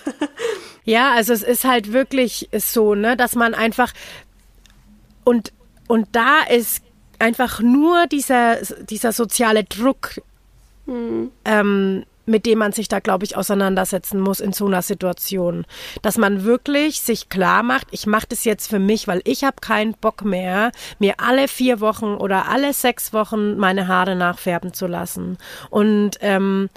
ja, 0.83 1.13
also 1.13 1.33
es 1.33 1.43
ist 1.43 1.63
halt 1.63 1.93
wirklich 1.93 2.49
so, 2.57 2.95
ne, 2.95 3.15
dass 3.15 3.35
man 3.35 3.53
einfach 3.53 3.93
und, 5.23 5.51
und 5.87 6.07
da 6.13 6.43
ist 6.43 6.83
einfach 7.19 7.59
nur 7.61 8.07
dieser, 8.07 8.57
dieser 8.85 9.11
soziale 9.11 9.63
Druck, 9.63 10.21
hm. 10.85 11.31
ähm, 11.43 12.05
mit 12.27 12.45
dem 12.45 12.59
man 12.59 12.73
sich 12.73 12.87
da, 12.87 12.99
glaube 12.99 13.25
ich, 13.25 13.35
auseinandersetzen 13.35 14.19
muss 14.19 14.39
in 14.39 14.53
so 14.53 14.67
einer 14.67 14.81
Situation. 14.81 15.65
Dass 16.01 16.17
man 16.17 16.43
wirklich 16.43 17.01
sich 17.01 17.29
klar 17.29 17.63
macht, 17.63 17.87
ich 17.91 18.05
mache 18.05 18.27
das 18.29 18.43
jetzt 18.43 18.67
für 18.69 18.79
mich, 18.79 19.07
weil 19.07 19.21
ich 19.23 19.43
habe 19.43 19.57
keinen 19.61 19.93
Bock 19.93 20.23
mehr, 20.23 20.71
mir 20.99 21.15
alle 21.17 21.47
vier 21.47 21.79
Wochen 21.79 22.15
oder 22.15 22.47
alle 22.49 22.73
sechs 22.73 23.13
Wochen 23.13 23.57
meine 23.57 23.87
Haare 23.87 24.15
nachfärben 24.15 24.73
zu 24.73 24.87
lassen. 24.87 25.37
Und 25.69 26.17
ähm, 26.21 26.69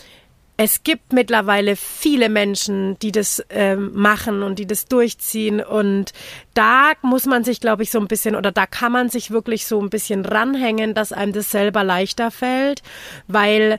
es 0.63 0.83
gibt 0.83 1.15
mittlerweile 1.15 1.75
viele 1.75 2.29
Menschen, 2.29 2.99
die 2.99 3.13
das 3.13 3.43
ähm, 3.49 3.93
machen 3.95 4.43
und 4.43 4.59
die 4.59 4.67
das 4.67 4.85
durchziehen. 4.85 5.63
Und 5.63 6.13
da 6.53 6.93
muss 7.01 7.25
man 7.25 7.45
sich, 7.45 7.63
glaube 7.63 7.83
ich, 7.83 7.91
so 7.91 7.99
ein 7.99 8.09
bisschen 8.09 8.37
oder 8.37 8.53
da 8.53 8.67
kann 8.67 8.93
man 8.93 9.09
sich 9.09 9.31
wirklich 9.31 9.65
so 9.65 9.81
ein 9.81 9.89
bisschen 9.89 10.23
ranhängen, 10.23 10.93
dass 10.93 11.15
einem 11.15 11.33
das 11.33 11.51
selber 11.51 11.83
leichter 11.83 12.31
fällt, 12.31 12.83
weil 13.27 13.79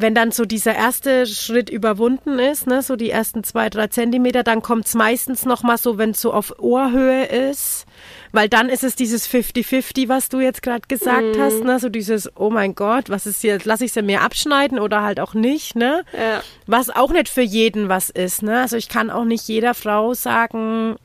wenn 0.00 0.14
dann 0.14 0.32
so 0.32 0.44
dieser 0.44 0.74
erste 0.74 1.26
Schritt 1.26 1.70
überwunden 1.70 2.38
ist, 2.38 2.66
ne, 2.66 2.82
so 2.82 2.96
die 2.96 3.10
ersten 3.10 3.44
zwei, 3.44 3.68
drei 3.70 3.88
Zentimeter, 3.88 4.42
dann 4.42 4.62
kommt 4.62 4.86
es 4.86 4.94
meistens 4.94 5.44
noch 5.44 5.62
mal 5.62 5.78
so, 5.78 5.98
wenn 5.98 6.10
es 6.10 6.20
so 6.20 6.32
auf 6.32 6.58
Ohrhöhe 6.58 7.24
ist, 7.24 7.86
weil 8.32 8.48
dann 8.48 8.68
ist 8.68 8.84
es 8.84 8.96
dieses 8.96 9.28
50-50, 9.28 10.08
was 10.08 10.28
du 10.28 10.40
jetzt 10.40 10.62
gerade 10.62 10.86
gesagt 10.88 11.36
mm. 11.36 11.40
hast, 11.40 11.64
ne, 11.64 11.78
so 11.78 11.88
dieses, 11.88 12.30
oh 12.36 12.50
mein 12.50 12.74
Gott, 12.74 13.10
was 13.10 13.26
ist 13.26 13.42
jetzt, 13.42 13.64
lasse 13.64 13.84
ich 13.84 13.92
sie 13.92 14.02
mir 14.02 14.22
abschneiden 14.22 14.78
oder 14.78 15.02
halt 15.02 15.20
auch 15.20 15.34
nicht, 15.34 15.76
ne, 15.76 16.04
ja. 16.12 16.42
was 16.66 16.90
auch 16.90 17.10
nicht 17.10 17.28
für 17.28 17.42
jeden 17.42 17.88
was 17.88 18.10
ist, 18.10 18.42
ne, 18.42 18.60
also 18.60 18.76
ich 18.76 18.88
kann 18.88 19.10
auch 19.10 19.24
nicht 19.24 19.48
jeder 19.48 19.74
Frau 19.74 20.14
sagen, 20.14 20.96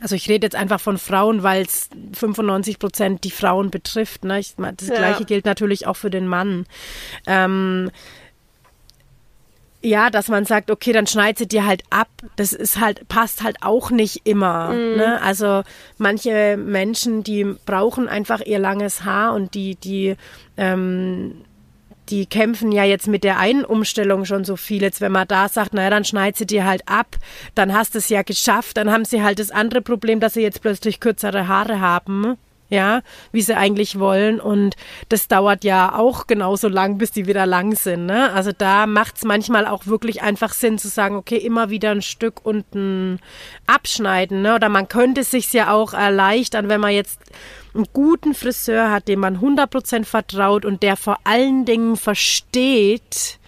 also 0.00 0.14
ich 0.14 0.28
rede 0.28 0.46
jetzt 0.46 0.56
einfach 0.56 0.80
von 0.80 0.98
Frauen, 0.98 1.42
weil 1.42 1.62
es 1.62 1.88
95 2.14 2.78
Prozent 2.78 3.24
die 3.24 3.30
Frauen 3.30 3.70
betrifft. 3.70 4.24
Ne? 4.24 4.40
Ich, 4.40 4.54
das 4.56 4.88
ja. 4.88 4.96
Gleiche 4.96 5.24
gilt 5.24 5.44
natürlich 5.44 5.86
auch 5.86 5.96
für 5.96 6.10
den 6.10 6.26
Mann. 6.26 6.66
Ähm, 7.26 7.90
ja, 9.82 10.10
dass 10.10 10.28
man 10.28 10.44
sagt, 10.44 10.70
okay, 10.70 10.92
dann 10.92 11.06
schneid 11.06 11.38
sie 11.38 11.48
dir 11.48 11.66
halt 11.66 11.82
ab. 11.90 12.08
Das 12.36 12.52
ist 12.52 12.80
halt, 12.80 13.08
passt 13.08 13.42
halt 13.42 13.58
auch 13.62 13.90
nicht 13.90 14.22
immer. 14.24 14.70
Mhm. 14.72 14.96
Ne? 14.96 15.22
Also 15.22 15.62
manche 15.96 16.56
Menschen, 16.58 17.22
die 17.22 17.44
brauchen 17.64 18.08
einfach 18.08 18.40
ihr 18.40 18.58
langes 18.58 19.04
Haar 19.04 19.34
und 19.34 19.54
die, 19.54 19.76
die 19.76 20.16
ähm, 20.56 21.44
die 22.10 22.26
kämpfen 22.26 22.72
ja 22.72 22.84
jetzt 22.84 23.06
mit 23.06 23.24
der 23.24 23.38
einen 23.38 23.64
Umstellung 23.64 24.24
schon 24.24 24.44
so 24.44 24.56
viel. 24.56 24.82
Jetzt, 24.82 25.00
wenn 25.00 25.12
man 25.12 25.28
da 25.28 25.48
sagt, 25.48 25.74
naja, 25.74 25.90
dann 25.90 26.04
schneid 26.04 26.36
sie 26.36 26.46
dir 26.46 26.64
halt 26.64 26.82
ab, 26.86 27.16
dann 27.54 27.72
hast 27.72 27.94
du 27.94 27.98
es 27.98 28.08
ja 28.08 28.22
geschafft, 28.22 28.76
dann 28.76 28.90
haben 28.90 29.04
sie 29.04 29.22
halt 29.22 29.38
das 29.38 29.50
andere 29.50 29.80
Problem, 29.82 30.20
dass 30.20 30.34
sie 30.34 30.42
jetzt 30.42 30.60
plötzlich 30.62 31.00
kürzere 31.00 31.48
Haare 31.48 31.80
haben. 31.80 32.36
Ja, 32.70 33.02
wie 33.32 33.42
sie 33.42 33.56
eigentlich 33.56 33.98
wollen. 33.98 34.40
Und 34.40 34.76
das 35.08 35.26
dauert 35.28 35.64
ja 35.64 35.96
auch 35.96 36.28
genauso 36.28 36.68
lang, 36.68 36.98
bis 36.98 37.10
die 37.10 37.26
wieder 37.26 37.44
lang 37.44 37.74
sind. 37.74 38.06
Ne? 38.06 38.32
Also 38.32 38.52
da 38.56 38.86
macht 38.86 39.16
es 39.16 39.24
manchmal 39.24 39.66
auch 39.66 39.86
wirklich 39.86 40.22
einfach 40.22 40.52
Sinn 40.52 40.78
zu 40.78 40.88
sagen, 40.88 41.16
okay, 41.16 41.36
immer 41.36 41.70
wieder 41.70 41.90
ein 41.90 42.02
Stück 42.02 42.44
unten 42.44 43.18
abschneiden. 43.66 44.42
Ne? 44.42 44.54
Oder 44.54 44.68
man 44.68 44.88
könnte 44.88 45.22
es 45.22 45.32
sich 45.32 45.52
ja 45.52 45.72
auch 45.72 45.92
erleichtern, 45.94 46.68
wenn 46.68 46.80
man 46.80 46.92
jetzt 46.92 47.20
einen 47.74 47.86
guten 47.92 48.34
Friseur 48.34 48.90
hat, 48.90 49.08
dem 49.08 49.20
man 49.20 49.38
100% 49.38 50.04
vertraut 50.04 50.64
und 50.64 50.84
der 50.84 50.96
vor 50.96 51.18
allen 51.24 51.64
Dingen 51.64 51.96
versteht, 51.96 53.39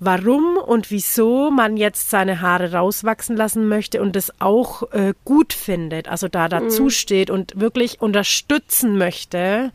warum 0.00 0.56
und 0.56 0.90
wieso 0.90 1.50
man 1.50 1.76
jetzt 1.76 2.10
seine 2.10 2.40
Haare 2.40 2.72
rauswachsen 2.72 3.36
lassen 3.36 3.68
möchte 3.68 4.00
und 4.00 4.16
es 4.16 4.32
auch 4.40 4.90
äh, 4.92 5.12
gut 5.24 5.52
findet, 5.52 6.08
also 6.08 6.26
da 6.26 6.48
dazu 6.48 6.84
mhm. 6.84 6.90
steht 6.90 7.30
und 7.30 7.60
wirklich 7.60 8.00
unterstützen 8.00 8.96
möchte, 8.96 9.70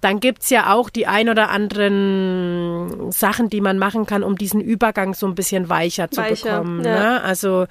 dann 0.00 0.20
gibt's 0.20 0.48
ja 0.50 0.72
auch 0.72 0.90
die 0.90 1.06
ein 1.06 1.28
oder 1.28 1.50
anderen 1.50 3.10
Sachen, 3.10 3.50
die 3.50 3.60
man 3.60 3.78
machen 3.78 4.06
kann, 4.06 4.22
um 4.22 4.38
diesen 4.38 4.60
Übergang 4.60 5.12
so 5.12 5.26
ein 5.26 5.34
bisschen 5.34 5.68
weicher 5.68 6.10
zu 6.10 6.20
weicher, 6.20 6.60
bekommen. 6.60 6.84
Ja. 6.84 6.98
Ne? 6.98 7.22
Also 7.22 7.66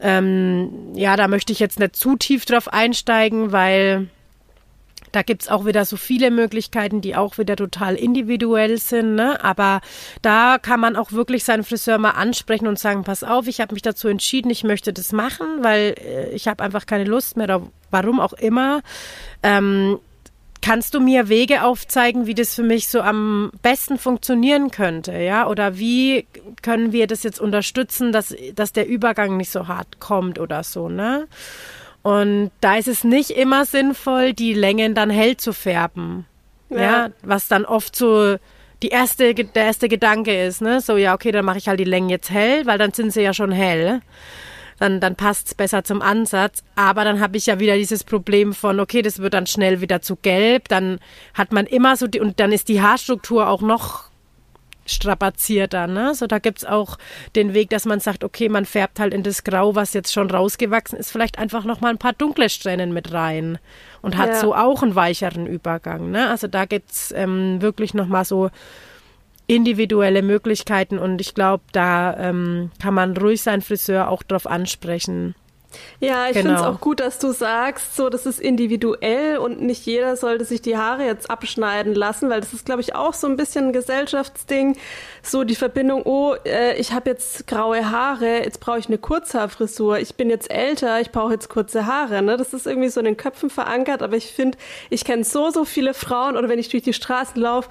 ähm, 0.00 0.92
ja, 0.94 1.16
da 1.16 1.28
möchte 1.28 1.52
ich 1.52 1.60
jetzt 1.60 1.78
nicht 1.78 1.96
zu 1.96 2.16
tief 2.16 2.44
drauf 2.44 2.72
einsteigen, 2.72 3.52
weil 3.52 4.08
Da 5.16 5.22
gibt's 5.22 5.48
auch 5.48 5.64
wieder 5.64 5.86
so 5.86 5.96
viele 5.96 6.30
Möglichkeiten, 6.30 7.00
die 7.00 7.16
auch 7.16 7.38
wieder 7.38 7.56
total 7.56 7.94
individuell 7.94 8.76
sind. 8.76 9.14
Ne? 9.14 9.42
Aber 9.42 9.80
da 10.20 10.58
kann 10.58 10.78
man 10.78 10.94
auch 10.94 11.10
wirklich 11.10 11.42
seinen 11.42 11.64
Friseur 11.64 11.96
mal 11.96 12.10
ansprechen 12.10 12.66
und 12.66 12.78
sagen, 12.78 13.02
pass 13.02 13.24
auf, 13.24 13.46
ich 13.46 13.62
habe 13.62 13.72
mich 13.72 13.80
dazu 13.80 14.08
entschieden, 14.08 14.50
ich 14.50 14.62
möchte 14.62 14.92
das 14.92 15.12
machen, 15.12 15.46
weil 15.62 15.94
äh, 15.96 16.34
ich 16.34 16.48
habe 16.48 16.62
einfach 16.62 16.84
keine 16.84 17.04
Lust 17.04 17.38
mehr 17.38 17.62
warum 17.90 18.20
auch 18.20 18.34
immer. 18.34 18.82
Ähm, 19.42 20.00
Kannst 20.60 20.94
du 20.94 21.00
mir 21.00 21.28
Wege 21.28 21.62
aufzeigen, 21.62 22.26
wie 22.26 22.34
das 22.34 22.54
für 22.54 22.64
mich 22.64 22.88
so 22.88 23.00
am 23.00 23.52
besten 23.62 23.98
funktionieren 23.98 24.72
könnte, 24.72 25.12
ja? 25.12 25.46
Oder 25.46 25.78
wie 25.78 26.26
können 26.60 26.90
wir 26.90 27.06
das 27.06 27.22
jetzt 27.22 27.40
unterstützen, 27.40 28.10
dass, 28.10 28.34
dass 28.54 28.72
der 28.72 28.88
Übergang 28.88 29.36
nicht 29.36 29.50
so 29.50 29.68
hart 29.68 30.00
kommt 30.00 30.40
oder 30.40 30.64
so, 30.64 30.88
ne? 30.88 31.28
Und 32.06 32.52
da 32.60 32.76
ist 32.76 32.86
es 32.86 33.02
nicht 33.02 33.30
immer 33.30 33.64
sinnvoll, 33.64 34.32
die 34.32 34.52
Längen 34.52 34.94
dann 34.94 35.10
hell 35.10 35.36
zu 35.36 35.52
färben. 35.52 36.26
Ja, 36.70 36.78
ja 36.78 37.08
was 37.22 37.48
dann 37.48 37.64
oft 37.64 37.96
so 37.96 38.36
die 38.82 38.88
erste, 38.88 39.34
der 39.34 39.64
erste 39.64 39.88
Gedanke 39.88 40.44
ist, 40.44 40.60
ne? 40.60 40.80
So, 40.80 40.96
ja, 40.96 41.14
okay, 41.14 41.32
dann 41.32 41.44
mache 41.44 41.58
ich 41.58 41.68
halt 41.68 41.80
die 41.80 41.84
Längen 41.84 42.08
jetzt 42.08 42.30
hell, 42.30 42.64
weil 42.66 42.78
dann 42.78 42.92
sind 42.92 43.12
sie 43.12 43.22
ja 43.22 43.34
schon 43.34 43.50
hell 43.50 44.02
dann, 44.78 45.00
dann 45.00 45.16
passt 45.16 45.48
es 45.48 45.54
besser 45.54 45.84
zum 45.84 46.02
Ansatz. 46.02 46.62
Aber 46.74 47.04
dann 47.04 47.20
habe 47.20 47.36
ich 47.36 47.46
ja 47.46 47.58
wieder 47.58 47.76
dieses 47.76 48.04
Problem 48.04 48.52
von, 48.52 48.80
okay, 48.80 49.02
das 49.02 49.18
wird 49.18 49.34
dann 49.34 49.46
schnell 49.46 49.80
wieder 49.80 50.02
zu 50.02 50.16
gelb, 50.16 50.68
dann 50.68 50.98
hat 51.34 51.52
man 51.52 51.66
immer 51.66 51.96
so 51.96 52.06
die, 52.06 52.20
und 52.20 52.40
dann 52.40 52.52
ist 52.52 52.68
die 52.68 52.82
Haarstruktur 52.82 53.48
auch 53.48 53.62
noch 53.62 54.05
strapazierter. 54.86 55.86
Ne? 55.86 56.14
So, 56.14 56.26
da 56.26 56.38
gibt's 56.38 56.64
auch 56.64 56.98
den 57.34 57.54
Weg, 57.54 57.70
dass 57.70 57.84
man 57.84 58.00
sagt, 58.00 58.24
okay, 58.24 58.48
man 58.48 58.64
färbt 58.64 58.98
halt 58.98 59.12
in 59.12 59.22
das 59.22 59.44
Grau, 59.44 59.74
was 59.74 59.92
jetzt 59.92 60.12
schon 60.12 60.30
rausgewachsen 60.30 60.98
ist, 60.98 61.10
vielleicht 61.10 61.38
einfach 61.38 61.64
nochmal 61.64 61.90
ein 61.90 61.98
paar 61.98 62.12
dunkle 62.12 62.48
Strähnen 62.48 62.92
mit 62.92 63.12
rein 63.12 63.58
und 64.02 64.16
hat 64.16 64.30
ja. 64.30 64.40
so 64.40 64.54
auch 64.54 64.82
einen 64.82 64.94
weicheren 64.94 65.46
Übergang. 65.46 66.10
Ne? 66.10 66.28
Also 66.28 66.46
da 66.46 66.64
gibt's 66.64 67.12
ähm, 67.16 67.60
wirklich 67.60 67.94
nochmal 67.94 68.24
so 68.24 68.50
individuelle 69.46 70.22
Möglichkeiten 70.22 70.98
und 70.98 71.20
ich 71.20 71.34
glaube, 71.34 71.62
da 71.72 72.16
ähm, 72.16 72.70
kann 72.82 72.94
man 72.94 73.16
ruhig 73.16 73.42
seinen 73.42 73.62
Friseur 73.62 74.08
auch 74.08 74.22
drauf 74.22 74.46
ansprechen. 74.46 75.34
Ja, 76.00 76.26
ich 76.26 76.34
genau. 76.34 76.48
finde 76.48 76.54
es 76.54 76.62
auch 76.62 76.80
gut, 76.80 77.00
dass 77.00 77.18
du 77.18 77.32
sagst, 77.32 77.96
so 77.96 78.08
das 78.08 78.26
ist 78.26 78.40
individuell 78.40 79.38
und 79.38 79.60
nicht 79.60 79.86
jeder 79.86 80.16
sollte 80.16 80.44
sich 80.44 80.62
die 80.62 80.76
Haare 80.76 81.04
jetzt 81.04 81.30
abschneiden 81.30 81.94
lassen, 81.94 82.28
weil 82.28 82.40
das 82.40 82.52
ist, 82.52 82.66
glaube 82.66 82.80
ich, 82.80 82.94
auch 82.94 83.14
so 83.14 83.26
ein 83.26 83.36
bisschen 83.36 83.66
ein 83.66 83.72
Gesellschaftsding. 83.72 84.76
So 85.22 85.44
die 85.44 85.54
Verbindung, 85.54 86.02
oh, 86.04 86.34
äh, 86.44 86.76
ich 86.76 86.92
habe 86.92 87.10
jetzt 87.10 87.46
graue 87.46 87.90
Haare, 87.90 88.44
jetzt 88.44 88.60
brauche 88.60 88.78
ich 88.78 88.88
eine 88.88 88.98
Kurzhaarfrisur. 88.98 89.98
Ich 89.98 90.14
bin 90.14 90.30
jetzt 90.30 90.50
älter, 90.50 91.00
ich 91.00 91.10
brauche 91.10 91.32
jetzt 91.32 91.48
kurze 91.48 91.86
Haare. 91.86 92.22
Ne? 92.22 92.36
Das 92.36 92.52
ist 92.52 92.66
irgendwie 92.66 92.88
so 92.88 93.00
in 93.00 93.06
den 93.06 93.16
Köpfen 93.16 93.50
verankert, 93.50 94.02
aber 94.02 94.16
ich 94.16 94.32
finde, 94.32 94.58
ich 94.90 95.04
kenne 95.04 95.24
so, 95.24 95.50
so 95.50 95.64
viele 95.64 95.94
Frauen 95.94 96.36
oder 96.36 96.48
wenn 96.48 96.58
ich 96.58 96.68
durch 96.68 96.82
die 96.82 96.92
Straßen 96.92 97.40
laufe, 97.40 97.68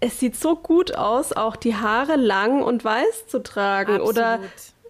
es 0.00 0.20
sieht 0.20 0.36
so 0.36 0.56
gut 0.56 0.94
aus, 0.96 1.32
auch 1.32 1.56
die 1.56 1.76
Haare 1.76 2.16
lang 2.16 2.62
und 2.62 2.84
weiß 2.84 3.26
zu 3.28 3.42
tragen. 3.42 3.94
Absolut. 3.94 4.10
Oder 4.10 4.40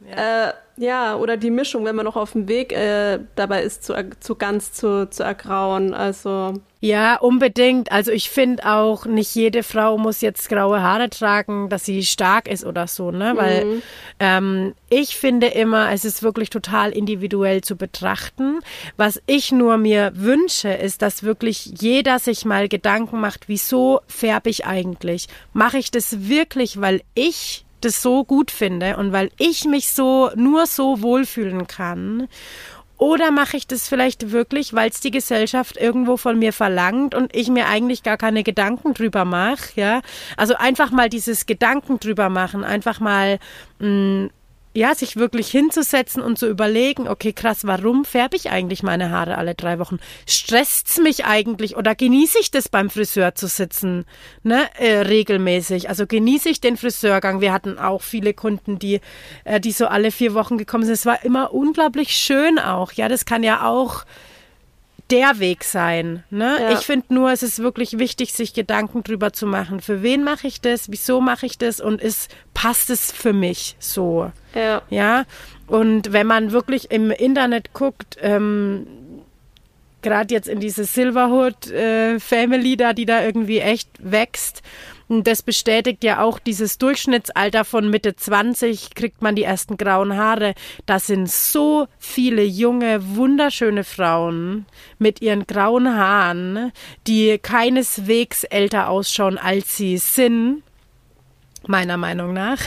ja. 0.09 0.49
Äh, 0.49 0.53
ja, 0.77 1.17
oder 1.17 1.37
die 1.37 1.51
Mischung, 1.51 1.85
wenn 1.85 1.95
man 1.95 2.05
noch 2.05 2.17
auf 2.17 2.33
dem 2.33 2.49
Weg 2.49 2.73
äh, 2.73 3.21
dabei 3.37 3.63
ist, 3.63 3.85
zu, 3.85 3.95
zu 4.19 4.35
ganz 4.35 4.73
zu, 4.73 5.09
zu 5.09 5.23
ergrauen. 5.23 5.95
Also. 5.95 6.55
Ja, 6.81 7.17
unbedingt. 7.17 7.93
Also 7.93 8.11
ich 8.11 8.29
finde 8.29 8.67
auch, 8.67 9.07
nicht 9.07 9.35
jede 9.37 9.63
Frau 9.63 9.97
muss 9.99 10.21
jetzt 10.21 10.49
graue 10.49 10.83
Haare 10.83 11.11
tragen, 11.11 11.69
dass 11.69 11.85
sie 11.85 12.03
stark 12.03 12.49
ist 12.49 12.65
oder 12.65 12.89
so, 12.89 13.13
ne? 13.13 13.35
Weil 13.37 13.65
mhm. 13.65 13.83
ähm, 14.19 14.75
ich 14.91 15.17
finde 15.17 15.47
immer, 15.47 15.93
es 15.93 16.05
ist 16.05 16.25
wirklich 16.25 16.51
total 16.51 16.91
individuell 16.91 17.61
zu 17.61 17.77
betrachten. 17.77 18.59
Was 18.97 19.23
ich 19.27 19.53
nur 19.53 19.77
mir 19.77 20.13
wünsche, 20.17 20.71
ist, 20.71 21.03
dass 21.03 21.23
wirklich 21.23 21.73
jeder 21.79 22.19
sich 22.19 22.45
mal 22.45 22.69
Gedanken 22.69 23.21
macht, 23.21 23.49
wieso 23.49 24.01
färbe 24.09 24.51
ich 24.51 24.67
eigentlich? 24.67 25.29
Mache 25.53 25.79
ich 25.79 25.93
das 25.93 26.29
wirklich, 26.29 26.81
weil 26.81 27.03
ich 27.15 27.64
das 27.85 28.03
so 28.03 28.25
gut 28.25 28.51
finde 28.51 28.97
und 28.97 29.13
weil 29.13 29.31
ich 29.39 29.65
mich 29.65 29.93
so 29.93 30.31
nur 30.35 30.67
so 30.67 31.03
wohlfühlen 31.03 31.67
kann? 31.67 32.29
Oder 32.97 33.33
mache 33.33 33.57
ich 33.57 33.67
das 33.67 33.89
vielleicht 33.89 34.31
wirklich, 34.31 34.73
weil 34.73 34.89
es 34.89 35.01
die 35.01 35.11
Gesellschaft 35.11 35.77
irgendwo 35.77 36.17
von 36.17 36.39
mir 36.39 36.53
verlangt 36.53 37.15
und 37.15 37.35
ich 37.35 37.49
mir 37.49 37.67
eigentlich 37.67 38.05
gar 38.05 38.17
keine 38.17 38.45
Gedanken 38.45 38.95
drüber 38.95 39.25
mache, 39.25 39.69
ja? 39.75 40.01
Also 40.37 40.55
einfach 40.55 40.93
mal 40.93 41.09
dieses 41.09 41.47
Gedanken 41.47 41.99
drüber 41.99 42.29
machen, 42.29 42.63
einfach 42.63 43.01
mal 43.01 43.41
mh, 43.81 43.89
mm, 43.89 44.31
ja, 44.75 44.95
sich 44.95 45.17
wirklich 45.17 45.49
hinzusetzen 45.49 46.21
und 46.21 46.39
zu 46.39 46.49
überlegen, 46.49 47.09
okay, 47.09 47.33
krass, 47.33 47.65
warum 47.65 48.05
färbe 48.05 48.37
ich 48.37 48.51
eigentlich 48.51 48.83
meine 48.83 49.11
Haare 49.11 49.39
alle 49.39 49.55
drei 49.55 49.79
Wochen? 49.79 49.99
Stresst's 50.27 50.99
mich 50.99 51.25
eigentlich 51.25 51.77
oder 51.77 51.95
genieße 51.95 52.39
ich 52.41 52.51
das 52.51 52.69
beim 52.69 52.91
Friseur 52.91 53.37
zu 53.37 53.47
sitzen, 53.47 54.05
ne, 54.43 54.69
äh, 54.79 54.99
regelmäßig? 54.99 55.89
Also 55.89 56.07
genieße 56.07 56.49
ich 56.49 56.61
den 56.61 56.77
Friseurgang. 56.77 57.41
Wir 57.41 57.53
hatten 57.53 57.79
auch 57.79 58.03
viele 58.03 58.35
Kunden, 58.35 58.81
die, 58.81 59.01
äh, 59.45 59.61
die 59.61 59.73
so 59.73 59.87
alle 59.87 60.11
vier 60.11 60.35
Wochen 60.35 60.59
gekommen 60.59 60.85
sind. 60.85 60.95
Es 60.95 61.07
war 61.07 61.25
immer 61.25 61.55
unglaublich 61.55 62.11
schön 62.11 62.59
auch. 62.59 62.93
Ja, 62.93 63.09
das 63.09 63.25
kann 63.25 63.45
ja 63.45 63.69
auch 63.69 64.05
der 65.11 65.39
Weg 65.39 65.65
sein. 65.65 66.25
Ne? 66.31 66.57
Ja. 66.61 66.73
Ich 66.73 66.87
finde 66.87 67.13
nur, 67.15 67.31
es 67.31 67.43
ist 67.43 67.59
wirklich 67.59 67.99
wichtig, 67.99 68.33
sich 68.33 68.55
Gedanken 68.55 69.03
drüber 69.03 69.33
zu 69.33 69.47
machen. 69.47 69.81
Für 69.81 70.03
wen 70.03 70.25
mache 70.25 70.47
ich 70.47 70.61
das? 70.61 70.91
Wieso 70.91 71.21
mache 71.21 71.47
ich 71.47 71.59
das? 71.59 71.81
Und 71.81 72.01
ist, 72.01 72.35
passt 72.55 72.91
es 72.91 73.13
für 73.13 73.33
mich 73.33 73.77
so? 73.79 74.33
Ja. 74.55 74.83
ja? 74.91 75.25
Und 75.67 76.13
wenn 76.13 76.27
man 76.27 76.53
wirklich 76.53 76.91
im 76.91 77.11
Internet 77.11 77.73
guckt, 77.73 78.17
ähm, 78.21 78.87
gerade 80.03 80.33
jetzt 80.33 80.49
in 80.49 80.61
diese 80.61 80.85
Silverhood 80.85 81.71
äh, 81.71 82.21
Family 82.21 82.77
da, 82.77 82.93
die 82.93 83.07
da 83.07 83.23
irgendwie 83.25 83.59
echt 83.59 83.89
wächst 83.99 84.63
das 85.09 85.43
bestätigt 85.43 86.03
ja 86.05 86.23
auch 86.23 86.39
dieses 86.39 86.79
Durchschnittsalter 86.79 87.65
von 87.65 87.91
Mitte 87.91 88.17
20, 88.17 88.95
kriegt 88.95 89.23
man 89.23 89.37
die 89.37 89.45
ersten 89.45 89.77
grauen 89.77 90.17
Haare. 90.17 90.55
Das 90.87 91.07
sind 91.07 91.31
so 91.31 91.87
viele 91.99 92.43
junge, 92.43 93.17
wunderschöne 93.17 93.85
Frauen 93.85 94.67
mit 94.99 95.21
ihren 95.21 95.47
grauen 95.47 95.95
Haaren, 95.95 96.73
die 97.07 97.39
keineswegs 97.39 98.45
älter 98.45 98.89
ausschauen, 98.89 99.39
als 99.39 99.77
sie 99.77 99.99
sind 99.99 100.63
meiner 101.67 101.97
Meinung 101.97 102.33
nach, 102.33 102.59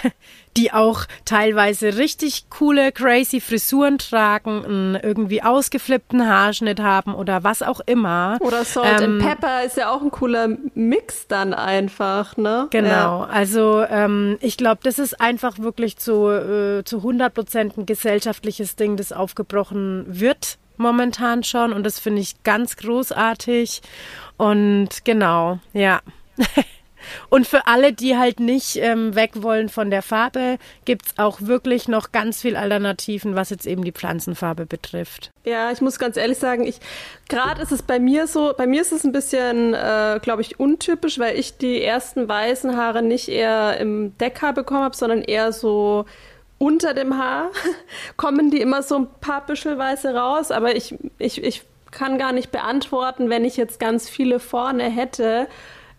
die 0.58 0.74
auch 0.74 1.06
teilweise 1.26 1.98
richtig 1.98 2.50
coole, 2.50 2.92
crazy 2.92 3.40
Frisuren 3.40 3.98
tragen, 3.98 4.66
einen 4.66 4.96
irgendwie 4.96 5.44
ausgeflippten 5.44 6.28
Haarschnitt 6.28 6.80
haben 6.80 7.14
oder 7.14 7.44
was 7.44 7.62
auch 7.62 7.80
immer. 7.86 8.38
Oder 8.42 8.66
Salt 8.66 9.02
ähm, 9.02 9.22
and 9.22 9.24
Pepper 9.24 9.64
ist 9.64 9.78
ja 9.78 9.92
auch 9.92 10.02
ein 10.02 10.12
cooler 10.12 10.50
Mix 10.74 11.28
dann 11.28 11.54
einfach, 11.54 12.36
ne? 12.38 12.68
Genau, 12.72 12.90
ja. 12.90 13.28
also 13.32 13.84
ähm, 13.90 14.38
ich 14.42 14.58
glaube, 14.58 14.82
das 14.84 15.00
ist 15.00 15.22
einfach 15.22 15.60
wirklich 15.60 15.98
zu, 15.98 16.28
äh, 16.28 16.84
zu 16.84 16.98
100 16.98 17.34
Prozent 17.34 17.78
ein 17.78 17.86
gesellschaftliches 17.86 18.76
Ding, 18.76 18.98
das 18.98 19.12
aufgebrochen 19.12 20.06
wird 20.08 20.58
momentan 20.78 21.44
schon 21.44 21.74
und 21.74 21.84
das 21.84 22.00
finde 22.00 22.22
ich 22.22 22.44
ganz 22.44 22.76
großartig 22.78 23.82
und 24.38 24.90
genau, 25.04 25.60
ja. 25.74 26.02
Und 27.30 27.48
für 27.48 27.68
alle, 27.68 27.94
die 27.94 28.18
halt 28.18 28.40
nicht 28.40 28.78
ähm, 28.78 29.16
weg 29.16 29.32
wollen 29.42 29.70
von 29.70 29.90
der 29.90 30.02
Farbe, 30.02 30.58
gibt 30.86 31.08
es 31.08 31.14
auch 31.18 31.42
wirklich 31.42 31.88
noch 31.88 32.12
ganz 32.12 32.42
viel 32.42 32.56
Alternativen, 32.56 33.36
was 33.36 33.50
jetzt 33.50 33.68
eben 33.68 33.84
die 33.84 33.92
Pflanzenfarbe 33.92 34.66
betrifft. 34.66 35.32
Ja, 35.44 35.72
ich 35.72 35.82
muss 35.82 36.00
ganz 36.00 36.18
ehrlich 36.18 36.38
sagen, 36.38 36.66
ich 36.66 36.80
gerade 37.30 37.62
ist 37.62 37.72
es 37.72 37.82
bei 37.82 38.00
mir 38.00 38.28
so, 38.28 38.54
bei 38.58 38.68
mir 38.68 38.82
ist 38.82 38.92
es 38.92 39.04
ein 39.04 39.12
bisschen, 39.12 39.74
äh, 39.74 40.20
glaube 40.22 40.42
ich, 40.42 40.60
untypisch, 40.60 41.20
weil 41.20 41.38
ich 41.38 41.58
die 41.58 41.82
ersten 41.82 42.28
weißen 42.28 42.76
Haare 42.76 43.02
nicht 43.02 43.30
eher 43.30 43.78
im 43.80 44.18
Deckhaar 44.18 44.54
bekommen 44.54 44.84
habe, 44.84 44.96
sondern 44.96 45.22
eher 45.22 45.52
so 45.52 46.06
unter 46.58 46.94
dem 46.94 47.18
Haar 47.18 47.52
kommen 48.18 48.52
die 48.52 48.62
immer 48.62 48.84
so 48.84 48.96
ein 48.96 49.08
paar 49.22 49.46
Büschelweiße 49.46 50.14
raus, 50.14 50.52
aber 50.52 50.76
ich, 50.76 50.96
ich, 51.20 51.44
ich 51.44 51.64
kann 51.92 52.18
gar 52.18 52.32
nicht 52.32 52.52
beantworten, 52.52 53.30
wenn 53.30 53.46
ich 53.46 53.58
jetzt 53.58 53.80
ganz 53.80 54.10
viele 54.10 54.40
vorne 54.40 54.84
hätte, 54.84 55.48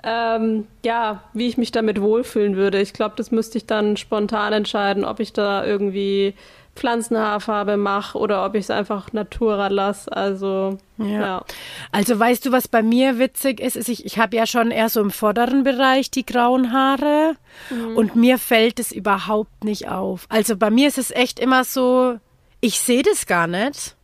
ähm, 0.05 0.67
ja, 0.85 1.23
wie 1.33 1.49
ich 1.49 1.59
mich 1.59 1.73
damit 1.73 2.01
wohlfühlen 2.01 2.57
würde. 2.57 2.81
Ich 2.81 2.93
glaube, 2.93 3.15
das 3.17 3.31
müsste 3.31 3.59
ich 3.59 3.67
dann 3.67 3.97
spontan 3.97 4.53
entscheiden, 4.53 5.05
ob 5.05 5.21
ich 5.21 5.33
da 5.33 5.65
irgendwie 5.65 6.35
Pflanzenhaarfarbe 6.79 7.77
mache 7.77 8.17
oder 8.17 8.47
ob 8.47 8.55
ich 8.55 8.65
es 8.65 8.71
einfach 8.71 9.13
Natura 9.13 9.67
lasse. 9.67 10.11
Also 10.13 10.79
ja. 10.97 11.07
ja. 11.07 11.45
Also 11.91 12.19
weißt 12.19 12.47
du, 12.47 12.53
was 12.53 12.69
bei 12.69 12.83
mir 12.83 13.19
witzig 13.19 13.61
ist, 13.61 13.77
ist 13.77 13.89
ich, 13.89 14.07
ich 14.07 14.19
habe 14.19 14.37
ja 14.37 14.47
schon 14.47 14.71
eher 14.71 14.89
so 14.89 15.01
im 15.01 15.11
vorderen 15.11 15.65
Bereich 15.65 16.11
die 16.11 16.25
grauen 16.25 16.73
Haare 16.73 17.35
mhm. 17.71 17.97
und 17.97 18.17
mir 18.17 18.39
fällt 18.39 18.79
es 18.79 18.93
überhaupt 18.93 19.65
nicht 19.65 19.89
auf. 19.89 20.27
Also 20.29 20.57
bei 20.57 20.71
mir 20.71 20.87
ist 20.87 20.99
es 20.99 21.11
echt 21.11 21.41
immer 21.41 21.65
so, 21.65 22.19
ich 22.61 22.79
sehe 22.79 23.03
das 23.03 23.27
gar 23.27 23.49
nicht. 23.49 23.97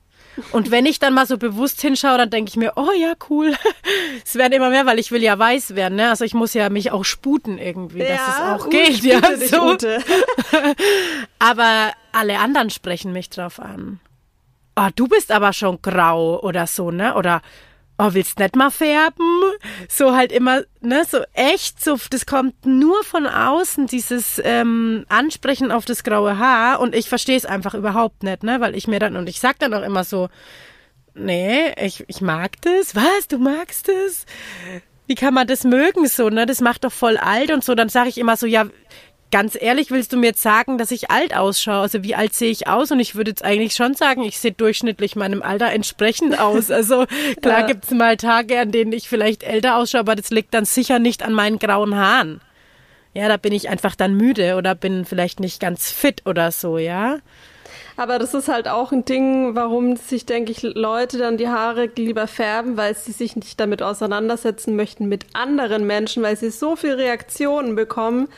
Und 0.51 0.70
wenn 0.70 0.87
ich 0.87 0.99
dann 0.99 1.14
mal 1.14 1.26
so 1.26 1.39
bewusst 1.39 1.80
hinschaue, 1.80 2.18
dann 2.18 2.30
denke 2.30 2.49
ich 2.49 2.57
mir, 2.57 2.72
oh 2.76 2.91
ja, 2.99 3.14
cool. 3.28 3.55
es 4.24 4.35
werden 4.35 4.53
immer 4.53 4.70
mehr, 4.70 4.87
weil 4.87 4.99
ich 4.99 5.11
will 5.11 5.22
ja 5.22 5.39
weiß 5.39 5.74
werden. 5.74 5.97
Ne? 5.97 6.09
Also 6.09 6.24
ich 6.24 6.35
muss 6.35 6.55
ja 6.55 6.68
mich 6.70 6.91
auch 6.91 7.05
sputen 7.05 7.59
irgendwie, 7.59 8.01
ja, 8.01 8.09
dass 8.09 8.28
es 8.28 8.41
auch 8.41 8.66
uh, 8.66 8.70
geht. 8.70 9.03
Ja, 9.03 9.20
so. 9.37 9.76
aber 11.39 11.93
alle 12.12 12.39
anderen 12.39 12.70
sprechen 12.70 13.12
mich 13.12 13.30
drauf 13.30 13.61
an. 13.61 14.01
Oh, 14.76 14.89
du 14.95 15.07
bist 15.07 15.30
aber 15.30 15.53
schon 15.53 15.80
grau 15.82 16.41
oder 16.41 16.66
so, 16.66 16.91
ne? 16.91 17.14
Oder 17.14 17.43
oh, 17.99 18.09
willst 18.13 18.39
nicht 18.39 18.57
mal 18.57 18.71
färben? 18.71 19.43
So 19.89 20.15
halt 20.15 20.33
immer, 20.33 20.63
ne, 20.81 21.05
so 21.09 21.19
echt, 21.33 21.83
so, 21.83 21.99
das 22.11 22.27
kommt 22.27 22.67
nur 22.67 23.03
von 23.05 23.27
außen, 23.27 23.87
dieses 23.87 24.41
ähm, 24.45 25.05
Ansprechen 25.09 25.71
auf 25.71 25.85
das 25.85 26.05
graue 26.05 26.39
Haar. 26.39 26.81
Und 26.81 26.95
ich 26.95 27.09
verstehe 27.09 27.37
es 27.37 27.47
einfach 27.47 27.75
überhaupt 27.75 28.23
nicht, 28.23 28.43
ne, 28.43 28.61
weil 28.61 28.75
ich 28.75 28.89
mir 28.89 28.99
dann, 28.99 29.17
und 29.17 29.29
ich 29.29 29.41
sag 29.41 29.59
dann 29.59 29.75
auch 29.75 29.83
immer 29.83 30.05
so, 30.05 30.29
nee, 31.15 31.73
ich, 31.81 32.05
ich 32.09 32.21
mag 32.21 32.61
das, 32.63 32.95
was, 32.97 33.29
du 33.29 33.39
magst 33.39 33.89
das? 33.89 34.27
Wie 35.07 35.15
kann 35.15 35.35
man 35.35 35.47
das 35.47 35.65
mögen 35.65 36.07
so, 36.07 36.31
ne, 36.31 36.47
das 36.47 36.61
macht 36.61 36.85
doch 36.85 36.93
voll 36.93 37.17
alt 37.17 37.51
und 37.51 37.63
so, 37.63 37.75
dann 37.75 37.89
sage 37.89 38.09
ich 38.09 38.19
immer 38.19 38.37
so, 38.37 38.47
ja, 38.47 38.67
ganz 39.35 39.61
ehrlich, 39.61 39.91
willst 39.91 40.12
du 40.12 40.16
mir 40.16 40.26
jetzt 40.26 40.43
sagen, 40.43 40.78
dass 40.78 40.93
ich 40.93 41.11
alt 41.11 41.37
ausschaue? 41.37 41.80
Also 41.80 42.05
wie 42.05 42.14
alt 42.14 42.35
sehe 42.35 42.53
ich 42.53 42.68
aus? 42.68 42.93
Und 42.93 43.01
ich 43.01 43.16
würde 43.16 43.32
jetzt 43.32 43.45
eigentlich 43.45 43.74
schon 43.74 43.95
sagen, 43.95 44.22
ich 44.22 44.39
sehe 44.39 44.53
durchschnittlich 44.53 45.16
meinem 45.16 45.43
Alter 45.43 45.72
entsprechend 45.72 46.39
aus. 46.39 46.70
Also 46.70 47.07
klar 47.43 47.62
ja. 47.62 47.66
gibt 47.66 47.82
es 47.82 47.91
mal 47.91 48.16
Tage, 48.16 48.61
an 48.61 48.70
denen 48.70 48.93
ich 48.93 49.09
vielleicht 49.09 49.43
älter 49.43 49.74
ausschaue, 49.74 50.03
aber 50.03 50.14
das 50.14 50.30
liegt 50.30 50.55
dann 50.55 50.64
sicher 50.66 51.01
nicht 51.01 51.24
an 51.24 51.32
meinen 51.32 51.59
grauen 51.59 51.97
Haaren. 51.97 52.43
Ja, 53.12 53.26
da 53.26 53.37
bin 53.37 53.53
ich 53.53 53.68
einfach 53.68 53.97
dann 53.97 54.14
müde 54.14 54.55
oder 54.55 54.76
bin 54.76 55.05
vielleicht 55.05 55.41
nicht 55.41 55.59
ganz 55.59 55.91
fit 55.91 56.22
oder 56.26 56.53
so, 56.53 56.78
ja. 56.78 57.18
Aber 57.97 58.20
das 58.20 58.35
ist 58.35 58.47
halt 58.47 58.68
auch 58.68 58.93
ein 58.93 59.05
Ding, 59.05 59.57
warum 59.57 59.97
sich, 59.97 60.26
denke 60.26 60.53
ich, 60.53 60.62
Leute 60.62 61.18
dann 61.18 61.39
die 61.39 61.49
Haare 61.49 61.91
lieber 61.97 62.28
färben, 62.28 62.76
weil 62.76 62.95
sie 62.95 63.11
sich 63.11 63.35
nicht 63.35 63.59
damit 63.59 63.82
auseinandersetzen 63.82 64.76
möchten 64.76 65.09
mit 65.09 65.26
anderen 65.32 65.89
Menschen, 65.89 66.22
weil 66.22 66.37
sie 66.37 66.51
so 66.51 66.76
viele 66.76 66.99
Reaktionen 66.99 67.74
bekommen, 67.74 68.28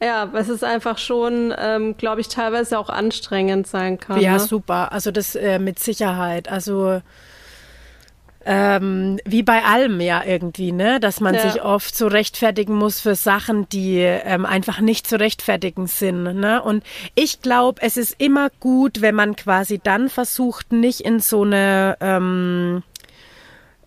ja, 0.00 0.32
was 0.32 0.48
es 0.48 0.62
einfach 0.62 0.98
schon, 0.98 1.54
ähm, 1.58 1.96
glaube 1.96 2.20
ich, 2.20 2.28
teilweise 2.28 2.78
auch 2.78 2.88
anstrengend 2.88 3.66
sein 3.66 3.98
kann. 3.98 4.20
Ja, 4.20 4.34
ne? 4.34 4.40
super. 4.40 4.92
Also 4.92 5.10
das 5.10 5.34
äh, 5.34 5.58
mit 5.58 5.78
Sicherheit. 5.78 6.48
Also 6.48 7.00
ähm, 8.50 9.18
wie 9.26 9.42
bei 9.42 9.62
allem 9.64 10.00
ja 10.00 10.22
irgendwie, 10.24 10.72
ne, 10.72 11.00
dass 11.00 11.20
man 11.20 11.34
ja. 11.34 11.50
sich 11.50 11.62
oft 11.62 11.94
so 11.94 12.06
rechtfertigen 12.06 12.74
muss 12.74 13.00
für 13.00 13.14
Sachen, 13.14 13.68
die 13.68 13.98
ähm, 13.98 14.46
einfach 14.46 14.80
nicht 14.80 15.06
zu 15.06 15.18
rechtfertigen 15.18 15.86
sind, 15.86 16.22
ne. 16.22 16.62
Und 16.62 16.84
ich 17.14 17.42
glaube, 17.42 17.82
es 17.82 17.96
ist 17.96 18.14
immer 18.18 18.48
gut, 18.60 19.02
wenn 19.02 19.14
man 19.14 19.36
quasi 19.36 19.80
dann 19.82 20.08
versucht, 20.08 20.72
nicht 20.72 21.00
in 21.00 21.20
so 21.20 21.42
eine 21.42 21.98
ähm, 22.00 22.84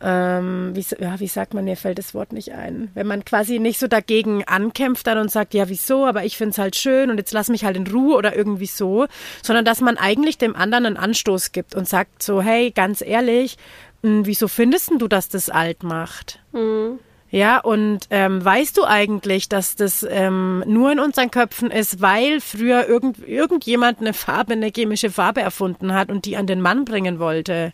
ähm, 0.04 0.72
wie, 0.74 0.86
ja, 1.00 1.20
wie 1.20 1.28
sagt 1.28 1.54
man, 1.54 1.66
mir 1.66 1.78
fällt 1.78 2.00
das 2.00 2.14
Wort 2.14 2.34
nicht 2.34 2.54
ein. 2.54 2.90
Wenn 2.94 3.08
man 3.08 3.24
quasi 3.26 3.60
nicht 3.60 3.80
so 3.80 3.88
dagegen 3.88 4.44
ankämpft 4.46 5.08
dann 5.08 5.18
und 5.18 5.32
sagt, 5.32 5.54
ja, 5.54 5.70
wieso, 5.70 6.06
aber 6.06 6.24
ich 6.24 6.38
finde 6.38 6.52
es 6.52 6.58
halt 6.58 6.76
schön 6.76 7.10
und 7.12 7.18
jetzt 7.18 7.34
lass 7.34 7.50
mich 7.50 7.66
halt 7.66 7.78
in 7.78 7.88
Ruhe 7.88 8.16
oder 8.16 8.36
irgendwie 8.36 8.66
so, 8.66 9.08
sondern 9.44 9.66
dass 9.66 9.82
man 9.82 9.98
eigentlich 9.98 10.38
dem 10.38 10.56
anderen 10.56 10.86
einen 10.86 10.98
Anstoß 10.98 11.52
gibt 11.52 11.76
und 11.76 11.88
sagt 11.88 12.24
so, 12.24 12.42
hey, 12.42 12.72
ganz 12.72 13.02
ehrlich, 13.02 13.58
mh, 14.02 14.10
hm, 14.10 14.26
wieso 14.26 14.48
findest 14.48 14.92
du, 14.98 15.08
dass 15.08 15.30
das 15.30 15.50
alt 15.50 15.84
macht? 15.84 16.40
Mhm. 16.52 17.00
Ja, 17.32 17.60
und 17.60 18.08
ähm, 18.10 18.44
weißt 18.44 18.78
du 18.78 18.84
eigentlich, 18.84 19.48
dass 19.48 19.78
das 19.78 20.06
ähm, 20.10 20.66
nur 20.68 20.92
in 20.92 21.00
unseren 21.00 21.32
Köpfen 21.32 21.72
ist, 21.72 22.02
weil 22.02 22.42
früher 22.42 22.90
irgend, 22.90 23.26
irgendjemand 23.26 24.02
eine 24.02 24.14
Farbe, 24.14 24.52
eine 24.54 24.70
chemische 24.76 25.10
Farbe 25.10 25.40
erfunden 25.40 25.94
hat 25.94 26.12
und 26.12 26.26
die 26.26 26.36
an 26.36 26.46
den 26.46 26.60
Mann 26.60 26.84
bringen 26.84 27.20
wollte? 27.20 27.72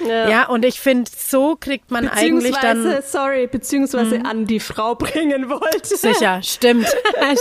Ja, 0.00 0.28
ja 0.28 0.48
und 0.48 0.64
ich 0.64 0.80
finde, 0.80 1.10
so 1.16 1.56
kriegt 1.58 1.90
man 1.90 2.08
eigentlich 2.08 2.56
dann. 2.56 3.02
Sorry, 3.02 3.46
beziehungsweise 3.46 4.18
hm. 4.18 4.26
an 4.26 4.46
die 4.46 4.60
Frau 4.60 4.94
bringen 4.94 5.48
wollte. 5.48 5.96
Sicher, 5.96 6.40
stimmt, 6.42 6.86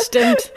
stimmt. 0.02 0.52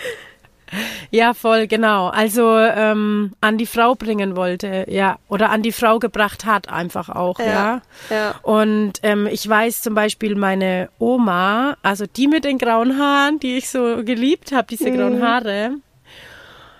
Ja, 1.11 1.34
voll, 1.34 1.66
genau. 1.66 2.09
Also 2.09 2.57
ähm, 2.59 3.32
an 3.40 3.57
die 3.59 3.66
Frau 3.66 3.94
bringen 3.94 4.36
wollte, 4.36 4.86
ja. 4.88 5.18
Oder 5.28 5.51
an 5.51 5.62
die 5.62 5.72
Frau 5.72 5.99
gebracht 5.99 6.44
hat 6.44 6.68
einfach 6.68 7.09
auch, 7.09 7.38
ja. 7.38 7.47
ja. 7.47 7.82
ja. 8.11 8.34
Und 8.42 8.94
ähm, 9.03 9.26
ich 9.26 9.49
weiß 9.49 9.82
zum 9.82 9.94
Beispiel 9.94 10.34
meine 10.34 10.88
Oma, 10.99 11.76
also 11.82 12.05
die 12.07 12.26
mit 12.26 12.44
den 12.44 12.59
grauen 12.59 12.99
Haaren, 12.99 13.38
die 13.38 13.57
ich 13.57 13.68
so 13.68 14.03
geliebt 14.05 14.53
habe, 14.53 14.66
diese 14.68 14.90
mhm. 14.90 14.97
grauen 14.97 15.22
Haare, 15.22 15.76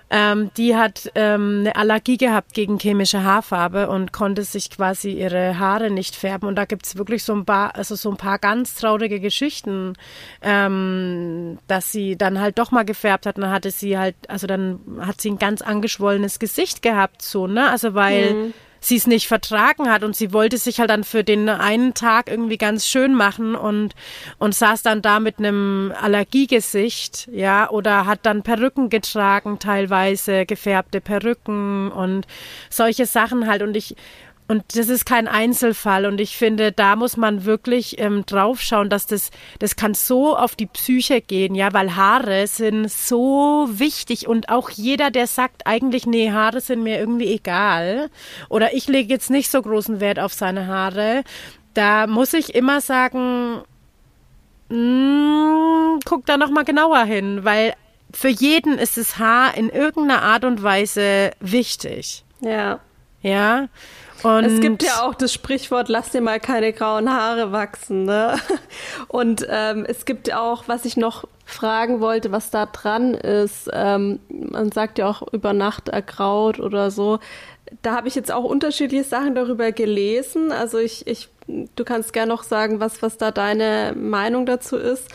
ähm, 0.09 0.51
die 0.57 0.77
hat 0.77 1.11
ähm, 1.15 1.59
eine 1.61 1.77
Allergie 1.77 2.17
gehabt 2.17 2.55
gegen 2.55 2.79
chemische 2.79 3.25
Haarfarbe 3.25 3.89
und 3.89 4.13
konnte 4.13 4.45
sich 4.45 4.71
quasi 4.71 5.13
ihre 5.13 5.59
Haare 5.59 5.91
nicht 5.91 6.15
färben. 6.15 6.49
Und 6.49 6.57
da 6.57 6.65
gibt's 6.65 6.97
wirklich 6.97 7.25
so 7.25 7.35
ein 7.35 7.45
paar, 7.45 7.75
also 7.75 7.97
so 7.97 8.11
ein 8.11 8.17
paar 8.17 8.39
ganz 8.39 8.75
traurige 8.77 9.19
Geschichten, 9.19 9.95
ähm, 10.43 11.59
dass 11.67 11.91
sie 11.91 12.17
dann 12.17 12.41
halt 12.41 12.59
doch 12.59 12.71
mal 12.71 12.85
gefärbt 12.85 13.27
hat. 13.27 13.37
Und 13.37 13.43
dann 13.43 13.53
hatte 13.53 13.71
sie 13.71 13.99
halt, 13.99 14.15
also 14.29 14.47
dann 14.47 14.79
hat 15.01 15.21
sie 15.21 15.31
ein 15.31 15.39
ganz 15.39 15.61
angeschwollenes 15.61 16.39
Gesicht 16.39 16.83
gehabt, 16.83 17.23
so, 17.23 17.47
ne? 17.47 17.71
Also 17.71 17.95
weil 17.95 18.35
mhm 18.35 18.55
sie 18.87 18.97
es 18.97 19.07
nicht 19.07 19.27
vertragen 19.27 19.91
hat 19.91 20.05
und 20.05 20.15
sie 20.15 20.33
wollte 20.33 20.59
sich 20.59 20.79
halt 20.79 20.91
dann 20.91 21.05
für 21.05 21.25
den 21.25 21.49
einen 21.49 21.95
Tag 21.95 22.29
irgendwie 22.29 22.57
ganz 22.57 22.87
schön 22.87 23.15
machen 23.15 23.55
und, 23.55 23.95
und 24.39 24.55
saß 24.55 24.83
dann 24.83 25.03
da 25.03 25.19
mit 25.19 25.39
einem 25.39 25.93
Allergiegesicht, 26.01 27.29
ja, 27.33 27.69
oder 27.71 28.07
hat 28.07 28.21
dann 28.23 28.43
Perücken 28.43 28.89
getragen, 28.89 29.59
teilweise 29.59 30.47
gefärbte 30.47 31.01
Perücken 31.01 31.91
und 31.91 32.27
solche 32.71 33.07
Sachen 33.07 33.49
halt. 33.49 33.63
Und 33.63 33.77
ich, 33.77 33.97
und 34.49 34.77
das 34.77 34.89
ist 34.89 35.07
kein 35.07 35.27
Einzelfall. 35.27 36.07
Und 36.07 36.21
ich 36.21 36.37
finde, 36.37 36.71
da 36.71 36.95
muss 36.95 37.17
man 37.17 37.45
wirklich 37.45 37.99
ähm, 37.99 38.25
draufschauen, 38.27 38.89
dass 38.89 39.07
das, 39.07 39.31
das 39.59 39.75
kann 39.75 39.95
so 39.95 40.37
auf 40.37 40.55
die 40.55 40.67
Psyche 40.67 41.21
gehen, 41.21 41.55
ja, 41.55 41.73
weil 41.73 41.97
Haare 41.97 42.47
sind 42.47 42.91
so 42.91 43.69
wichtig. 43.71 44.29
Und 44.29 44.49
auch 44.49 44.71
jeder, 44.71 45.11
der 45.11 45.27
sagt 45.27 45.67
eigentlich, 45.67 46.07
nee, 46.07 46.31
Haare 46.31 46.61
sind 46.61 46.83
mir 46.83 46.99
irgendwie 46.99 47.33
egal. 47.33 48.09
Oder 48.49 48.75
ich 48.75 48.87
lege 48.87 49.13
jetzt 49.13 49.31
nicht 49.31 49.51
so 49.51 49.61
großen 49.61 50.01
Wert 50.01 50.21
auf 50.21 50.33
seine 50.33 50.69
Haare. 50.69 51.25
Da 51.75 52.07
muss 52.07 52.33
ich 52.33 52.55
immer 52.55 52.81
sagen, 52.81 53.63
mh, 54.69 54.77
mm, 54.77 56.01
guck 56.05 56.25
da 56.27 56.37
nochmal 56.37 56.65
genauer 56.65 57.05
hin, 57.05 57.45
weil 57.45 57.75
für 58.13 58.29
jeden 58.29 58.79
ist 58.79 58.97
das 58.97 59.19
Haar 59.19 59.57
in 59.57 59.69
irgendeiner 59.71 60.23
Art 60.23 60.45
und 60.45 60.63
Weise 60.63 61.33
wichtig. 61.41 62.25
Ja. 62.41 62.79
Ja. 63.23 63.69
Und 64.23 64.45
es 64.45 64.61
gibt 64.61 64.83
ja 64.83 65.03
auch 65.03 65.15
das 65.15 65.33
Sprichwort, 65.33 65.89
lass 65.89 66.11
dir 66.11 66.21
mal 66.21 66.41
keine 66.41 66.73
grauen 66.73 67.11
Haare 67.11 67.53
wachsen. 67.53 68.05
Ne? 68.05 68.37
Und 69.09 69.47
ähm, 69.49 69.85
es 69.87 70.05
gibt 70.05 70.33
auch, 70.33 70.65
was 70.67 70.85
ich 70.85 70.97
noch 70.97 71.25
fragen 71.45 72.01
wollte, 72.01 72.33
was 72.33 72.51
da 72.51 72.67
dran 72.67 73.15
ist. 73.15 73.71
Ähm, 73.73 74.21
man 74.29 74.73
sagt 74.73 74.99
ja 74.99 75.09
auch 75.09 75.23
über 75.33 75.53
Nacht 75.53 75.89
ergraut 75.89 76.59
oder 76.59 76.91
so. 76.91 77.19
Da 77.83 77.95
habe 77.95 78.09
ich 78.09 78.15
jetzt 78.15 78.33
auch 78.33 78.45
unterschiedliche 78.45 79.05
Sachen 79.05 79.35
darüber 79.35 79.73
gelesen. 79.73 80.53
Also 80.53 80.79
ich, 80.79 81.07
ich, 81.07 81.29
du 81.47 81.85
kannst 81.85 82.13
gerne 82.13 82.29
noch 82.33 82.43
sagen, 82.43 82.81
was, 82.81 83.03
was 83.03 83.19
da 83.19 83.31
deine 83.31 83.95
Meinung 83.97 84.47
dazu 84.47 84.77
ist. 84.77 85.09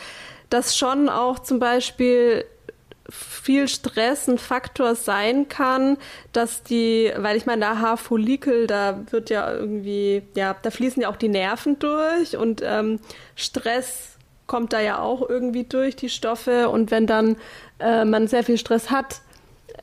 Dass 0.48 0.76
schon 0.76 1.08
auch 1.08 1.38
zum 1.38 1.58
Beispiel 1.58 2.44
viel 3.12 3.68
Stress 3.68 4.28
ein 4.28 4.38
Faktor 4.38 4.94
sein 4.94 5.48
kann, 5.48 5.98
dass 6.32 6.62
die, 6.62 7.12
weil 7.16 7.36
ich 7.36 7.44
meine, 7.44 7.60
der 7.60 7.80
Haarfollikel, 7.80 8.66
da 8.66 9.00
wird 9.10 9.30
ja 9.30 9.52
irgendwie, 9.52 10.22
ja, 10.34 10.56
da 10.62 10.70
fließen 10.70 11.02
ja 11.02 11.08
auch 11.08 11.16
die 11.16 11.28
Nerven 11.28 11.78
durch 11.78 12.36
und 12.36 12.62
ähm, 12.64 13.00
Stress 13.36 14.16
kommt 14.46 14.72
da 14.72 14.80
ja 14.80 14.98
auch 14.98 15.28
irgendwie 15.28 15.64
durch 15.64 15.96
die 15.96 16.08
Stoffe 16.08 16.68
und 16.68 16.90
wenn 16.90 17.06
dann 17.06 17.36
äh, 17.78 18.04
man 18.04 18.28
sehr 18.28 18.44
viel 18.44 18.58
Stress 18.58 18.90
hat, 18.90 19.20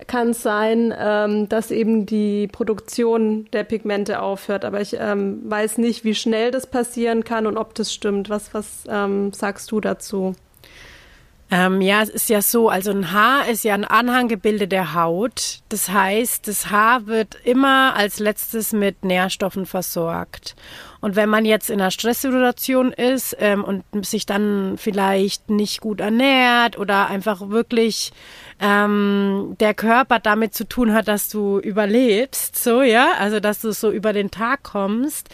kann 0.07 0.29
es 0.29 0.41
sein, 0.41 0.93
ähm, 0.97 1.49
dass 1.49 1.71
eben 1.71 2.05
die 2.05 2.47
Produktion 2.47 3.47
der 3.51 3.63
Pigmente 3.63 4.21
aufhört. 4.21 4.65
Aber 4.65 4.81
ich 4.81 4.95
ähm, 4.99 5.41
weiß 5.43 5.77
nicht, 5.77 6.03
wie 6.03 6.15
schnell 6.15 6.51
das 6.51 6.67
passieren 6.67 7.23
kann 7.23 7.47
und 7.47 7.57
ob 7.57 7.75
das 7.75 7.93
stimmt. 7.93 8.29
Was, 8.29 8.53
was 8.53 8.83
ähm, 8.87 9.33
sagst 9.33 9.71
du 9.71 9.81
dazu? 9.81 10.35
Ähm, 11.51 11.81
ja, 11.81 12.03
es 12.03 12.09
ist 12.09 12.29
ja 12.29 12.41
so, 12.41 12.69
also 12.69 12.91
ein 12.91 13.11
Haar 13.11 13.47
ist 13.47 13.63
ja 13.63 13.73
ein 13.73 13.85
Anhanggebilde 13.85 14.67
der 14.67 14.93
Haut. 14.93 15.59
Das 15.69 15.89
heißt, 15.89 16.47
das 16.47 16.69
Haar 16.69 17.07
wird 17.07 17.35
immer 17.43 17.95
als 17.95 18.19
letztes 18.19 18.71
mit 18.71 19.03
Nährstoffen 19.03 19.65
versorgt. 19.65 20.55
Und 21.01 21.15
wenn 21.15 21.29
man 21.29 21.45
jetzt 21.45 21.69
in 21.69 21.79
einer 21.79 21.91
Stresssituation 21.91 22.91
ist 22.91 23.35
ähm, 23.39 23.63
und 23.63 23.83
sich 24.05 24.25
dann 24.25 24.75
vielleicht 24.77 25.49
nicht 25.49 25.81
gut 25.81 26.01
ernährt 26.01 26.77
oder 26.77 27.07
einfach 27.07 27.49
wirklich 27.49 28.11
ähm, 28.59 29.55
der 29.59 29.73
Körper 29.73 30.19
damit 30.19 30.53
zu 30.53 30.67
tun 30.67 30.93
hat, 30.93 31.07
dass 31.07 31.29
du 31.29 31.59
überlebst, 31.59 32.61
so 32.61 32.81
ja, 32.81 33.13
also 33.17 33.39
dass 33.39 33.61
du 33.61 33.71
so 33.71 33.89
über 33.89 34.11
den 34.11 34.31
Tag 34.31 34.63
kommst, 34.63 35.29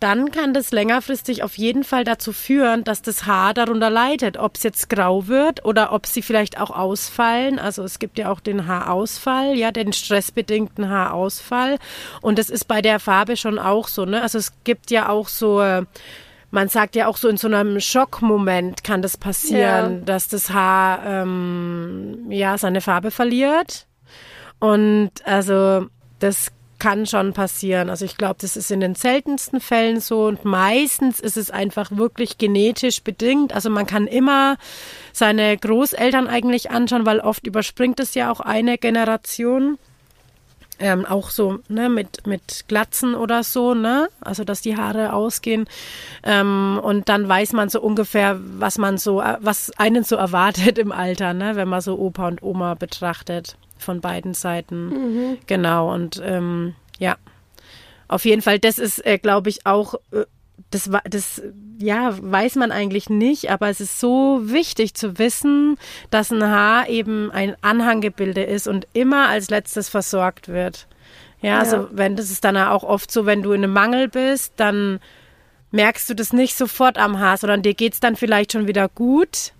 dann 0.00 0.30
kann 0.30 0.54
das 0.54 0.72
längerfristig 0.72 1.42
auf 1.42 1.58
jeden 1.58 1.84
Fall 1.84 2.04
dazu 2.04 2.32
führen, 2.32 2.84
dass 2.84 3.02
das 3.02 3.26
Haar 3.26 3.52
darunter 3.52 3.90
leidet, 3.90 4.38
ob 4.38 4.56
es 4.56 4.62
jetzt 4.62 4.88
grau 4.88 5.26
wird 5.26 5.66
oder 5.66 5.92
ob 5.92 6.06
sie 6.06 6.22
vielleicht 6.22 6.58
auch 6.58 6.70
ausfallen. 6.70 7.58
Also 7.58 7.82
es 7.82 7.98
gibt 7.98 8.18
ja 8.18 8.30
auch 8.30 8.40
den 8.40 8.66
Haarausfall, 8.66 9.54
ja, 9.56 9.72
den 9.72 9.92
stressbedingten 9.92 10.88
Haarausfall. 10.88 11.78
Und 12.22 12.38
das 12.38 12.48
ist 12.48 12.64
bei 12.64 12.80
der 12.80 12.98
Farbe 12.98 13.36
schon 13.36 13.58
auch 13.58 13.88
so, 13.88 14.06
ne? 14.06 14.22
Also 14.22 14.38
es 14.38 14.52
gibt 14.64 14.90
ja 14.90 15.09
auch 15.10 15.28
so 15.28 15.60
äh, 15.60 15.84
man 16.50 16.68
sagt 16.68 16.96
ja 16.96 17.06
auch 17.06 17.16
so 17.16 17.28
in 17.28 17.36
so 17.36 17.46
einem 17.46 17.80
Schockmoment 17.80 18.82
kann 18.82 19.02
das 19.02 19.16
passieren, 19.16 19.98
ja. 19.98 20.04
dass 20.04 20.28
das 20.28 20.50
Haar 20.50 21.04
ähm, 21.04 22.26
ja 22.28 22.58
seine 22.58 22.80
Farbe 22.80 23.10
verliert. 23.10 23.86
Und 24.58 25.10
also 25.24 25.86
das 26.18 26.52
kann 26.80 27.06
schon 27.06 27.32
passieren. 27.32 27.90
Also 27.90 28.04
ich 28.04 28.16
glaube, 28.16 28.36
das 28.40 28.56
ist 28.56 28.70
in 28.70 28.80
den 28.80 28.96
seltensten 28.96 29.60
Fällen 29.60 30.00
so 30.00 30.26
und 30.26 30.44
meistens 30.44 31.20
ist 31.20 31.36
es 31.36 31.50
einfach 31.50 31.92
wirklich 31.92 32.38
genetisch 32.38 33.02
bedingt. 33.02 33.54
Also 33.54 33.70
man 33.70 33.86
kann 33.86 34.08
immer 34.08 34.56
seine 35.12 35.56
Großeltern 35.56 36.26
eigentlich 36.26 36.70
anschauen, 36.70 37.06
weil 37.06 37.20
oft 37.20 37.46
überspringt 37.46 38.00
es 38.00 38.14
ja 38.14 38.32
auch 38.32 38.40
eine 38.40 38.78
Generation. 38.78 39.78
Ähm, 40.80 41.04
auch 41.04 41.30
so 41.30 41.58
ne, 41.68 41.88
mit, 41.88 42.26
mit 42.26 42.64
Glatzen 42.66 43.14
oder 43.14 43.44
so, 43.44 43.74
ne? 43.74 44.08
Also 44.20 44.44
dass 44.44 44.62
die 44.62 44.76
Haare 44.76 45.12
ausgehen. 45.12 45.66
Ähm, 46.22 46.80
und 46.82 47.08
dann 47.08 47.28
weiß 47.28 47.52
man 47.52 47.68
so 47.68 47.80
ungefähr, 47.80 48.38
was 48.40 48.78
man 48.78 48.96
so, 48.98 49.20
äh, 49.20 49.36
was 49.40 49.70
einen 49.78 50.04
so 50.04 50.16
erwartet 50.16 50.78
im 50.78 50.90
Alter, 50.90 51.34
ne? 51.34 51.56
wenn 51.56 51.68
man 51.68 51.82
so 51.82 51.98
Opa 51.98 52.28
und 52.28 52.42
Oma 52.42 52.74
betrachtet 52.74 53.56
von 53.78 54.00
beiden 54.00 54.34
Seiten. 54.34 54.88
Mhm. 54.88 55.38
Genau, 55.46 55.92
und 55.92 56.20
ähm, 56.24 56.74
ja, 56.98 57.16
auf 58.08 58.24
jeden 58.24 58.42
Fall, 58.42 58.58
das 58.58 58.78
ist, 58.78 59.04
äh, 59.06 59.18
glaube 59.18 59.50
ich, 59.50 59.66
auch, 59.66 59.94
äh, 60.12 60.24
das, 60.70 60.90
das, 61.04 61.42
ja, 61.78 62.14
weiß 62.20 62.56
man 62.56 62.72
eigentlich 62.72 63.08
nicht, 63.08 63.50
aber 63.50 63.68
es 63.68 63.80
ist 63.80 64.00
so 64.00 64.40
wichtig 64.42 64.94
zu 64.94 65.18
wissen, 65.18 65.76
dass 66.10 66.30
ein 66.30 66.44
Haar 66.44 66.88
eben 66.88 67.30
ein 67.30 67.56
Anhanggebilde 67.62 68.42
ist 68.42 68.68
und 68.68 68.86
immer 68.92 69.28
als 69.28 69.50
letztes 69.50 69.88
versorgt 69.88 70.48
wird. 70.48 70.86
Ja, 71.40 71.58
also 71.58 71.76
ja. 71.76 71.82
also 71.82 71.96
wenn 71.96 72.16
das 72.16 72.30
ist 72.30 72.44
dann 72.44 72.56
auch 72.56 72.82
oft 72.82 73.10
so, 73.10 73.26
wenn 73.26 73.42
du 73.42 73.52
in 73.52 73.64
einem 73.64 73.72
Mangel 73.72 74.08
bist, 74.08 74.52
dann 74.56 75.00
merkst 75.70 76.10
du 76.10 76.14
das 76.14 76.32
nicht 76.32 76.56
sofort 76.56 76.98
am 76.98 77.18
Haar, 77.18 77.36
sondern 77.36 77.62
dir 77.62 77.74
geht 77.74 77.94
es 77.94 78.00
dann 78.00 78.16
vielleicht 78.16 78.52
schon 78.52 78.66
wieder 78.66 78.88
gut 78.88 79.52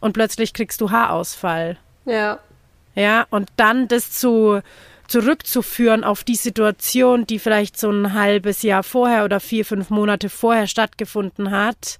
und 0.00 0.12
plötzlich 0.12 0.54
kriegst 0.54 0.80
du 0.80 0.90
Haarausfall. 0.90 1.76
Ja. 2.04 2.38
Ja, 2.94 3.26
und 3.30 3.48
dann 3.56 3.86
das 3.86 4.10
zu 4.10 4.60
zurückzuführen 5.08 6.04
auf 6.04 6.22
die 6.22 6.36
Situation, 6.36 7.26
die 7.26 7.38
vielleicht 7.38 7.78
so 7.78 7.90
ein 7.90 8.12
halbes 8.14 8.62
Jahr 8.62 8.82
vorher 8.82 9.24
oder 9.24 9.40
vier, 9.40 9.64
fünf 9.64 9.90
Monate 9.90 10.28
vorher 10.28 10.66
stattgefunden 10.66 11.50
hat, 11.50 11.98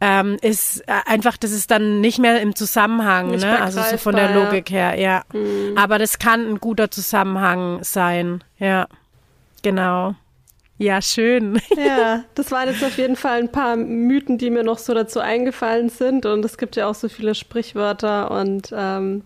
ähm, 0.00 0.36
ist 0.42 0.80
äh, 0.88 0.92
einfach, 1.06 1.36
das 1.36 1.52
ist 1.52 1.70
dann 1.70 2.00
nicht 2.00 2.18
mehr 2.18 2.40
im 2.40 2.56
Zusammenhang, 2.56 3.30
nicht 3.30 3.44
ne? 3.44 3.60
also 3.60 3.80
so 3.82 3.96
von 3.98 4.16
der 4.16 4.34
Logik 4.34 4.70
her, 4.70 4.98
ja. 4.98 5.22
Mhm. 5.32 5.78
Aber 5.78 5.98
das 5.98 6.18
kann 6.18 6.48
ein 6.48 6.58
guter 6.58 6.90
Zusammenhang 6.90 7.84
sein, 7.84 8.42
ja, 8.58 8.88
genau. 9.62 10.14
Ja, 10.76 11.02
schön. 11.02 11.60
Ja, 11.76 12.24
das 12.34 12.50
waren 12.50 12.68
jetzt 12.68 12.82
auf 12.82 12.96
jeden 12.96 13.16
Fall 13.16 13.38
ein 13.38 13.52
paar 13.52 13.76
Mythen, 13.76 14.38
die 14.38 14.48
mir 14.48 14.64
noch 14.64 14.78
so 14.78 14.94
dazu 14.94 15.20
eingefallen 15.20 15.90
sind. 15.90 16.24
Und 16.24 16.42
es 16.42 16.56
gibt 16.56 16.74
ja 16.76 16.86
auch 16.86 16.94
so 16.94 17.10
viele 17.10 17.34
Sprichwörter 17.34 18.30
und 18.30 18.72
ähm, 18.74 19.22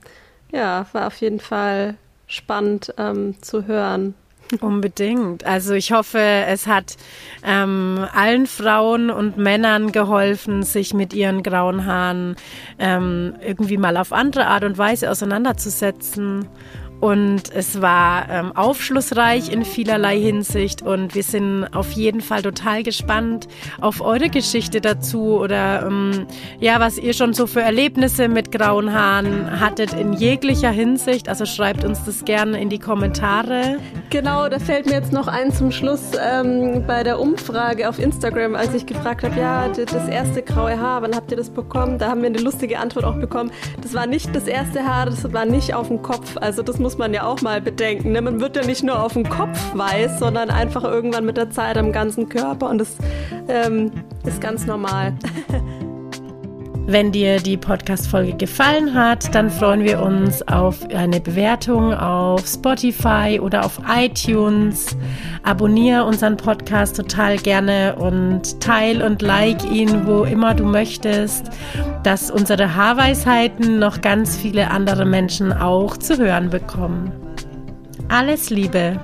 ja, 0.53 0.87
war 0.93 1.07
auf 1.07 1.17
jeden 1.21 1.39
Fall 1.39 1.97
spannend 2.27 2.95
ähm, 2.99 3.41
zu 3.43 3.67
hören. 3.67 4.15
Unbedingt. 4.61 5.45
Also 5.45 5.75
ich 5.75 5.93
hoffe, 5.93 6.19
es 6.19 6.67
hat 6.67 6.97
ähm, 7.45 8.07
allen 8.15 8.47
Frauen 8.47 9.11
und 9.11 9.37
Männern 9.39 9.91
geholfen, 9.91 10.63
sich 10.63 10.95
mit 10.95 11.15
ihren 11.15 11.43
grauen 11.43 11.87
Haaren 11.87 12.37
ähm, 12.79 13.35
irgendwie 13.45 13.79
mal 13.79 13.97
auf 13.97 14.13
andere 14.13 14.47
Art 14.47 14.65
und 14.65 14.77
Weise 14.79 15.11
auseinanderzusetzen 15.11 16.47
und 17.01 17.43
es 17.55 17.83
war 17.83 18.29
ähm, 18.31 18.53
aufschlussreich 18.57 19.53
in 19.53 19.65
vielerlei 19.65 20.19
Hinsicht 20.19 20.83
und 20.83 21.15
wir 21.15 21.23
sind 21.23 21.67
auf 21.75 21.93
jeden 21.93 22.21
Fall 22.21 22.43
total 22.43 22.83
gespannt 22.83 23.49
auf 23.81 24.01
eure 24.01 24.31
Geschichte 24.31 24.81
dazu 24.81 25.39
oder 25.39 25.87
ähm, 25.87 26.27
ja, 26.61 26.81
was 26.81 26.99
ihr 26.99 27.13
schon 27.13 27.35
so 27.35 27.47
für 27.47 27.61
Erlebnisse 27.61 28.29
mit 28.29 28.53
grauen 28.53 28.93
Haaren 28.93 29.61
hattet 29.61 29.93
in 29.93 30.15
jeglicher 30.15 30.71
Hinsicht. 30.71 31.29
Also 31.29 31.47
schreibt 31.47 31.85
uns 31.85 32.05
das 32.05 32.25
gerne 32.25 32.61
in 32.61 32.69
die 32.69 32.79
Kommentare. 32.79 33.79
Genau, 34.11 34.49
da 34.49 34.59
fällt 34.59 34.87
mir 34.87 34.93
jetzt 34.93 35.13
noch 35.13 35.27
ein 35.27 35.53
zum 35.53 35.73
Schluss 35.73 36.13
ähm, 36.21 36.85
bei 36.87 37.03
der 37.03 37.21
Umfrage 37.21 37.89
auf 37.89 37.99
Instagram, 37.99 38.55
als 38.55 38.75
ich 38.75 38.87
gefragt 38.87 39.25
habe, 39.25 39.39
ja, 39.39 39.69
das 39.69 40.09
erste 40.09 40.43
graue 40.43 40.79
Haar, 40.79 41.03
wann 41.03 41.15
habt 41.15 41.31
ihr 41.31 41.37
das 41.37 41.51
bekommen? 41.51 41.99
Da 41.99 42.09
haben 42.09 42.23
wir 42.23 42.29
eine 42.29 42.39
lustige 42.39 42.79
Antwort 42.79 43.05
auch 43.05 43.17
bekommen. 43.17 43.51
Das 43.83 43.95
war 43.95 44.07
nicht 44.07 44.35
das 44.35 44.47
erste 44.47 44.85
Haar, 44.85 45.07
das 45.07 45.33
war 45.33 45.45
nicht 45.45 45.75
auf 45.75 45.89
dem 45.89 46.03
Kopf. 46.03 46.37
Also 46.37 46.63
das 46.63 46.79
muss 46.85 46.99
man 46.99 47.15
ja 47.15 47.25
auch 47.25 47.41
mal 47.41 47.63
bedenken. 47.63 48.13
Ne? 48.13 48.21
Man 48.21 48.41
wird 48.41 48.57
ja 48.57 48.63
nicht 48.63 48.83
nur 48.83 49.03
auf 49.03 49.15
dem 49.15 49.27
Kopf 49.27 49.59
weiß, 49.73 50.19
sondern 50.19 50.51
einfach 50.51 50.85
irgendwann 50.85 51.25
mit 51.25 51.39
der 51.39 51.49
Zeit 51.49 51.79
am 51.79 51.93
ganzen 51.93 52.29
Körper 52.29 52.69
und 52.69 52.77
das 52.77 52.99
ähm, 53.49 53.91
ist 54.27 54.39
ganz 54.43 54.67
normal. 54.67 55.15
Wenn 56.87 57.13
dir 57.13 57.41
die 57.41 57.57
Podcast-Folge 57.57 58.35
gefallen 58.35 58.93
hat, 58.93 59.35
dann 59.35 59.49
freuen 59.49 59.85
wir 59.85 60.03
uns 60.03 60.47
auf 60.49 60.87
eine 60.91 61.19
Bewertung 61.19 61.95
auf 61.95 62.47
Spotify 62.47 63.41
oder 63.41 63.65
auf 63.65 63.81
iTunes. 63.89 64.95
Abonniere 65.45 66.05
unseren 66.05 66.37
Podcast 66.37 66.97
total 66.97 67.39
gerne 67.39 67.97
und 67.97 68.61
teil 68.61 69.01
und 69.01 69.23
like 69.23 69.65
ihn, 69.65 70.07
wo 70.07 70.25
immer 70.25 70.55
du 70.55 70.65
möchtest, 70.65 71.47
dass 72.03 72.31
unsere 72.31 72.75
Haarweisheiten 72.75 73.79
noch 73.79 74.03
ganz 74.03 74.37
viele 74.37 74.71
andere 74.71 75.07
Menschen 75.07 75.55
auch 75.55 75.97
zu 75.97 76.19
hören 76.19 76.51
bekommen. 76.51 77.13
Alles 78.09 78.51
Liebe! 78.51 79.01